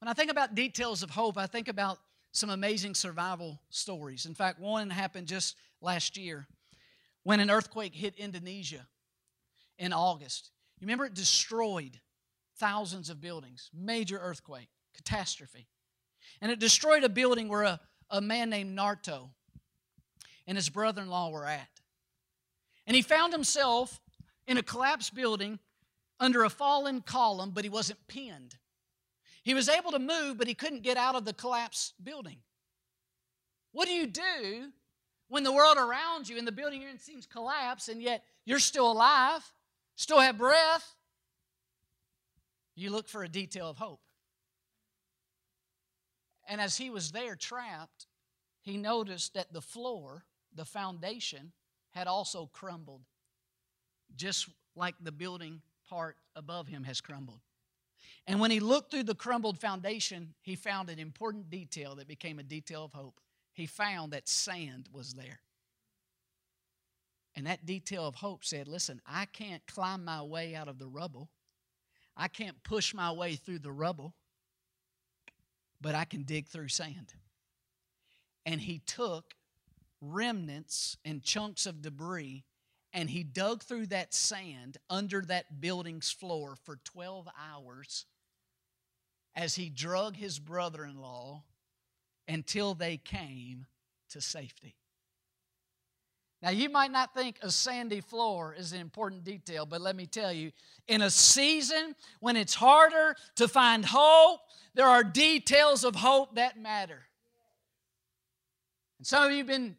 When 0.00 0.08
I 0.08 0.14
think 0.14 0.30
about 0.30 0.54
details 0.54 1.02
of 1.02 1.10
hope, 1.10 1.36
I 1.36 1.46
think 1.46 1.68
about 1.68 1.98
some 2.32 2.50
amazing 2.50 2.94
survival 2.94 3.60
stories. 3.70 4.26
In 4.26 4.34
fact, 4.34 4.60
one 4.60 4.90
happened 4.90 5.26
just 5.26 5.56
last 5.80 6.16
year 6.16 6.46
when 7.22 7.40
an 7.40 7.50
earthquake 7.50 7.94
hit 7.94 8.14
Indonesia 8.16 8.86
in 9.78 9.92
August. 9.92 10.50
You 10.78 10.86
remember 10.86 11.06
it 11.06 11.14
destroyed 11.14 12.00
thousands 12.58 13.10
of 13.10 13.20
buildings, 13.20 13.70
major 13.74 14.18
earthquake, 14.18 14.68
catastrophe. 14.94 15.66
And 16.40 16.50
it 16.50 16.58
destroyed 16.58 17.04
a 17.04 17.08
building 17.08 17.48
where 17.48 17.62
a, 17.62 17.80
a 18.10 18.20
man 18.20 18.50
named 18.50 18.74
Narto 18.74 19.30
and 20.46 20.56
his 20.56 20.68
brother 20.68 21.02
in 21.02 21.08
law 21.08 21.30
were 21.30 21.46
at. 21.46 21.68
And 22.86 22.94
he 22.94 23.02
found 23.02 23.32
himself 23.32 24.00
in 24.46 24.58
a 24.58 24.62
collapsed 24.62 25.14
building 25.14 25.58
under 26.18 26.44
a 26.44 26.50
fallen 26.50 27.00
column, 27.00 27.50
but 27.50 27.64
he 27.64 27.70
wasn't 27.70 28.06
pinned. 28.08 28.56
He 29.42 29.54
was 29.54 29.68
able 29.68 29.92
to 29.92 29.98
move, 29.98 30.38
but 30.38 30.48
he 30.48 30.54
couldn't 30.54 30.82
get 30.82 30.96
out 30.96 31.14
of 31.14 31.24
the 31.24 31.32
collapsed 31.32 31.94
building. 32.02 32.38
What 33.72 33.86
do 33.86 33.92
you 33.92 34.06
do 34.06 34.72
when 35.28 35.44
the 35.44 35.52
world 35.52 35.76
around 35.76 36.28
you 36.28 36.38
and 36.38 36.46
the 36.46 36.52
building 36.52 36.80
you're 36.80 36.90
in 36.90 36.98
seems 36.98 37.26
collapsed 37.26 37.88
and 37.88 38.02
yet 38.02 38.24
you're 38.44 38.58
still 38.58 38.90
alive, 38.90 39.42
still 39.94 40.18
have 40.18 40.38
breath? 40.38 40.96
You 42.74 42.90
look 42.90 43.08
for 43.08 43.22
a 43.22 43.28
detail 43.28 43.68
of 43.68 43.76
hope. 43.76 44.00
And 46.48 46.60
as 46.60 46.76
he 46.76 46.90
was 46.90 47.12
there 47.12 47.36
trapped, 47.36 48.06
he 48.62 48.76
noticed 48.76 49.34
that 49.34 49.52
the 49.52 49.60
floor, 49.60 50.24
the 50.54 50.64
foundation, 50.64 51.52
had 51.90 52.06
also 52.06 52.50
crumbled, 52.52 53.02
just 54.16 54.48
like 54.74 54.94
the 55.00 55.12
building 55.12 55.62
part 55.88 56.16
above 56.34 56.68
him 56.68 56.84
has 56.84 57.00
crumbled. 57.00 57.40
And 58.26 58.40
when 58.40 58.50
he 58.50 58.60
looked 58.60 58.90
through 58.90 59.04
the 59.04 59.14
crumbled 59.14 59.58
foundation, 59.58 60.34
he 60.42 60.56
found 60.56 60.90
an 60.90 60.98
important 60.98 61.48
detail 61.48 61.94
that 61.96 62.08
became 62.08 62.38
a 62.38 62.42
detail 62.42 62.84
of 62.84 62.92
hope. 62.92 63.20
He 63.52 63.66
found 63.66 64.12
that 64.12 64.28
sand 64.28 64.88
was 64.92 65.14
there. 65.14 65.40
And 67.36 67.46
that 67.46 67.66
detail 67.66 68.06
of 68.06 68.16
hope 68.16 68.44
said, 68.44 68.66
Listen, 68.66 69.00
I 69.06 69.26
can't 69.26 69.62
climb 69.66 70.04
my 70.04 70.22
way 70.22 70.54
out 70.54 70.68
of 70.68 70.78
the 70.78 70.88
rubble, 70.88 71.30
I 72.16 72.28
can't 72.28 72.62
push 72.62 72.94
my 72.94 73.12
way 73.12 73.36
through 73.36 73.60
the 73.60 73.72
rubble, 73.72 74.14
but 75.80 75.94
I 75.94 76.04
can 76.04 76.22
dig 76.22 76.48
through 76.48 76.68
sand. 76.68 77.12
And 78.46 78.60
he 78.60 78.78
took 78.78 79.34
remnants 80.00 80.96
and 81.04 81.22
chunks 81.22 81.66
of 81.66 81.82
debris, 81.82 82.44
and 82.96 83.10
he 83.10 83.22
dug 83.22 83.62
through 83.62 83.84
that 83.84 84.14
sand 84.14 84.78
under 84.88 85.20
that 85.20 85.60
building's 85.60 86.10
floor 86.10 86.56
for 86.64 86.78
12 86.82 87.28
hours 87.52 88.06
as 89.36 89.54
he 89.54 89.68
drug 89.68 90.16
his 90.16 90.38
brother 90.38 90.82
in 90.82 90.96
law 90.96 91.42
until 92.26 92.72
they 92.72 92.96
came 92.96 93.66
to 94.08 94.18
safety. 94.22 94.76
Now, 96.40 96.48
you 96.48 96.70
might 96.70 96.90
not 96.90 97.12
think 97.12 97.38
a 97.42 97.50
sandy 97.50 98.00
floor 98.00 98.54
is 98.58 98.72
an 98.72 98.80
important 98.80 99.24
detail, 99.24 99.66
but 99.66 99.82
let 99.82 99.94
me 99.94 100.06
tell 100.06 100.32
you, 100.32 100.50
in 100.88 101.02
a 101.02 101.10
season 101.10 101.94
when 102.20 102.34
it's 102.34 102.54
harder 102.54 103.14
to 103.34 103.46
find 103.46 103.84
hope, 103.84 104.40
there 104.72 104.86
are 104.86 105.04
details 105.04 105.84
of 105.84 105.96
hope 105.96 106.36
that 106.36 106.58
matter. 106.58 107.02
And 108.98 109.06
some 109.06 109.24
of 109.24 109.32
you 109.32 109.38
have 109.38 109.46
been 109.46 109.76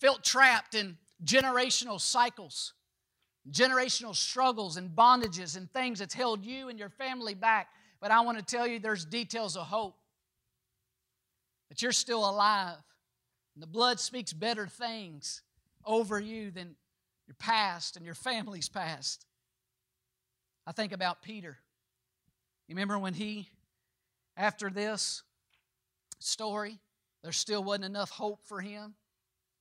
felt 0.00 0.22
trapped 0.22 0.76
in 0.76 0.98
generational 1.24 2.00
cycles, 2.00 2.74
generational 3.50 4.14
struggles 4.14 4.76
and 4.76 4.90
bondages 4.90 5.56
and 5.56 5.70
things 5.72 5.98
that's 5.98 6.14
held 6.14 6.44
you 6.44 6.68
and 6.68 6.78
your 6.78 6.88
family 6.88 7.34
back. 7.34 7.68
But 8.00 8.10
I 8.10 8.20
want 8.20 8.38
to 8.38 8.44
tell 8.44 8.66
you 8.66 8.78
there's 8.78 9.04
details 9.04 9.56
of 9.56 9.66
hope 9.66 9.96
that 11.68 11.82
you're 11.82 11.92
still 11.92 12.28
alive. 12.28 12.76
And 13.54 13.62
the 13.62 13.66
blood 13.66 14.00
speaks 14.00 14.32
better 14.32 14.66
things 14.66 15.42
over 15.84 16.20
you 16.20 16.50
than 16.50 16.74
your 17.26 17.36
past 17.38 17.96
and 17.96 18.04
your 18.04 18.14
family's 18.14 18.68
past. 18.68 19.26
I 20.66 20.72
think 20.72 20.92
about 20.92 21.22
Peter. 21.22 21.58
You 22.68 22.74
remember 22.74 22.98
when 22.98 23.14
he, 23.14 23.48
after 24.36 24.70
this 24.70 25.22
story, 26.18 26.78
there 27.22 27.32
still 27.32 27.62
wasn't 27.62 27.84
enough 27.84 28.10
hope 28.10 28.40
for 28.46 28.60
him? 28.60 28.94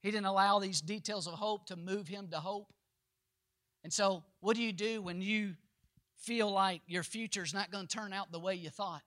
He 0.04 0.12
didn't 0.12 0.26
allow 0.26 0.60
these 0.60 0.82
details 0.82 1.28
of 1.28 1.34
hope 1.34 1.66
to 1.68 1.78
move 1.78 2.10
him 2.10 2.28
to 2.28 2.38
hope. 2.38 2.74
And 3.84 3.92
so, 3.92 4.24
what 4.42 4.56
do 4.56 4.62
you 4.62 4.74
do 4.74 5.02
when 5.02 5.22
you 5.22 5.56
feel 6.18 6.52
like 6.52 6.82
your 6.88 7.04
future 7.04 7.42
is 7.42 7.54
not 7.54 7.72
going 7.72 7.88
to 7.88 7.96
turn 7.96 8.14
out 8.14 8.32
the 8.32 8.40
way 8.40 8.54
you 8.54 8.70
thought? 8.70 9.02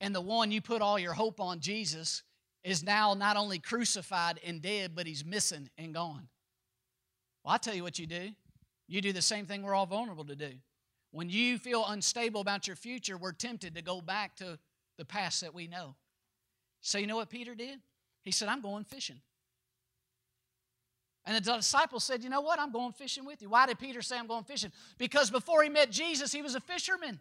And 0.00 0.14
the 0.14 0.22
one 0.22 0.50
you 0.50 0.62
put 0.62 0.82
all 0.82 0.98
your 0.98 1.12
hope 1.12 1.40
on, 1.40 1.60
Jesus, 1.60 2.22
is 2.64 2.82
now 2.82 3.12
not 3.12 3.36
only 3.36 3.58
crucified 3.58 4.40
and 4.44 4.62
dead, 4.62 4.92
but 4.94 5.06
he's 5.06 5.24
missing 5.24 5.68
and 5.76 5.92
gone. 5.92 6.28
Well, 7.44 7.54
i 7.54 7.58
tell 7.58 7.74
you 7.74 7.82
what 7.82 7.98
you 7.98 8.06
do. 8.06 8.30
You 8.88 9.02
do 9.02 9.12
the 9.12 9.22
same 9.22 9.44
thing 9.44 9.62
we're 9.62 9.74
all 9.74 9.86
vulnerable 9.86 10.24
to 10.24 10.36
do. 10.36 10.50
When 11.10 11.28
you 11.28 11.58
feel 11.58 11.84
unstable 11.86 12.40
about 12.40 12.66
your 12.66 12.76
future, 12.76 13.18
we're 13.18 13.32
tempted 13.32 13.74
to 13.74 13.82
go 13.82 14.00
back 14.00 14.36
to 14.36 14.58
the 14.96 15.04
past 15.04 15.42
that 15.42 15.54
we 15.54 15.68
know. 15.68 15.96
So, 16.80 16.98
you 16.98 17.06
know 17.06 17.16
what 17.16 17.30
Peter 17.30 17.54
did? 17.54 17.78
He 18.22 18.30
said, 18.30 18.48
I'm 18.48 18.62
going 18.62 18.84
fishing. 18.84 19.20
And 21.26 21.36
the 21.36 21.40
disciples 21.56 22.04
said, 22.04 22.22
You 22.22 22.30
know 22.30 22.42
what? 22.42 22.58
I'm 22.60 22.70
going 22.70 22.92
fishing 22.92 23.24
with 23.24 23.40
you. 23.40 23.48
Why 23.48 23.66
did 23.66 23.78
Peter 23.78 24.02
say 24.02 24.18
I'm 24.18 24.26
going 24.26 24.44
fishing? 24.44 24.72
Because 24.98 25.30
before 25.30 25.62
he 25.62 25.68
met 25.68 25.90
Jesus, 25.90 26.32
he 26.32 26.42
was 26.42 26.54
a 26.54 26.60
fisherman. 26.60 27.20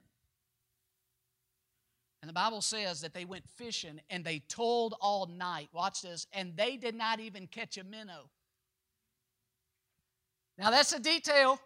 And 2.22 2.30
the 2.30 2.34
Bible 2.34 2.62
says 2.62 3.02
that 3.02 3.14
they 3.14 3.26
went 3.26 3.44
fishing 3.58 4.00
and 4.10 4.24
they 4.24 4.40
toiled 4.48 4.96
all 5.02 5.26
night. 5.26 5.70
Watch 5.74 6.02
this. 6.02 6.26
And 6.32 6.56
they 6.56 6.78
did 6.78 6.96
not 6.96 7.20
even 7.20 7.48
catch 7.48 7.78
a 7.78 7.84
minnow. 7.84 8.30
Now, 10.58 10.70
that's 10.70 10.94
a 10.94 11.00
detail. 11.00 11.60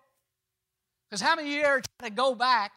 Because 1.07 1.21
how 1.21 1.35
many 1.35 1.49
of 1.49 1.55
you 1.55 1.63
ever 1.63 1.81
try 1.99 2.09
to 2.09 2.15
go 2.15 2.33
back 2.33 2.71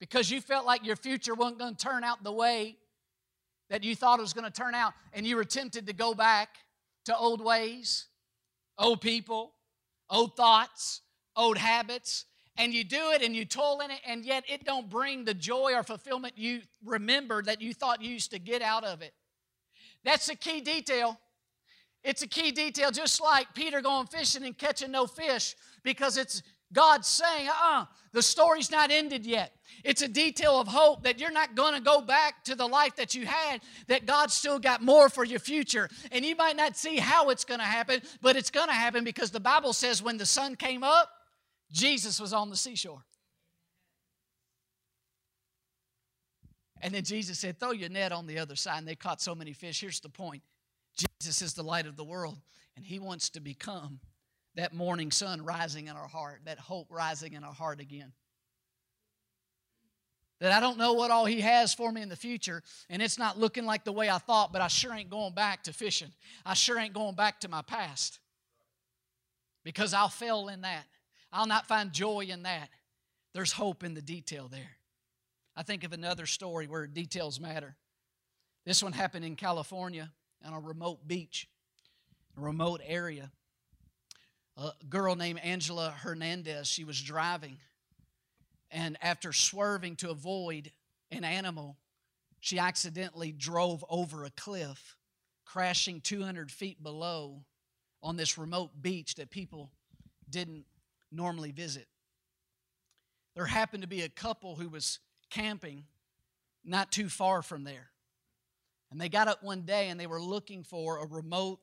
because 0.00 0.30
you 0.30 0.40
felt 0.40 0.66
like 0.66 0.84
your 0.84 0.96
future 0.96 1.34
wasn't 1.34 1.58
going 1.58 1.74
to 1.74 1.84
turn 1.84 2.04
out 2.04 2.22
the 2.22 2.32
way 2.32 2.76
that 3.70 3.84
you 3.84 3.94
thought 3.94 4.18
it 4.18 4.22
was 4.22 4.32
going 4.32 4.50
to 4.50 4.50
turn 4.50 4.74
out, 4.74 4.94
and 5.12 5.26
you 5.26 5.36
were 5.36 5.44
tempted 5.44 5.86
to 5.86 5.92
go 5.92 6.14
back 6.14 6.48
to 7.04 7.16
old 7.16 7.44
ways, 7.44 8.06
old 8.78 9.00
people, 9.00 9.54
old 10.08 10.36
thoughts, 10.36 11.02
old 11.36 11.58
habits, 11.58 12.24
and 12.56 12.74
you 12.74 12.84
do 12.84 13.10
it 13.12 13.22
and 13.22 13.34
you 13.36 13.44
toil 13.44 13.80
in 13.80 13.90
it, 13.90 14.00
and 14.06 14.24
yet 14.24 14.44
it 14.48 14.64
don't 14.64 14.88
bring 14.90 15.24
the 15.24 15.34
joy 15.34 15.72
or 15.74 15.82
fulfillment 15.82 16.34
you 16.36 16.60
remember 16.84 17.42
that 17.42 17.62
you 17.62 17.72
thought 17.72 18.02
you 18.02 18.10
used 18.10 18.32
to 18.32 18.38
get 18.38 18.62
out 18.62 18.84
of 18.84 19.00
it. 19.00 19.12
That's 20.04 20.28
a 20.28 20.34
key 20.34 20.60
detail. 20.60 21.18
It's 22.02 22.22
a 22.22 22.26
key 22.26 22.52
detail, 22.52 22.90
just 22.90 23.20
like 23.20 23.54
Peter 23.54 23.80
going 23.80 24.06
fishing 24.06 24.44
and 24.44 24.56
catching 24.56 24.90
no 24.90 25.06
fish, 25.06 25.54
because 25.82 26.16
it's 26.16 26.42
God 26.72 27.04
saying, 27.04 27.48
uh 27.48 27.52
uh-uh, 27.52 27.84
the 28.12 28.22
story's 28.22 28.70
not 28.70 28.90
ended 28.90 29.26
yet. 29.26 29.54
It's 29.84 30.02
a 30.02 30.08
detail 30.08 30.60
of 30.60 30.68
hope 30.68 31.04
that 31.04 31.20
you're 31.20 31.30
not 31.30 31.54
going 31.54 31.74
to 31.74 31.80
go 31.80 32.00
back 32.00 32.44
to 32.44 32.54
the 32.54 32.66
life 32.66 32.96
that 32.96 33.14
you 33.14 33.26
had, 33.26 33.60
that 33.86 34.06
God's 34.06 34.34
still 34.34 34.58
got 34.58 34.82
more 34.82 35.08
for 35.08 35.24
your 35.24 35.38
future. 35.38 35.88
And 36.10 36.24
you 36.24 36.34
might 36.36 36.56
not 36.56 36.76
see 36.76 36.96
how 36.96 37.30
it's 37.30 37.44
going 37.44 37.60
to 37.60 37.66
happen, 37.66 38.02
but 38.20 38.36
it's 38.36 38.50
going 38.50 38.68
to 38.68 38.74
happen 38.74 39.04
because 39.04 39.30
the 39.30 39.40
Bible 39.40 39.72
says 39.72 40.02
when 40.02 40.16
the 40.16 40.26
sun 40.26 40.56
came 40.56 40.82
up, 40.82 41.10
Jesus 41.70 42.20
was 42.20 42.32
on 42.32 42.50
the 42.50 42.56
seashore. 42.56 43.04
And 46.80 46.94
then 46.94 47.02
Jesus 47.02 47.38
said, 47.38 47.58
Throw 47.58 47.72
your 47.72 47.88
net 47.88 48.12
on 48.12 48.26
the 48.26 48.38
other 48.38 48.56
side. 48.56 48.78
And 48.78 48.88
they 48.88 48.94
caught 48.94 49.20
so 49.20 49.34
many 49.34 49.52
fish. 49.52 49.80
Here's 49.80 50.00
the 50.00 50.08
point 50.08 50.42
Jesus 50.96 51.42
is 51.42 51.54
the 51.54 51.62
light 51.62 51.86
of 51.86 51.96
the 51.96 52.04
world, 52.04 52.38
and 52.76 52.84
He 52.84 52.98
wants 52.98 53.30
to 53.30 53.40
become 53.40 54.00
that 54.58 54.74
morning 54.74 55.12
sun 55.12 55.44
rising 55.44 55.86
in 55.86 55.94
our 55.94 56.08
heart, 56.08 56.40
that 56.44 56.58
hope 56.58 56.88
rising 56.90 57.34
in 57.34 57.44
our 57.44 57.52
heart 57.52 57.80
again. 57.80 58.12
That 60.40 60.50
I 60.50 60.58
don't 60.58 60.78
know 60.78 60.94
what 60.94 61.12
all 61.12 61.26
He 61.26 61.40
has 61.42 61.72
for 61.72 61.92
me 61.92 62.02
in 62.02 62.08
the 62.08 62.16
future, 62.16 62.64
and 62.90 63.00
it's 63.00 63.18
not 63.18 63.38
looking 63.38 63.66
like 63.66 63.84
the 63.84 63.92
way 63.92 64.10
I 64.10 64.18
thought, 64.18 64.52
but 64.52 64.60
I 64.60 64.66
sure 64.66 64.92
ain't 64.92 65.10
going 65.10 65.32
back 65.32 65.62
to 65.64 65.72
fishing. 65.72 66.08
I 66.44 66.54
sure 66.54 66.76
ain't 66.76 66.92
going 66.92 67.14
back 67.14 67.38
to 67.40 67.48
my 67.48 67.62
past 67.62 68.18
because 69.62 69.94
I'll 69.94 70.08
fail 70.08 70.48
in 70.48 70.62
that. 70.62 70.86
I'll 71.32 71.46
not 71.46 71.68
find 71.68 71.92
joy 71.92 72.26
in 72.28 72.42
that. 72.42 72.68
There's 73.34 73.52
hope 73.52 73.84
in 73.84 73.94
the 73.94 74.02
detail 74.02 74.48
there. 74.48 74.76
I 75.54 75.62
think 75.62 75.84
of 75.84 75.92
another 75.92 76.26
story 76.26 76.66
where 76.66 76.88
details 76.88 77.38
matter. 77.38 77.76
This 78.66 78.82
one 78.82 78.92
happened 78.92 79.24
in 79.24 79.36
California 79.36 80.10
on 80.44 80.52
a 80.52 80.58
remote 80.58 81.06
beach, 81.06 81.46
a 82.36 82.40
remote 82.40 82.80
area 82.84 83.30
a 84.58 84.72
girl 84.88 85.14
named 85.14 85.38
Angela 85.40 85.94
Hernandez. 85.96 86.66
She 86.66 86.84
was 86.84 87.00
driving, 87.00 87.58
and 88.70 88.98
after 89.00 89.32
swerving 89.32 89.96
to 89.96 90.10
avoid 90.10 90.72
an 91.10 91.24
animal, 91.24 91.76
she 92.40 92.58
accidentally 92.58 93.32
drove 93.32 93.84
over 93.88 94.24
a 94.24 94.30
cliff, 94.30 94.96
crashing 95.44 96.00
200 96.00 96.50
feet 96.50 96.82
below 96.82 97.44
on 98.02 98.16
this 98.16 98.36
remote 98.36 98.70
beach 98.80 99.14
that 99.14 99.30
people 99.30 99.70
didn't 100.28 100.64
normally 101.10 101.52
visit. 101.52 101.86
There 103.34 103.46
happened 103.46 103.82
to 103.82 103.88
be 103.88 104.02
a 104.02 104.08
couple 104.08 104.56
who 104.56 104.68
was 104.68 104.98
camping 105.30 105.84
not 106.64 106.90
too 106.92 107.08
far 107.08 107.42
from 107.42 107.64
there. 107.64 107.90
And 108.90 109.00
they 109.00 109.08
got 109.08 109.28
up 109.28 109.42
one 109.42 109.62
day 109.62 109.88
and 109.88 109.98
they 109.98 110.06
were 110.06 110.20
looking 110.20 110.64
for 110.64 110.98
a 110.98 111.06
remote, 111.06 111.60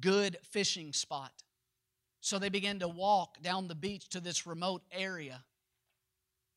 good 0.00 0.36
fishing 0.50 0.92
spot. 0.92 1.32
So 2.20 2.38
they 2.38 2.48
begin 2.48 2.80
to 2.80 2.88
walk 2.88 3.40
down 3.42 3.68
the 3.68 3.74
beach 3.74 4.08
to 4.10 4.20
this 4.20 4.46
remote 4.46 4.82
area 4.92 5.44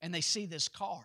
and 0.01 0.13
they 0.13 0.21
see 0.21 0.45
this 0.45 0.67
car. 0.67 1.03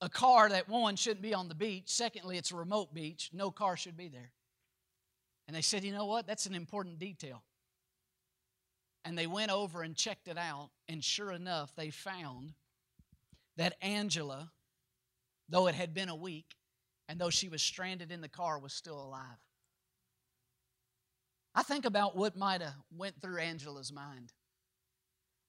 A 0.00 0.08
car 0.08 0.48
that, 0.48 0.68
one, 0.68 0.96
shouldn't 0.96 1.22
be 1.22 1.32
on 1.32 1.48
the 1.48 1.54
beach. 1.54 1.84
Secondly, 1.86 2.36
it's 2.36 2.50
a 2.50 2.56
remote 2.56 2.92
beach. 2.92 3.30
No 3.32 3.50
car 3.50 3.76
should 3.76 3.96
be 3.96 4.08
there. 4.08 4.32
And 5.46 5.56
they 5.56 5.62
said, 5.62 5.84
you 5.84 5.92
know 5.92 6.06
what? 6.06 6.26
That's 6.26 6.46
an 6.46 6.54
important 6.54 6.98
detail. 6.98 7.42
And 9.04 9.16
they 9.16 9.26
went 9.26 9.52
over 9.52 9.82
and 9.82 9.94
checked 9.94 10.28
it 10.28 10.36
out. 10.36 10.70
And 10.88 11.02
sure 11.02 11.30
enough, 11.30 11.74
they 11.76 11.90
found 11.90 12.54
that 13.56 13.76
Angela, 13.80 14.50
though 15.48 15.68
it 15.68 15.74
had 15.74 15.94
been 15.94 16.08
a 16.08 16.16
week, 16.16 16.56
and 17.08 17.18
though 17.18 17.30
she 17.30 17.48
was 17.48 17.62
stranded 17.62 18.10
in 18.10 18.20
the 18.20 18.28
car, 18.28 18.58
was 18.58 18.72
still 18.72 19.00
alive. 19.00 19.45
I 21.56 21.62
think 21.62 21.86
about 21.86 22.14
what 22.14 22.36
might 22.36 22.60
have 22.60 22.74
went 22.94 23.20
through 23.20 23.38
Angela's 23.38 23.90
mind. 23.90 24.34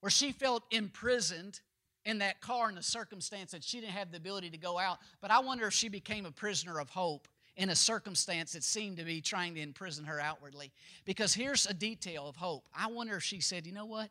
Where 0.00 0.10
she 0.10 0.32
felt 0.32 0.62
imprisoned 0.70 1.60
in 2.06 2.18
that 2.18 2.40
car 2.40 2.70
in 2.70 2.76
the 2.76 2.82
circumstance 2.82 3.50
that 3.50 3.62
she 3.62 3.80
didn't 3.80 3.92
have 3.92 4.10
the 4.10 4.16
ability 4.16 4.48
to 4.50 4.56
go 4.56 4.78
out. 4.78 4.98
But 5.20 5.30
I 5.30 5.40
wonder 5.40 5.66
if 5.66 5.74
she 5.74 5.90
became 5.90 6.24
a 6.24 6.30
prisoner 6.30 6.80
of 6.80 6.88
hope 6.88 7.28
in 7.58 7.68
a 7.68 7.76
circumstance 7.76 8.52
that 8.52 8.64
seemed 8.64 8.96
to 8.96 9.04
be 9.04 9.20
trying 9.20 9.54
to 9.56 9.60
imprison 9.60 10.04
her 10.06 10.18
outwardly. 10.18 10.72
Because 11.04 11.34
here's 11.34 11.66
a 11.66 11.74
detail 11.74 12.26
of 12.26 12.36
hope. 12.36 12.64
I 12.74 12.86
wonder 12.86 13.16
if 13.16 13.22
she 13.22 13.40
said, 13.40 13.66
you 13.66 13.72
know 13.72 13.84
what? 13.84 14.08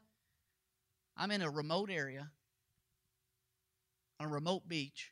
I'm 1.16 1.32
in 1.32 1.42
a 1.42 1.50
remote 1.50 1.90
area, 1.90 2.30
on 4.20 4.28
a 4.28 4.32
remote 4.32 4.68
beach, 4.68 5.12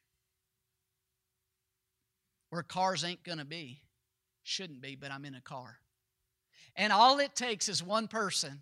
where 2.51 2.61
cars 2.61 3.03
ain't 3.03 3.23
going 3.23 3.39
to 3.39 3.45
be. 3.45 3.79
Shouldn't 4.43 4.81
be, 4.81 4.95
but 4.95 5.11
I'm 5.11 5.25
in 5.25 5.33
a 5.33 5.41
car. 5.41 5.79
And 6.76 6.91
all 6.91 7.19
it 7.19 7.36
takes 7.36 7.69
is 7.69 7.82
one 7.82 8.07
person 8.07 8.61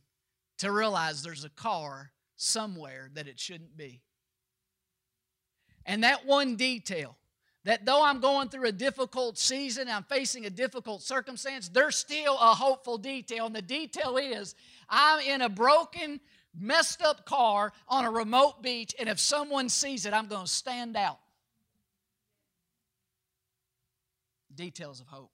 to 0.59 0.71
realize 0.71 1.23
there's 1.23 1.45
a 1.45 1.49
car 1.49 2.11
somewhere 2.35 3.09
that 3.13 3.27
it 3.27 3.39
shouldn't 3.39 3.75
be. 3.75 4.01
And 5.85 6.03
that 6.03 6.25
one 6.25 6.55
detail, 6.55 7.17
that 7.65 7.85
though 7.85 8.03
I'm 8.03 8.19
going 8.19 8.49
through 8.49 8.67
a 8.67 8.71
difficult 8.71 9.37
season, 9.37 9.87
I'm 9.89 10.03
facing 10.03 10.45
a 10.45 10.49
difficult 10.49 11.01
circumstance, 11.01 11.69
there's 11.69 11.95
still 11.95 12.35
a 12.35 12.53
hopeful 12.53 12.97
detail. 12.97 13.45
And 13.45 13.55
the 13.55 13.61
detail 13.61 14.17
is 14.17 14.55
I'm 14.89 15.19
in 15.21 15.41
a 15.41 15.49
broken, 15.49 16.19
messed 16.57 17.01
up 17.01 17.25
car 17.25 17.73
on 17.87 18.05
a 18.05 18.11
remote 18.11 18.61
beach, 18.61 18.93
and 18.99 19.09
if 19.09 19.19
someone 19.19 19.69
sees 19.69 20.05
it, 20.05 20.13
I'm 20.13 20.27
going 20.27 20.45
to 20.45 20.51
stand 20.51 20.95
out. 20.95 21.19
Details 24.53 24.99
of 25.01 25.07
hope. 25.07 25.31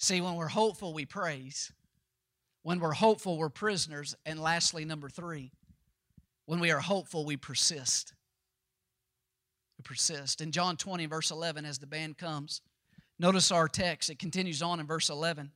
See, 0.00 0.22
when 0.22 0.34
we're 0.34 0.48
hopeful, 0.48 0.94
we 0.94 1.04
praise. 1.04 1.70
When 2.62 2.80
we're 2.80 2.92
hopeful, 2.92 3.36
we're 3.36 3.50
prisoners. 3.50 4.16
And 4.24 4.40
lastly, 4.40 4.86
number 4.86 5.10
three, 5.10 5.52
when 6.46 6.58
we 6.58 6.70
are 6.70 6.80
hopeful, 6.80 7.26
we 7.26 7.36
persist. 7.36 8.14
We 9.76 9.82
persist. 9.82 10.40
In 10.40 10.52
John 10.52 10.78
20, 10.78 11.04
verse 11.04 11.30
11, 11.30 11.66
as 11.66 11.78
the 11.78 11.86
band 11.86 12.16
comes, 12.16 12.62
notice 13.18 13.52
our 13.52 13.68
text. 13.68 14.08
It 14.08 14.18
continues 14.18 14.62
on 14.62 14.80
in 14.80 14.86
verse 14.86 15.10
11. 15.10 15.50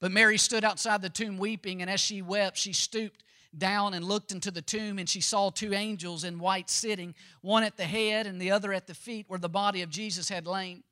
But 0.00 0.12
Mary 0.12 0.38
stood 0.38 0.64
outside 0.64 1.02
the 1.02 1.10
tomb 1.10 1.36
weeping, 1.36 1.82
and 1.82 1.90
as 1.90 2.00
she 2.00 2.22
wept, 2.22 2.56
she 2.56 2.72
stooped 2.72 3.22
down 3.56 3.92
and 3.92 4.02
looked 4.02 4.32
into 4.32 4.50
the 4.50 4.62
tomb, 4.62 4.98
and 4.98 5.06
she 5.06 5.20
saw 5.20 5.50
two 5.50 5.74
angels 5.74 6.24
in 6.24 6.38
white 6.38 6.70
sitting, 6.70 7.14
one 7.42 7.62
at 7.62 7.76
the 7.76 7.84
head 7.84 8.26
and 8.26 8.40
the 8.40 8.50
other 8.50 8.72
at 8.72 8.86
the 8.86 8.94
feet 8.94 9.26
where 9.28 9.38
the 9.38 9.50
body 9.50 9.82
of 9.82 9.90
Jesus 9.90 10.30
had 10.30 10.46
lain. 10.46 10.84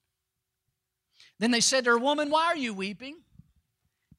Then 1.42 1.50
they 1.50 1.60
said 1.60 1.82
to 1.84 1.90
her, 1.90 1.98
Woman, 1.98 2.30
why 2.30 2.44
are 2.44 2.56
you 2.56 2.72
weeping? 2.72 3.16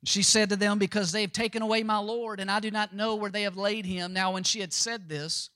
She 0.03 0.23
said 0.23 0.49
to 0.49 0.57
them, 0.57 0.77
Because 0.77 1.13
they 1.13 1.21
have 1.21 1.31
taken 1.31 1.61
away 1.61 1.81
my 1.81 1.97
Lord, 1.97 2.41
and 2.41 2.51
I 2.51 2.59
do 2.59 2.69
not 2.69 2.93
know 2.93 3.15
where 3.15 3.31
they 3.31 3.43
have 3.43 3.55
laid 3.55 3.85
him. 3.85 4.11
Now, 4.11 4.33
when 4.33 4.43
she 4.43 4.59
had 4.59 4.73
said 4.73 5.07
this, 5.07 5.49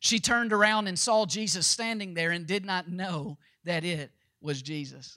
she 0.00 0.20
turned 0.20 0.52
around 0.52 0.86
and 0.86 0.98
saw 0.98 1.24
Jesus 1.24 1.66
standing 1.66 2.12
there 2.12 2.30
and 2.30 2.46
did 2.46 2.66
not 2.66 2.90
know 2.90 3.38
that 3.64 3.84
it 3.84 4.10
was 4.42 4.60
Jesus. 4.60 5.16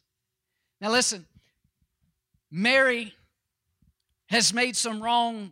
Now, 0.79 0.91
listen, 0.91 1.25
Mary 2.49 3.13
has 4.27 4.53
made 4.53 4.77
some 4.77 5.03
wrong 5.03 5.51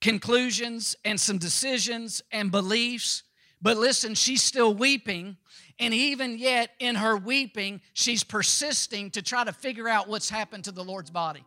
conclusions 0.00 0.94
and 1.04 1.20
some 1.20 1.38
decisions 1.38 2.22
and 2.30 2.52
beliefs, 2.52 3.24
but 3.60 3.76
listen, 3.76 4.14
she's 4.14 4.44
still 4.44 4.72
weeping 4.72 5.36
and 5.78 5.92
even 5.94 6.38
yet, 6.38 6.70
in 6.78 6.94
her 6.94 7.16
weeping, 7.16 7.80
she's 7.92 8.24
persisting 8.24 9.10
to 9.12 9.22
try 9.22 9.44
to 9.44 9.52
figure 9.52 9.88
out 9.88 10.08
what's 10.08 10.28
happened 10.28 10.64
to 10.64 10.72
the 10.72 10.84
Lord's 10.84 11.10
body. 11.10 11.44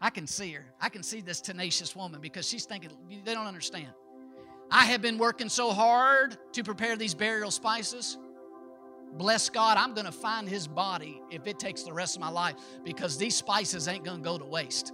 I 0.00 0.10
can 0.10 0.26
see 0.26 0.52
her. 0.52 0.64
I 0.80 0.88
can 0.88 1.02
see 1.02 1.20
this 1.20 1.40
tenacious 1.40 1.96
woman 1.96 2.20
because 2.20 2.48
she's 2.48 2.64
thinking, 2.64 2.90
they 3.24 3.34
don't 3.34 3.46
understand. 3.46 3.88
I 4.70 4.84
have 4.86 5.00
been 5.00 5.18
working 5.18 5.48
so 5.48 5.72
hard 5.72 6.36
to 6.52 6.64
prepare 6.64 6.96
these 6.96 7.14
burial 7.14 7.50
spices. 7.50 8.18
Bless 9.14 9.48
God, 9.48 9.78
I'm 9.78 9.94
going 9.94 10.06
to 10.06 10.12
find 10.12 10.48
his 10.48 10.66
body 10.66 11.22
if 11.30 11.46
it 11.46 11.58
takes 11.58 11.82
the 11.82 11.92
rest 11.92 12.16
of 12.16 12.20
my 12.20 12.28
life 12.28 12.56
because 12.84 13.16
these 13.16 13.34
spices 13.34 13.88
ain't 13.88 14.04
going 14.04 14.18
to 14.18 14.24
go 14.24 14.36
to 14.36 14.44
waste. 14.44 14.92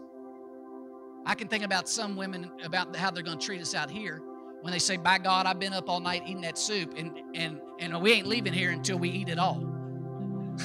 I 1.25 1.35
can 1.35 1.49
think 1.49 1.65
about 1.65 1.89
some 1.89 2.17
women 2.17 2.51
about 2.65 2.95
how 2.95 3.11
they're 3.11 3.23
going 3.23 3.39
to 3.39 3.45
treat 3.45 3.61
us 3.61 3.75
out 3.75 3.91
here 3.91 4.23
when 4.63 4.73
they 4.73 4.79
say, 4.79 4.97
By 4.97 5.19
God, 5.19 5.47
I've 5.47 5.59
been 5.59 5.73
up 5.73 5.89
all 5.89 6.01
night 6.01 6.23
eating 6.25 6.43
that 6.43 6.57
soup, 6.57 6.95
and 6.97 7.21
and 7.35 7.61
and 7.79 8.01
we 8.01 8.13
ain't 8.13 8.27
leaving 8.27 8.53
here 8.53 8.71
until 8.71 8.99
we 8.99 9.11
eat 9.11 9.29
it 9.29 9.39
all. 9.39 9.59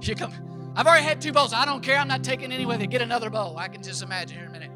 you 0.00 0.14
come, 0.14 0.32
I've 0.74 0.86
already 0.86 1.04
had 1.04 1.20
two 1.20 1.32
bowls. 1.32 1.52
I 1.52 1.64
don't 1.64 1.82
care. 1.82 1.98
I'm 1.98 2.08
not 2.08 2.24
taking 2.24 2.52
any 2.52 2.64
with 2.64 2.80
it. 2.80 2.88
Get 2.88 3.02
another 3.02 3.28
bowl. 3.28 3.58
I 3.58 3.68
can 3.68 3.82
just 3.82 4.02
imagine 4.02 4.38
here 4.38 4.46
in 4.46 4.54
a 4.54 4.58
minute. 4.58 4.70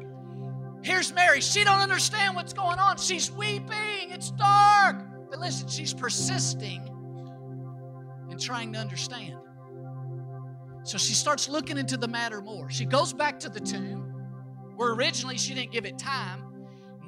Here's 0.83 1.13
Mary. 1.13 1.41
She 1.41 1.63
don't 1.63 1.79
understand 1.79 2.35
what's 2.35 2.53
going 2.53 2.79
on. 2.79 2.97
She's 2.97 3.31
weeping. 3.31 4.09
It's 4.09 4.31
dark. 4.31 4.97
But 5.29 5.39
listen, 5.39 5.67
she's 5.67 5.93
persisting 5.93 6.81
and 8.29 8.39
trying 8.39 8.73
to 8.73 8.79
understand. 8.79 9.35
So 10.83 10.97
she 10.97 11.13
starts 11.13 11.47
looking 11.47 11.77
into 11.77 11.97
the 11.97 12.07
matter 12.07 12.41
more. 12.41 12.69
She 12.69 12.85
goes 12.85 13.13
back 13.13 13.39
to 13.41 13.49
the 13.49 13.59
tomb 13.59 14.01
where 14.75 14.93
originally 14.93 15.37
she 15.37 15.53
didn't 15.53 15.71
give 15.71 15.85
it 15.85 15.99
time. 15.99 16.50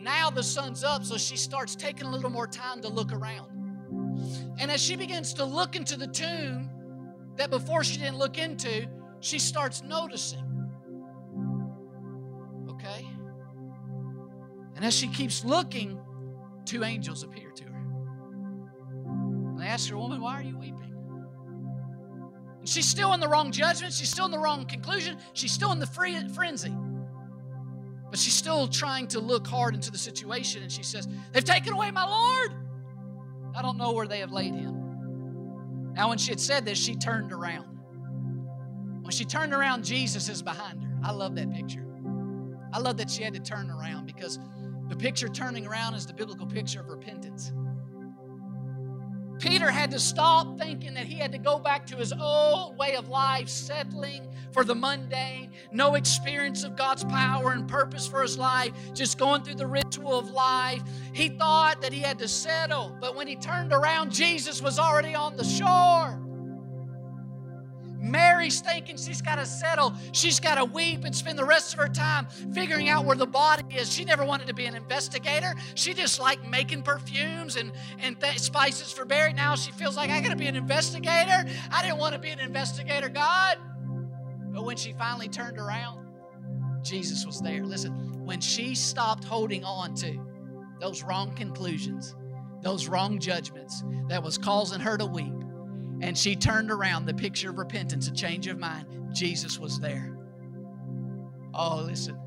Now 0.04 0.30
the 0.30 0.44
sun's 0.44 0.84
up, 0.84 1.06
so 1.06 1.18
she 1.18 1.38
starts 1.38 1.76
taking 1.76 2.08
a 2.08 2.12
little 2.12 2.30
more 2.30 2.46
time 2.46 2.82
to 2.82 2.90
look 2.90 3.14
around. 3.14 3.50
And 4.60 4.70
as 4.70 4.82
she 4.82 4.98
begins 4.98 5.34
to 5.36 5.46
look 5.46 5.78
into 5.78 5.98
the 5.98 6.08
tomb 6.08 6.70
that 7.38 7.50
before 7.50 7.86
she 7.86 7.98
didn't 7.98 8.18
look 8.18 8.38
into, 8.38 8.86
she 9.22 9.40
starts 9.40 9.82
noticing. 9.82 10.44
Okay? 12.70 13.08
And 14.76 14.84
as 14.84 14.94
she 14.94 15.08
keeps 15.08 15.46
looking, 15.46 15.98
two 16.66 16.84
angels 16.84 17.24
appear 17.24 17.52
to 17.52 17.64
her. 17.64 17.84
And 19.52 19.60
they 19.60 19.68
ask 19.68 19.90
her, 19.90 19.98
Woman, 19.98 20.20
why 20.20 20.34
are 20.34 20.44
you 20.44 20.58
weeping? 20.58 20.94
And 22.60 22.68
she's 22.68 22.90
still 22.90 23.14
in 23.14 23.22
the 23.22 23.30
wrong 23.30 23.54
judgment. 23.54 23.94
She's 23.94 24.10
still 24.10 24.26
in 24.26 24.32
the 24.32 24.40
wrong 24.40 24.66
conclusion. 24.66 25.18
She's 25.32 25.54
still 25.54 25.72
in 25.72 25.80
the 25.80 25.88
free, 25.88 26.28
frenzy. 26.30 26.76
But 28.14 28.20
she's 28.20 28.36
still 28.36 28.68
trying 28.68 29.08
to 29.08 29.20
look 29.20 29.48
hard 29.48 29.74
into 29.74 29.90
the 29.90 29.98
situation. 29.98 30.62
And 30.62 30.72
she 30.72 30.84
says, 30.84 31.08
They've 31.32 31.44
taken 31.44 31.74
away 31.74 31.90
my 31.90 32.06
Lord. 32.06 32.54
I 33.56 33.64
don't 33.64 33.76
know 33.76 33.92
where 33.92 34.06
they 34.06 34.20
have 34.20 34.32
laid 34.32 34.54
him. 34.54 35.94
Now, 35.96 36.10
when 36.10 36.20
she 36.20 36.30
had 36.30 36.40
said 36.40 36.64
this, 36.64 36.78
she 36.78 36.96
turned 36.96 37.32
around. 37.32 37.66
When 39.02 39.10
she 39.10 39.26
turned 39.26 39.52
around, 39.52 39.84
Jesus 39.84 40.30
is 40.30 40.44
behind 40.44 40.84
her. 40.84 40.96
I 41.04 41.12
love 41.12 41.34
that 41.38 41.52
picture. 41.56 41.88
I 42.72 42.78
love 42.78 42.98
that 42.98 43.10
she 43.10 43.24
had 43.24 43.34
to 43.34 43.40
turn 43.40 43.72
around 43.72 44.06
because 44.06 44.38
the 44.90 44.96
picture 44.96 45.28
turning 45.28 45.66
around 45.66 45.96
is 45.96 46.06
the 46.06 46.14
biblical 46.14 46.46
picture 46.46 46.82
of 46.82 46.90
repentance. 46.90 47.52
Peter 49.44 49.70
had 49.70 49.92
to 49.92 50.00
stop 50.00 50.58
thinking 50.58 50.94
that 50.94 51.06
he 51.06 51.16
had 51.16 51.30
to 51.34 51.38
go 51.38 51.60
back 51.60 51.86
to 51.86 51.98
his 51.98 52.14
old 52.14 52.78
way 52.78 52.96
of 52.96 53.10
life, 53.10 53.50
settling 53.50 54.26
for 54.54 54.64
the 54.64 54.74
mundane, 54.74 55.52
no 55.74 55.96
experience 55.96 56.64
of 56.64 56.78
God's 56.78 57.04
power 57.04 57.52
and 57.52 57.68
purpose 57.68 58.08
for 58.08 58.22
his 58.22 58.38
life, 58.38 58.72
just 58.94 59.18
going 59.18 59.44
through 59.44 59.56
the 59.56 59.68
ritual 59.68 60.18
of 60.18 60.32
life. 60.32 60.82
He 61.12 61.28
thought 61.28 61.82
that 61.82 61.92
he 61.92 62.00
had 62.00 62.18
to 62.20 62.28
settle, 62.30 62.96
but 63.02 63.18
when 63.18 63.28
he 63.28 63.36
turned 63.36 63.74
around, 63.74 64.14
Jesus 64.14 64.62
was 64.62 64.80
already 64.80 65.14
on 65.14 65.36
the 65.36 65.44
shore. 65.44 66.23
Mary's 68.04 68.60
thinking 68.60 68.98
she's 68.98 69.22
got 69.22 69.36
to 69.36 69.46
settle. 69.46 69.94
She's 70.12 70.38
got 70.38 70.56
to 70.56 70.66
weep 70.66 71.06
and 71.06 71.16
spend 71.16 71.40
the 71.40 71.46
rest 71.46 71.74
of 71.74 71.80
her 71.80 71.88
time 71.88 72.28
figuring 72.54 72.90
out 72.90 73.06
where 73.06 73.16
the 73.16 73.26
body 73.26 73.64
is. 73.74 73.92
She 73.92 74.04
never 74.04 74.26
wanted 74.26 74.48
to 74.48 74.54
be 74.54 74.66
an 74.66 74.76
investigator. 74.76 75.56
She 75.76 75.94
just 75.94 76.20
liked 76.20 76.46
making 76.46 76.84
perfumes 76.84 77.56
and, 77.56 77.72
and 78.00 78.20
th- 78.20 78.40
spices 78.40 78.92
for 78.92 79.06
Barry. 79.06 79.32
Now 79.32 79.56
she 79.56 79.72
feels 79.72 79.96
like 79.96 80.10
I 80.10 80.20
got 80.20 80.32
to 80.32 80.36
be 80.36 80.48
an 80.48 80.58
investigator. 80.58 81.50
I 81.72 81.82
didn't 81.82 81.98
want 81.98 82.14
to 82.14 82.20
be 82.20 82.30
an 82.30 82.40
investigator, 82.40 83.08
God. 83.08 83.58
But 84.52 84.66
when 84.66 84.76
she 84.76 84.92
finally 84.92 85.30
turned 85.30 85.58
around, 85.58 86.06
Jesus 86.84 87.26
was 87.26 87.40
there. 87.40 87.64
Listen, 87.64 87.94
when 88.26 88.42
she 88.42 88.76
stopped 88.76 89.24
holding 89.24 89.64
on 89.64 89.96
to 89.96 90.20
those 90.82 91.04
wrong 91.04 91.34
conclusions, 91.36 92.16
those 92.62 92.90
wrong 92.90 93.18
judgments 93.18 93.82
that 94.10 94.22
was 94.22 94.38
causing 94.38 94.82
her 94.82 94.98
to 94.98 95.06
weep, 95.06 95.43
and 96.04 96.18
she 96.18 96.36
turned 96.36 96.70
around, 96.70 97.06
the 97.06 97.14
picture 97.14 97.50
of 97.50 97.58
repentance, 97.58 98.10
a 98.10 98.12
change 98.12 98.48
of 98.48 98.60
mind, 98.60 98.86
Jesus 99.14 99.58
was 99.58 99.80
there. 99.80 100.18
Oh, 101.54 101.82
listen. 101.86 102.20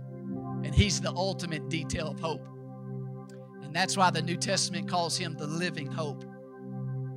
And 0.65 0.75
he's 0.75 0.99
the 0.99 1.13
ultimate 1.13 1.69
detail 1.69 2.09
of 2.09 2.19
hope. 2.19 2.41
And 3.63 3.77
that's 3.77 3.95
why 3.95 4.09
the 4.09 4.23
New 4.23 4.39
Testament 4.39 4.89
calls 4.89 5.19
him 5.19 5.35
the 5.35 5.47
living 5.47 5.93
hope. 5.93 6.25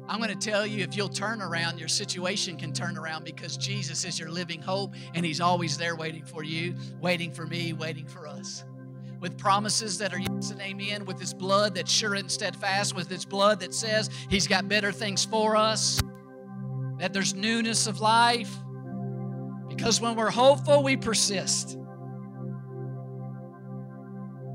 I'm 0.10 0.20
going 0.20 0.38
to 0.38 0.50
tell 0.50 0.68
you 0.68 0.84
if 0.84 0.98
you'll 0.98 1.08
turn 1.08 1.42
around, 1.42 1.80
your 1.80 1.88
situation 1.88 2.58
can 2.58 2.74
turn 2.74 2.98
around 2.98 3.24
because 3.24 3.56
Jesus 3.56 4.04
is 4.04 4.20
your 4.20 4.30
living 4.30 4.62
hope 4.62 4.96
and 5.14 5.26
he's 5.26 5.40
always 5.40 5.78
there 5.78 5.96
waiting 5.96 6.26
for 6.26 6.44
you, 6.44 6.76
waiting 7.00 7.32
for 7.32 7.48
me, 7.48 7.72
waiting 7.72 8.06
for 8.06 8.28
us. 8.28 8.66
With 9.22 9.38
promises 9.38 9.98
that 10.00 10.14
are 10.14 10.20
yes 10.20 10.52
and 10.52 10.60
amen, 10.60 11.06
with 11.06 11.22
his 11.22 11.34
blood 11.34 11.76
that's 11.76 11.92
sure 11.92 12.16
and 12.16 12.30
steadfast, 12.30 12.98
with 12.98 13.10
his 13.10 13.24
blood 13.24 13.62
that 13.62 13.74
says 13.74 14.10
he's 14.30 14.46
got 14.46 14.68
better 14.68 14.92
things 14.92 15.24
for 15.24 15.56
us 15.56 16.02
that 17.00 17.14
there's 17.14 17.34
newness 17.34 17.88
of 17.88 18.02
life. 18.02 18.54
Because 19.70 20.02
when 20.02 20.16
we're 20.16 20.30
hopeful, 20.30 20.84
we 20.84 20.98
persist. 20.98 21.78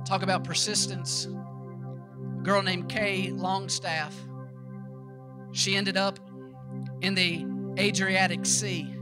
Talk 0.07 0.23
about 0.23 0.45
persistence. 0.45 1.27
A 1.27 2.43
girl 2.43 2.63
named 2.63 2.91
Kay 2.91 3.31
Longstaff. 3.31 4.15
She 5.53 5.75
ended 5.77 5.97
up 5.97 6.19
in 7.01 7.15
the 7.15 7.47
Adriatic 7.79 8.45
Sea. 8.45 8.95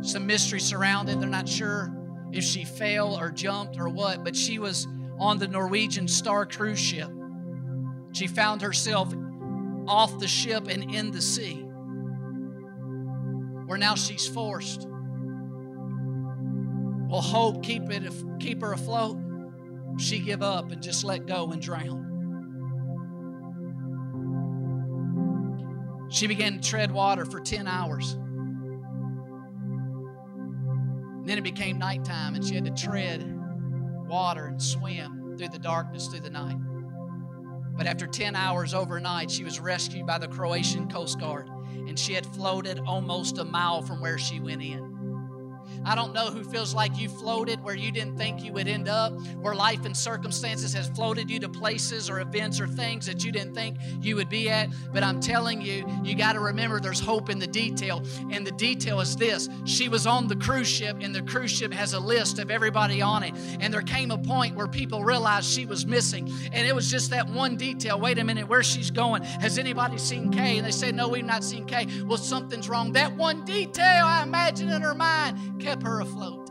Some 0.00 0.26
mystery 0.26 0.60
surrounded. 0.60 1.20
They're 1.20 1.28
not 1.28 1.48
sure 1.48 1.92
if 2.32 2.42
she 2.42 2.64
fell 2.64 3.16
or 3.18 3.30
jumped 3.30 3.78
or 3.78 3.88
what, 3.88 4.24
but 4.24 4.34
she 4.34 4.58
was 4.58 4.88
on 5.18 5.38
the 5.38 5.46
Norwegian 5.46 6.08
Star 6.08 6.44
cruise 6.44 6.80
ship. 6.80 7.10
She 8.12 8.26
found 8.26 8.62
herself 8.62 9.14
off 9.86 10.18
the 10.18 10.26
ship 10.26 10.66
and 10.66 10.92
in 10.92 11.12
the 11.12 11.22
sea 11.22 11.65
where 13.66 13.78
now 13.78 13.94
she's 13.94 14.26
forced. 14.26 14.86
Will 17.08 17.20
hope 17.20 17.62
keep 17.62 17.90
it 17.90 18.12
keep 18.40 18.60
her 18.62 18.72
afloat? 18.72 19.18
She 19.98 20.18
give 20.20 20.42
up 20.42 20.72
and 20.72 20.82
just 20.82 21.04
let 21.04 21.26
go 21.26 21.50
and 21.52 21.60
drown. 21.62 22.04
She 26.10 26.26
began 26.26 26.60
to 26.60 26.68
tread 26.68 26.90
water 26.90 27.24
for 27.24 27.40
10 27.40 27.66
hours. 27.66 28.12
And 31.18 31.28
then 31.28 31.38
it 31.38 31.44
became 31.44 31.78
nighttime 31.78 32.34
and 32.34 32.44
she 32.44 32.54
had 32.54 32.64
to 32.64 32.70
tread 32.70 33.24
water 34.06 34.46
and 34.46 34.62
swim 34.62 35.34
through 35.36 35.48
the 35.48 35.58
darkness 35.58 36.06
through 36.06 36.20
the 36.20 36.30
night. 36.30 36.56
But 37.76 37.86
after 37.86 38.06
10 38.06 38.36
hours 38.36 38.74
overnight, 38.74 39.30
she 39.30 39.44
was 39.44 39.58
rescued 39.60 40.06
by 40.06 40.18
the 40.18 40.28
Croatian 40.28 40.88
Coast 40.88 41.18
Guard 41.18 41.50
and 41.88 41.98
she 41.98 42.14
had 42.14 42.26
floated 42.26 42.80
almost 42.86 43.38
a 43.38 43.44
mile 43.44 43.82
from 43.82 44.00
where 44.00 44.18
she 44.18 44.40
went 44.40 44.62
in. 44.62 44.85
I 45.84 45.94
don't 45.94 46.12
know 46.12 46.30
who 46.30 46.44
feels 46.44 46.74
like 46.74 46.98
you 46.98 47.08
floated 47.08 47.62
where 47.62 47.74
you 47.74 47.92
didn't 47.92 48.16
think 48.16 48.42
you 48.42 48.52
would 48.52 48.68
end 48.68 48.88
up, 48.88 49.12
where 49.40 49.54
life 49.54 49.84
and 49.84 49.96
circumstances 49.96 50.72
has 50.74 50.88
floated 50.88 51.30
you 51.30 51.38
to 51.40 51.48
places 51.48 52.08
or 52.10 52.20
events 52.20 52.60
or 52.60 52.66
things 52.66 53.06
that 53.06 53.24
you 53.24 53.32
didn't 53.32 53.54
think 53.54 53.78
you 54.00 54.16
would 54.16 54.28
be 54.28 54.48
at. 54.48 54.68
But 54.92 55.02
I'm 55.02 55.20
telling 55.20 55.60
you, 55.60 55.86
you 56.02 56.14
got 56.14 56.32
to 56.32 56.40
remember 56.40 56.80
there's 56.80 57.00
hope 57.00 57.30
in 57.30 57.38
the 57.38 57.46
detail. 57.46 58.02
And 58.30 58.46
the 58.46 58.52
detail 58.52 59.00
is 59.00 59.16
this 59.16 59.48
she 59.64 59.88
was 59.88 60.06
on 60.06 60.26
the 60.28 60.36
cruise 60.36 60.68
ship, 60.68 60.98
and 61.00 61.14
the 61.14 61.22
cruise 61.22 61.50
ship 61.50 61.72
has 61.72 61.92
a 61.92 62.00
list 62.00 62.38
of 62.38 62.50
everybody 62.50 63.02
on 63.02 63.22
it. 63.22 63.34
And 63.60 63.72
there 63.72 63.82
came 63.82 64.10
a 64.10 64.18
point 64.18 64.54
where 64.54 64.66
people 64.66 65.04
realized 65.04 65.48
she 65.48 65.66
was 65.66 65.86
missing. 65.86 66.30
And 66.52 66.66
it 66.66 66.74
was 66.74 66.90
just 66.90 67.10
that 67.10 67.28
one 67.28 67.56
detail. 67.56 68.00
Wait 68.00 68.18
a 68.18 68.24
minute, 68.24 68.48
where 68.48 68.62
she's 68.62 68.90
going? 68.90 69.22
Has 69.22 69.58
anybody 69.58 69.98
seen 69.98 70.30
Kay? 70.30 70.58
And 70.58 70.66
they 70.66 70.70
said, 70.70 70.94
No, 70.94 71.08
we've 71.08 71.24
not 71.24 71.44
seen 71.44 71.64
Kay. 71.66 71.86
Well, 72.04 72.18
something's 72.18 72.68
wrong. 72.68 72.92
That 72.92 73.16
one 73.16 73.44
detail 73.44 74.04
I 74.04 74.22
imagine 74.22 74.68
in 74.68 74.82
her 74.82 74.94
mind 74.94 75.60
kept 75.66 75.82
her 75.82 76.00
afloat. 76.00 76.48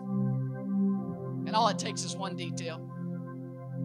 And 1.47 1.55
all 1.55 1.69
it 1.69 1.79
takes 1.79 2.03
is 2.03 2.17
one 2.17 2.35
detail 2.35 2.81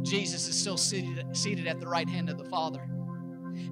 Jesus 0.02 0.48
is 0.48 0.58
still 0.58 0.78
seated, 0.78 1.24
seated 1.36 1.66
at 1.66 1.78
the 1.78 1.86
right 1.86 2.08
hand 2.08 2.30
of 2.30 2.38
the 2.38 2.46
Father. 2.46 2.80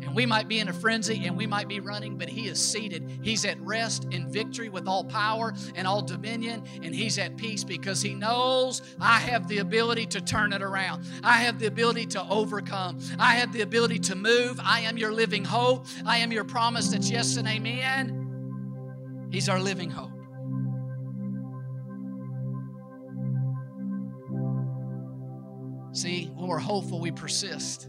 And 0.02 0.14
we 0.14 0.26
might 0.26 0.46
be 0.46 0.60
in 0.60 0.68
a 0.68 0.72
frenzy 0.72 1.26
and 1.26 1.36
we 1.36 1.46
might 1.46 1.66
be 1.66 1.80
running, 1.80 2.16
but 2.16 2.28
He 2.28 2.46
is 2.46 2.62
seated. 2.62 3.10
He's 3.22 3.44
at 3.44 3.58
rest 3.60 4.06
in 4.12 4.30
victory 4.30 4.68
with 4.68 4.86
all 4.86 5.02
power 5.02 5.54
and 5.74 5.86
all 5.86 6.02
dominion, 6.02 6.62
and 6.82 6.94
He's 6.94 7.18
at 7.18 7.36
peace 7.36 7.64
because 7.64 8.02
He 8.02 8.14
knows 8.14 8.82
I 9.00 9.18
have 9.18 9.48
the 9.48 9.58
ability 9.58 10.06
to 10.06 10.20
turn 10.20 10.52
it 10.52 10.62
around. 10.62 11.06
I 11.24 11.38
have 11.38 11.58
the 11.58 11.66
ability 11.66 12.06
to 12.06 12.22
overcome. 12.28 13.00
I 13.18 13.34
have 13.36 13.52
the 13.52 13.62
ability 13.62 13.98
to 14.00 14.14
move. 14.14 14.60
I 14.62 14.80
am 14.80 14.96
your 14.96 15.12
living 15.12 15.44
hope. 15.44 15.86
I 16.06 16.18
am 16.18 16.30
your 16.30 16.44
promise 16.44 16.88
that's 16.88 17.10
yes 17.10 17.36
and 17.36 17.48
amen. 17.48 19.28
He's 19.32 19.48
our 19.48 19.60
living 19.60 19.90
hope. 19.90 20.17
See, 26.48 26.50
we're 26.50 26.58
hopeful, 26.58 26.98
we 26.98 27.10
persist. 27.10 27.88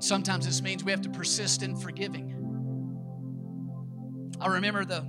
Sometimes 0.00 0.44
this 0.44 0.60
means 0.60 0.84
we 0.84 0.90
have 0.90 1.00
to 1.02 1.08
persist 1.08 1.62
in 1.62 1.76
forgiving. 1.76 2.30
I 4.38 4.48
remember 4.48 4.84
the 4.84 5.02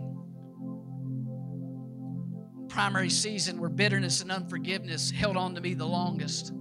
primary 2.69 3.09
season 3.09 3.59
where 3.59 3.69
bitterness 3.69 4.21
and 4.21 4.31
unforgiveness 4.31 5.11
held 5.11 5.35
on 5.35 5.55
to 5.55 5.61
me 5.61 5.73
the 5.73 5.85
longest. 5.85 6.53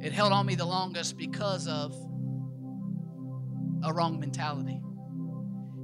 it 0.00 0.12
held 0.12 0.32
on 0.32 0.46
me 0.46 0.54
the 0.54 0.64
longest 0.64 1.18
because 1.18 1.68
of 1.68 1.94
a 3.84 3.92
wrong 3.92 4.18
mentality. 4.18 4.80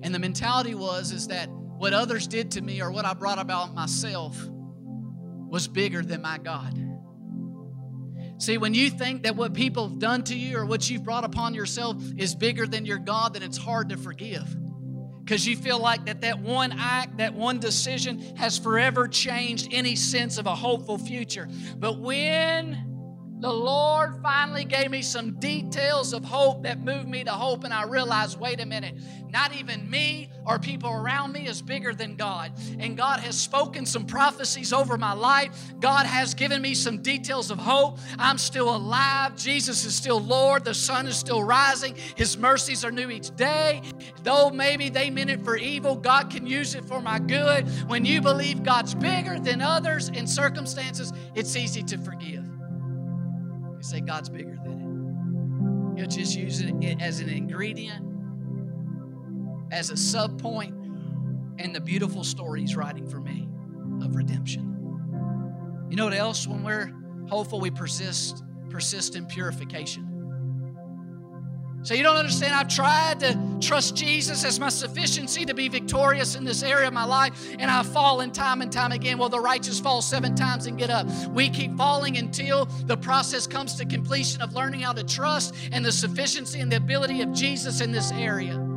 And 0.02 0.14
the 0.14 0.18
mentality 0.18 0.74
was 0.74 1.12
is 1.12 1.28
that 1.28 1.50
what 1.50 1.92
others 1.92 2.26
did 2.26 2.50
to 2.52 2.62
me 2.62 2.80
or 2.80 2.90
what 2.90 3.04
I 3.04 3.12
brought 3.12 3.38
about 3.38 3.74
myself 3.74 4.42
was 5.50 5.68
bigger 5.68 6.02
than 6.02 6.22
my 6.22 6.38
God. 6.38 6.87
See, 8.38 8.56
when 8.56 8.72
you 8.72 8.88
think 8.88 9.24
that 9.24 9.34
what 9.34 9.52
people 9.52 9.88
have 9.88 9.98
done 9.98 10.22
to 10.24 10.36
you 10.36 10.58
or 10.58 10.64
what 10.64 10.88
you've 10.88 11.02
brought 11.02 11.24
upon 11.24 11.54
yourself 11.54 11.96
is 12.16 12.34
bigger 12.36 12.66
than 12.66 12.86
your 12.86 12.98
God, 12.98 13.34
then 13.34 13.42
it's 13.42 13.58
hard 13.58 13.88
to 13.88 13.96
forgive. 13.96 14.56
Because 15.24 15.46
you 15.46 15.56
feel 15.56 15.78
like 15.78 16.06
that 16.06 16.22
that 16.22 16.40
one 16.40 16.72
act, 16.78 17.18
that 17.18 17.34
one 17.34 17.58
decision 17.58 18.20
has 18.36 18.56
forever 18.56 19.08
changed 19.08 19.68
any 19.72 19.96
sense 19.96 20.38
of 20.38 20.46
a 20.46 20.54
hopeful 20.54 20.98
future. 20.98 21.48
But 21.76 21.98
when 21.98 22.87
the 23.40 23.52
Lord 23.52 24.20
finally 24.20 24.64
gave 24.64 24.90
me 24.90 25.00
some 25.00 25.38
details 25.38 26.12
of 26.12 26.24
hope 26.24 26.64
that 26.64 26.80
moved 26.80 27.08
me 27.08 27.22
to 27.22 27.30
hope, 27.30 27.62
and 27.62 27.72
I 27.72 27.84
realized 27.84 28.40
wait 28.40 28.60
a 28.60 28.66
minute, 28.66 28.94
not 29.30 29.54
even 29.54 29.88
me 29.88 30.30
or 30.44 30.58
people 30.58 30.90
around 30.90 31.32
me 31.32 31.46
is 31.46 31.62
bigger 31.62 31.94
than 31.94 32.16
God. 32.16 32.52
And 32.80 32.96
God 32.96 33.20
has 33.20 33.38
spoken 33.38 33.86
some 33.86 34.06
prophecies 34.06 34.72
over 34.72 34.96
my 34.96 35.12
life. 35.12 35.72
God 35.78 36.06
has 36.06 36.34
given 36.34 36.62
me 36.62 36.74
some 36.74 37.02
details 37.02 37.50
of 37.50 37.58
hope. 37.58 37.98
I'm 38.18 38.38
still 38.38 38.74
alive. 38.74 39.36
Jesus 39.36 39.84
is 39.84 39.94
still 39.94 40.20
Lord. 40.20 40.64
The 40.64 40.74
sun 40.74 41.06
is 41.06 41.16
still 41.16 41.44
rising. 41.44 41.94
His 42.16 42.36
mercies 42.38 42.84
are 42.84 42.90
new 42.90 43.10
each 43.10 43.34
day. 43.36 43.82
Though 44.22 44.50
maybe 44.50 44.88
they 44.88 45.10
meant 45.10 45.30
it 45.30 45.44
for 45.44 45.56
evil, 45.56 45.94
God 45.94 46.30
can 46.30 46.46
use 46.46 46.74
it 46.74 46.84
for 46.86 47.00
my 47.00 47.18
good. 47.18 47.68
When 47.88 48.04
you 48.04 48.20
believe 48.20 48.62
God's 48.62 48.94
bigger 48.94 49.38
than 49.38 49.60
others 49.60 50.08
in 50.08 50.26
circumstances, 50.26 51.12
it's 51.34 51.54
easy 51.54 51.82
to 51.84 51.98
forgive. 51.98 52.47
Say, 53.88 54.00
God's 54.00 54.28
bigger 54.28 54.58
than 54.62 55.94
it. 55.96 55.98
He'll 55.98 56.08
just 56.08 56.36
use 56.36 56.60
it 56.60 56.74
as 57.00 57.20
an 57.20 57.30
ingredient, 57.30 58.04
as 59.72 59.88
a 59.88 59.96
sub 59.96 60.38
point, 60.38 60.74
and 61.58 61.74
the 61.74 61.80
beautiful 61.80 62.22
story 62.22 62.60
he's 62.60 62.76
writing 62.76 63.06
for 63.06 63.18
me 63.18 63.48
of 64.02 64.14
redemption. 64.14 65.86
You 65.88 65.96
know 65.96 66.04
what 66.04 66.12
else? 66.12 66.46
When 66.46 66.62
we're 66.62 66.92
hopeful, 67.30 67.60
we 67.60 67.70
persist, 67.70 68.44
persist 68.68 69.16
in 69.16 69.24
purification. 69.24 70.07
So 71.88 71.94
you 71.94 72.02
don't 72.02 72.16
understand. 72.16 72.54
I've 72.54 72.68
tried 72.68 73.20
to 73.20 73.34
trust 73.62 73.96
Jesus 73.96 74.44
as 74.44 74.60
my 74.60 74.68
sufficiency 74.68 75.46
to 75.46 75.54
be 75.54 75.70
victorious 75.70 76.34
in 76.34 76.44
this 76.44 76.62
area 76.62 76.88
of 76.88 76.92
my 76.92 77.06
life, 77.06 77.56
and 77.58 77.70
I've 77.70 77.86
fallen 77.86 78.30
time 78.30 78.60
and 78.60 78.70
time 78.70 78.92
again. 78.92 79.16
Well, 79.16 79.30
the 79.30 79.40
righteous 79.40 79.80
fall 79.80 80.02
seven 80.02 80.34
times 80.34 80.66
and 80.66 80.76
get 80.76 80.90
up. 80.90 81.06
We 81.30 81.48
keep 81.48 81.74
falling 81.78 82.18
until 82.18 82.66
the 82.84 82.98
process 82.98 83.46
comes 83.46 83.74
to 83.76 83.86
completion 83.86 84.42
of 84.42 84.52
learning 84.52 84.80
how 84.80 84.92
to 84.92 85.02
trust 85.02 85.54
and 85.72 85.82
the 85.82 85.90
sufficiency 85.90 86.60
and 86.60 86.70
the 86.70 86.76
ability 86.76 87.22
of 87.22 87.32
Jesus 87.32 87.80
in 87.80 87.90
this 87.90 88.12
area. 88.12 88.67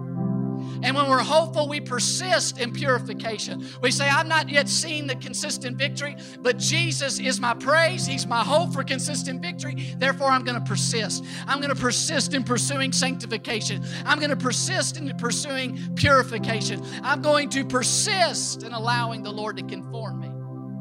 And 0.84 0.95
when 0.95 1.09
we're 1.09 1.19
hopeful, 1.19 1.67
we 1.67 1.79
persist 1.79 2.59
in 2.59 2.71
purification. 2.73 3.67
We 3.82 3.91
say, 3.91 4.09
I've 4.09 4.27
not 4.27 4.49
yet 4.49 4.67
seen 4.67 5.07
the 5.07 5.15
consistent 5.15 5.77
victory, 5.77 6.15
but 6.39 6.57
Jesus 6.57 7.19
is 7.19 7.39
my 7.39 7.53
praise. 7.53 8.05
He's 8.05 8.25
my 8.25 8.43
hope 8.43 8.73
for 8.73 8.84
consistent 8.84 9.41
victory. 9.41 9.93
Therefore, 9.97 10.29
I'm 10.29 10.43
going 10.43 10.59
to 10.59 10.67
persist. 10.67 11.23
I'm 11.47 11.59
going 11.59 11.73
to 11.73 11.79
persist 11.79 12.34
in 12.34 12.43
pursuing 12.43 12.91
sanctification. 12.91 13.84
I'm 14.05 14.19
going 14.19 14.29
to 14.29 14.36
persist 14.36 14.97
in 14.97 15.15
pursuing 15.17 15.95
purification. 15.95 16.82
I'm 17.03 17.21
going 17.21 17.49
to 17.49 17.65
persist 17.65 18.63
in 18.63 18.73
allowing 18.73 19.23
the 19.23 19.32
Lord 19.32 19.57
to 19.57 19.63
conform 19.63 20.19
me 20.19 20.32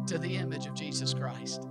to 0.07 0.19
the 0.19 0.37
image 0.37 0.67
of 0.67 0.75
Jesus 0.75 1.15
Christ. 1.15 1.67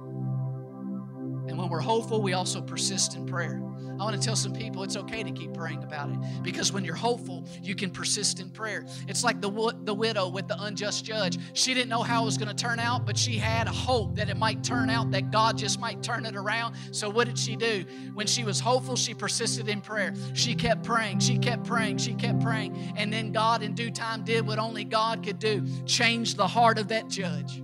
When 1.60 1.68
we're 1.68 1.82
hopeful, 1.82 2.22
we 2.22 2.32
also 2.32 2.62
persist 2.62 3.18
in 3.18 3.26
prayer. 3.26 3.62
I 4.00 4.04
want 4.06 4.16
to 4.16 4.26
tell 4.26 4.38
some 4.38 4.54
people 4.54 4.82
it's 4.84 4.96
okay 4.96 5.24
to 5.24 5.32
keep 5.32 5.54
praying 5.54 5.84
about 5.84 6.10
it 6.10 6.18
because 6.42 6.72
when 6.72 6.86
you're 6.86 6.96
hopeful, 6.96 7.46
you 7.62 7.76
can 7.76 7.92
persist 7.92 8.40
in 8.40 8.50
prayer. 8.50 8.86
It's 9.10 9.26
like 9.26 9.42
the, 9.42 9.52
the 9.84 9.94
widow 9.94 10.30
with 10.30 10.48
the 10.48 10.56
unjust 10.58 11.04
judge. 11.04 11.38
She 11.52 11.74
didn't 11.74 11.90
know 11.90 12.02
how 12.02 12.22
it 12.22 12.26
was 12.26 12.38
going 12.38 12.48
to 12.48 12.56
turn 12.56 12.80
out, 12.80 13.06
but 13.06 13.18
she 13.18 13.38
had 13.38 13.68
a 13.68 13.74
hope 13.74 14.16
that 14.16 14.30
it 14.30 14.38
might 14.38 14.64
turn 14.64 14.90
out, 14.90 15.12
that 15.12 15.32
God 15.32 15.58
just 15.58 15.82
might 15.82 16.02
turn 16.02 16.26
it 16.26 16.38
around. 16.38 16.78
So, 16.92 17.10
what 17.10 17.28
did 17.28 17.38
she 17.38 17.58
do? 17.58 17.84
When 18.14 18.26
she 18.26 18.46
was 18.46 18.62
hopeful, 18.62 18.96
she 18.96 19.14
persisted 19.14 19.68
in 19.68 19.82
prayer. 19.82 20.14
She 20.34 20.56
kept 20.56 20.86
praying, 20.86 21.20
she 21.20 21.38
kept 21.38 21.66
praying, 21.66 21.98
she 21.98 22.14
kept 22.14 22.40
praying. 22.40 22.94
And 22.96 23.12
then 23.12 23.34
God, 23.34 23.64
in 23.64 23.76
due 23.76 23.92
time, 23.92 24.24
did 24.24 24.48
what 24.48 24.60
only 24.60 24.86
God 24.86 25.26
could 25.26 25.40
do 25.40 25.68
change 25.86 26.36
the 26.36 26.48
heart 26.48 26.80
of 26.80 26.88
that 26.88 27.10
judge. 27.10 27.62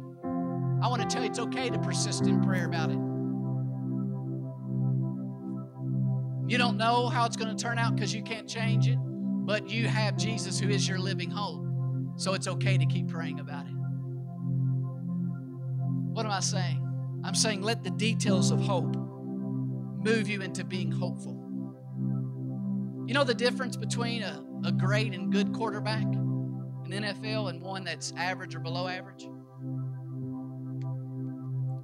I 0.81 0.89
want 0.89 1.01
to 1.01 1.07
tell 1.07 1.23
you 1.23 1.29
it's 1.29 1.39
okay 1.39 1.69
to 1.69 1.79
persist 1.79 2.25
in 2.25 2.43
prayer 2.43 2.65
about 2.65 2.91
it. 2.91 3.04
You 6.47 6.57
don't 6.57 6.77
know 6.77 7.07
how 7.07 7.25
it's 7.25 7.35
going 7.35 7.55
to 7.55 7.61
turn 7.61 7.79
out 7.79 7.95
because 7.95 8.13
you 8.13 8.21
can't 8.21 8.47
change 8.47 8.87
it, 8.87 8.97
but 8.99 9.69
you 9.69 9.87
have 9.87 10.15
Jesus 10.15 10.59
who 10.59 10.69
is 10.69 10.87
your 10.87 10.99
living 10.99 11.31
hope. 11.31 11.65
So 12.17 12.33
it's 12.33 12.47
okay 12.47 12.77
to 12.77 12.85
keep 12.85 13.07
praying 13.07 13.39
about 13.39 13.65
it. 13.65 13.73
What 16.13 16.25
am 16.25 16.31
I 16.31 16.39
saying? 16.39 16.81
I'm 17.23 17.35
saying 17.35 17.61
let 17.61 17.83
the 17.83 17.89
details 17.89 18.51
of 18.51 18.59
hope 18.61 18.95
move 18.95 20.29
you 20.29 20.41
into 20.41 20.63
being 20.63 20.91
hopeful. 20.91 21.41
You 23.07 23.13
know 23.13 23.23
the 23.23 23.33
difference 23.33 23.75
between 23.75 24.21
a, 24.21 24.45
a 24.63 24.71
great 24.71 25.13
and 25.13 25.31
good 25.31 25.51
quarterback 25.51 26.03
in 26.03 26.91
NFL 26.91 27.49
and 27.49 27.61
one 27.61 27.83
that's 27.83 28.13
average 28.15 28.55
or 28.55 28.59
below 28.59 28.87
average? 28.87 29.27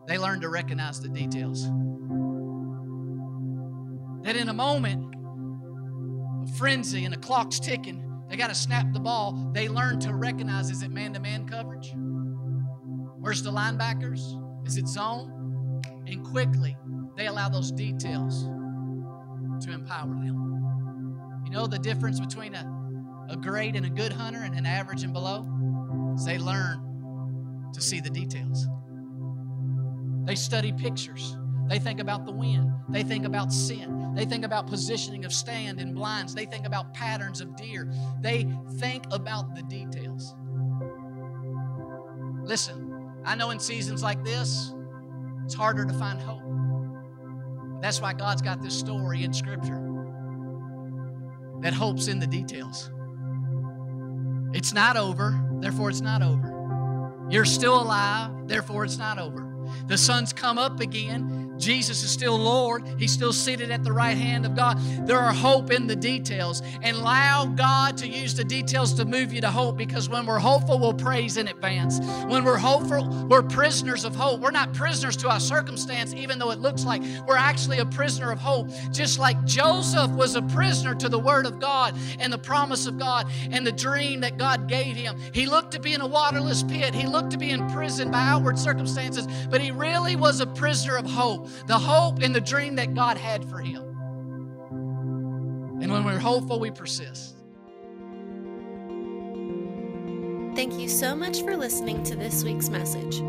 They 0.08 0.18
learn 0.18 0.42
to 0.42 0.50
recognize 0.50 1.02
the 1.02 1.10
details. 1.10 1.68
That 4.24 4.36
in 4.36 4.50
a 4.50 4.54
moment 4.54 5.16
of 6.44 6.56
frenzy 6.58 7.06
and 7.06 7.14
the 7.14 7.20
clock's 7.20 7.60
ticking, 7.60 8.08
they 8.30 8.38
got 8.38 8.48
to 8.48 8.56
snap 8.56 8.94
the 8.94 9.00
ball. 9.00 9.52
They 9.54 9.68
learn 9.68 10.00
to 10.02 10.14
recognize 10.14 10.70
is 10.70 10.84
it 10.84 10.92
man 10.92 11.14
to 11.14 11.20
man 11.20 11.48
coverage? 11.48 11.94
Where's 13.20 13.44
the 13.44 13.52
linebackers? 13.52 14.22
Is 14.68 14.78
it 14.78 14.88
zone? 14.88 15.82
And 16.08 16.24
quickly, 16.26 16.78
they 17.18 17.28
allow 17.28 17.50
those 17.50 17.72
details 17.72 18.44
to 19.66 19.72
empower 19.72 20.10
them. 20.10 21.42
You 21.46 21.52
know 21.52 21.68
the 21.68 21.80
difference 21.80 22.20
between 22.20 22.56
a, 22.56 22.66
a 23.30 23.38
great 23.38 23.76
and 23.76 23.86
a 23.86 23.90
good 23.90 24.14
hunter 24.14 24.40
and 24.40 24.56
an 24.56 24.66
average 24.66 25.04
and 25.04 25.14
below? 25.14 25.46
Is 26.16 26.26
they 26.26 26.38
learn 26.38 26.92
to 27.74 27.82
see 27.82 28.00
the 28.00 28.10
details. 28.10 28.68
They 30.26 30.36
study 30.36 30.72
pictures. 30.72 31.38
They 31.68 31.80
think 31.80 32.00
about 32.00 32.26
the 32.26 32.32
wind. 32.32 32.72
They 32.90 33.04
think 33.04 33.26
about 33.26 33.52
sin. 33.54 34.14
They 34.16 34.26
think 34.26 34.44
about 34.44 34.68
positioning 34.68 35.24
of 35.26 35.34
stand 35.34 35.80
and 35.80 35.96
blinds. 35.96 36.36
They 36.36 36.46
think 36.46 36.66
about 36.66 36.94
patterns 36.94 37.40
of 37.42 37.56
deer. 37.56 37.92
They 38.20 38.48
think 38.78 39.06
about 39.12 39.56
the 39.56 39.64
details. 39.64 40.36
Listen, 42.44 43.14
I 43.24 43.36
know 43.36 43.52
in 43.52 43.60
seasons 43.60 44.04
like 44.04 44.24
this, 44.26 44.74
it's 45.46 45.54
harder 45.54 45.86
to 45.86 45.94
find 45.94 46.20
hope. 46.20 46.42
That's 47.82 48.02
why 48.02 48.14
God's 48.14 48.42
got 48.42 48.62
this 48.62 48.78
story 48.78 49.24
in 49.24 49.34
Scripture 49.34 49.88
that 51.62 51.74
hope's 51.74 52.08
in 52.08 52.20
the 52.20 52.28
details. 52.28 52.92
It's 54.54 54.74
not 54.74 54.98
over, 54.98 55.40
therefore, 55.60 55.90
it's 55.90 56.02
not 56.02 56.22
over. 56.22 57.28
You're 57.30 57.46
still 57.46 57.82
alive, 57.82 58.48
therefore, 58.48 58.84
it's 58.84 58.98
not 58.98 59.18
over. 59.18 59.48
The 59.88 59.98
sun's 59.98 60.34
come 60.34 60.58
up 60.58 60.80
again, 60.80 61.41
Jesus 61.62 62.04
is 62.04 62.10
still 62.10 62.38
Lord. 62.38 62.84
He's 62.98 63.12
still 63.12 63.32
seated 63.32 63.72
at 63.72 63.84
the 63.84 63.94
right 63.94 64.18
hand 64.18 64.46
of 64.46 64.56
God. 64.56 64.80
There 65.08 65.20
are 65.20 65.32
hope 65.32 65.72
in 65.72 65.88
the 65.88 65.96
details. 65.96 66.62
And 66.82 66.98
allow 66.98 67.46
God 67.46 67.98
to 67.98 68.08
use 68.08 68.34
the 68.34 68.44
details 68.44 68.94
to 68.96 69.06
move 69.06 69.32
you 69.32 69.42
to 69.42 69.50
hope 69.50 69.78
because 69.78 70.10
when 70.10 70.26
we're 70.26 70.40
hopeful, 70.40 70.80
we'll 70.80 70.94
praise 70.94 71.38
in 71.38 71.48
advance. 71.48 72.00
When 72.28 72.44
we're 72.44 72.58
hopeful, 72.58 73.28
we're 73.30 73.44
prisoners 73.44 74.04
of 74.04 74.16
hope. 74.16 74.42
We're 74.42 74.52
not 74.52 74.74
prisoners 74.74 75.16
to 75.18 75.30
our 75.30 75.40
circumstance, 75.40 76.14
even 76.16 76.40
though 76.40 76.52
it 76.52 76.60
looks 76.60 76.84
like 76.84 77.04
we're 77.28 77.38
actually 77.38 77.78
a 77.78 77.86
prisoner 77.86 78.32
of 78.32 78.40
hope. 78.40 78.70
Just 78.92 79.20
like 79.20 79.44
Joseph 79.46 80.12
was 80.12 80.36
a 80.36 80.42
prisoner 80.42 80.96
to 80.96 81.10
the 81.10 81.20
Word 81.20 81.46
of 81.46 81.60
God 81.60 81.96
and 82.20 82.34
the 82.34 82.40
promise 82.40 82.88
of 82.88 82.98
God 82.98 83.28
and 83.52 83.66
the 83.66 83.72
dream 83.72 84.22
that 84.22 84.38
God 84.38 84.68
gave 84.68 84.96
him. 84.96 85.16
He 85.32 85.46
looked 85.46 85.72
to 85.74 85.80
be 85.80 85.94
in 85.94 86.02
a 86.02 86.08
waterless 86.08 86.64
pit, 86.64 86.96
he 86.96 87.06
looked 87.06 87.32
to 87.32 87.38
be 87.38 87.52
in 87.52 87.70
prison 87.72 88.10
by 88.10 88.22
outward 88.22 88.58
circumstances, 88.58 89.28
but 89.50 89.62
he 89.62 89.70
really 89.72 90.16
was 90.16 90.42
a 90.42 90.48
prisoner 90.48 90.98
of 90.98 91.06
hope 91.06 91.48
the 91.68 91.78
hope 91.78 92.22
and 92.22 92.36
the 92.36 92.42
dream 92.42 92.76
that 92.76 92.94
God 92.94 93.16
had 93.18 93.50
for 93.50 93.60
him. 93.60 93.82
And 95.82 95.90
when 95.92 96.04
we're 96.04 96.20
hopeful, 96.20 96.60
we 96.60 96.70
persist. 96.72 97.38
Thank 100.56 100.80
you 100.80 100.90
so 100.90 101.16
much 101.16 101.42
for 101.42 101.58
listening 101.58 102.04
to 102.04 102.16
this 102.16 102.44
week's 102.44 102.70
message. 102.70 103.24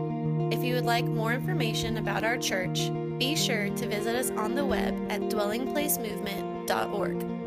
If 0.53 0.63
you 0.63 0.75
would 0.75 0.85
like 0.85 1.07
more 1.07 1.33
information 1.33 1.97
about 1.97 2.25
our 2.25 2.37
church, 2.37 2.91
be 3.19 3.35
sure 3.37 3.71
to 3.71 3.89
visit 3.89 4.15
us 4.15 4.31
on 4.33 4.55
the 4.55 4.67
web 4.67 4.95
at 5.11 5.23
dwellingplacemovement.org. 5.23 7.42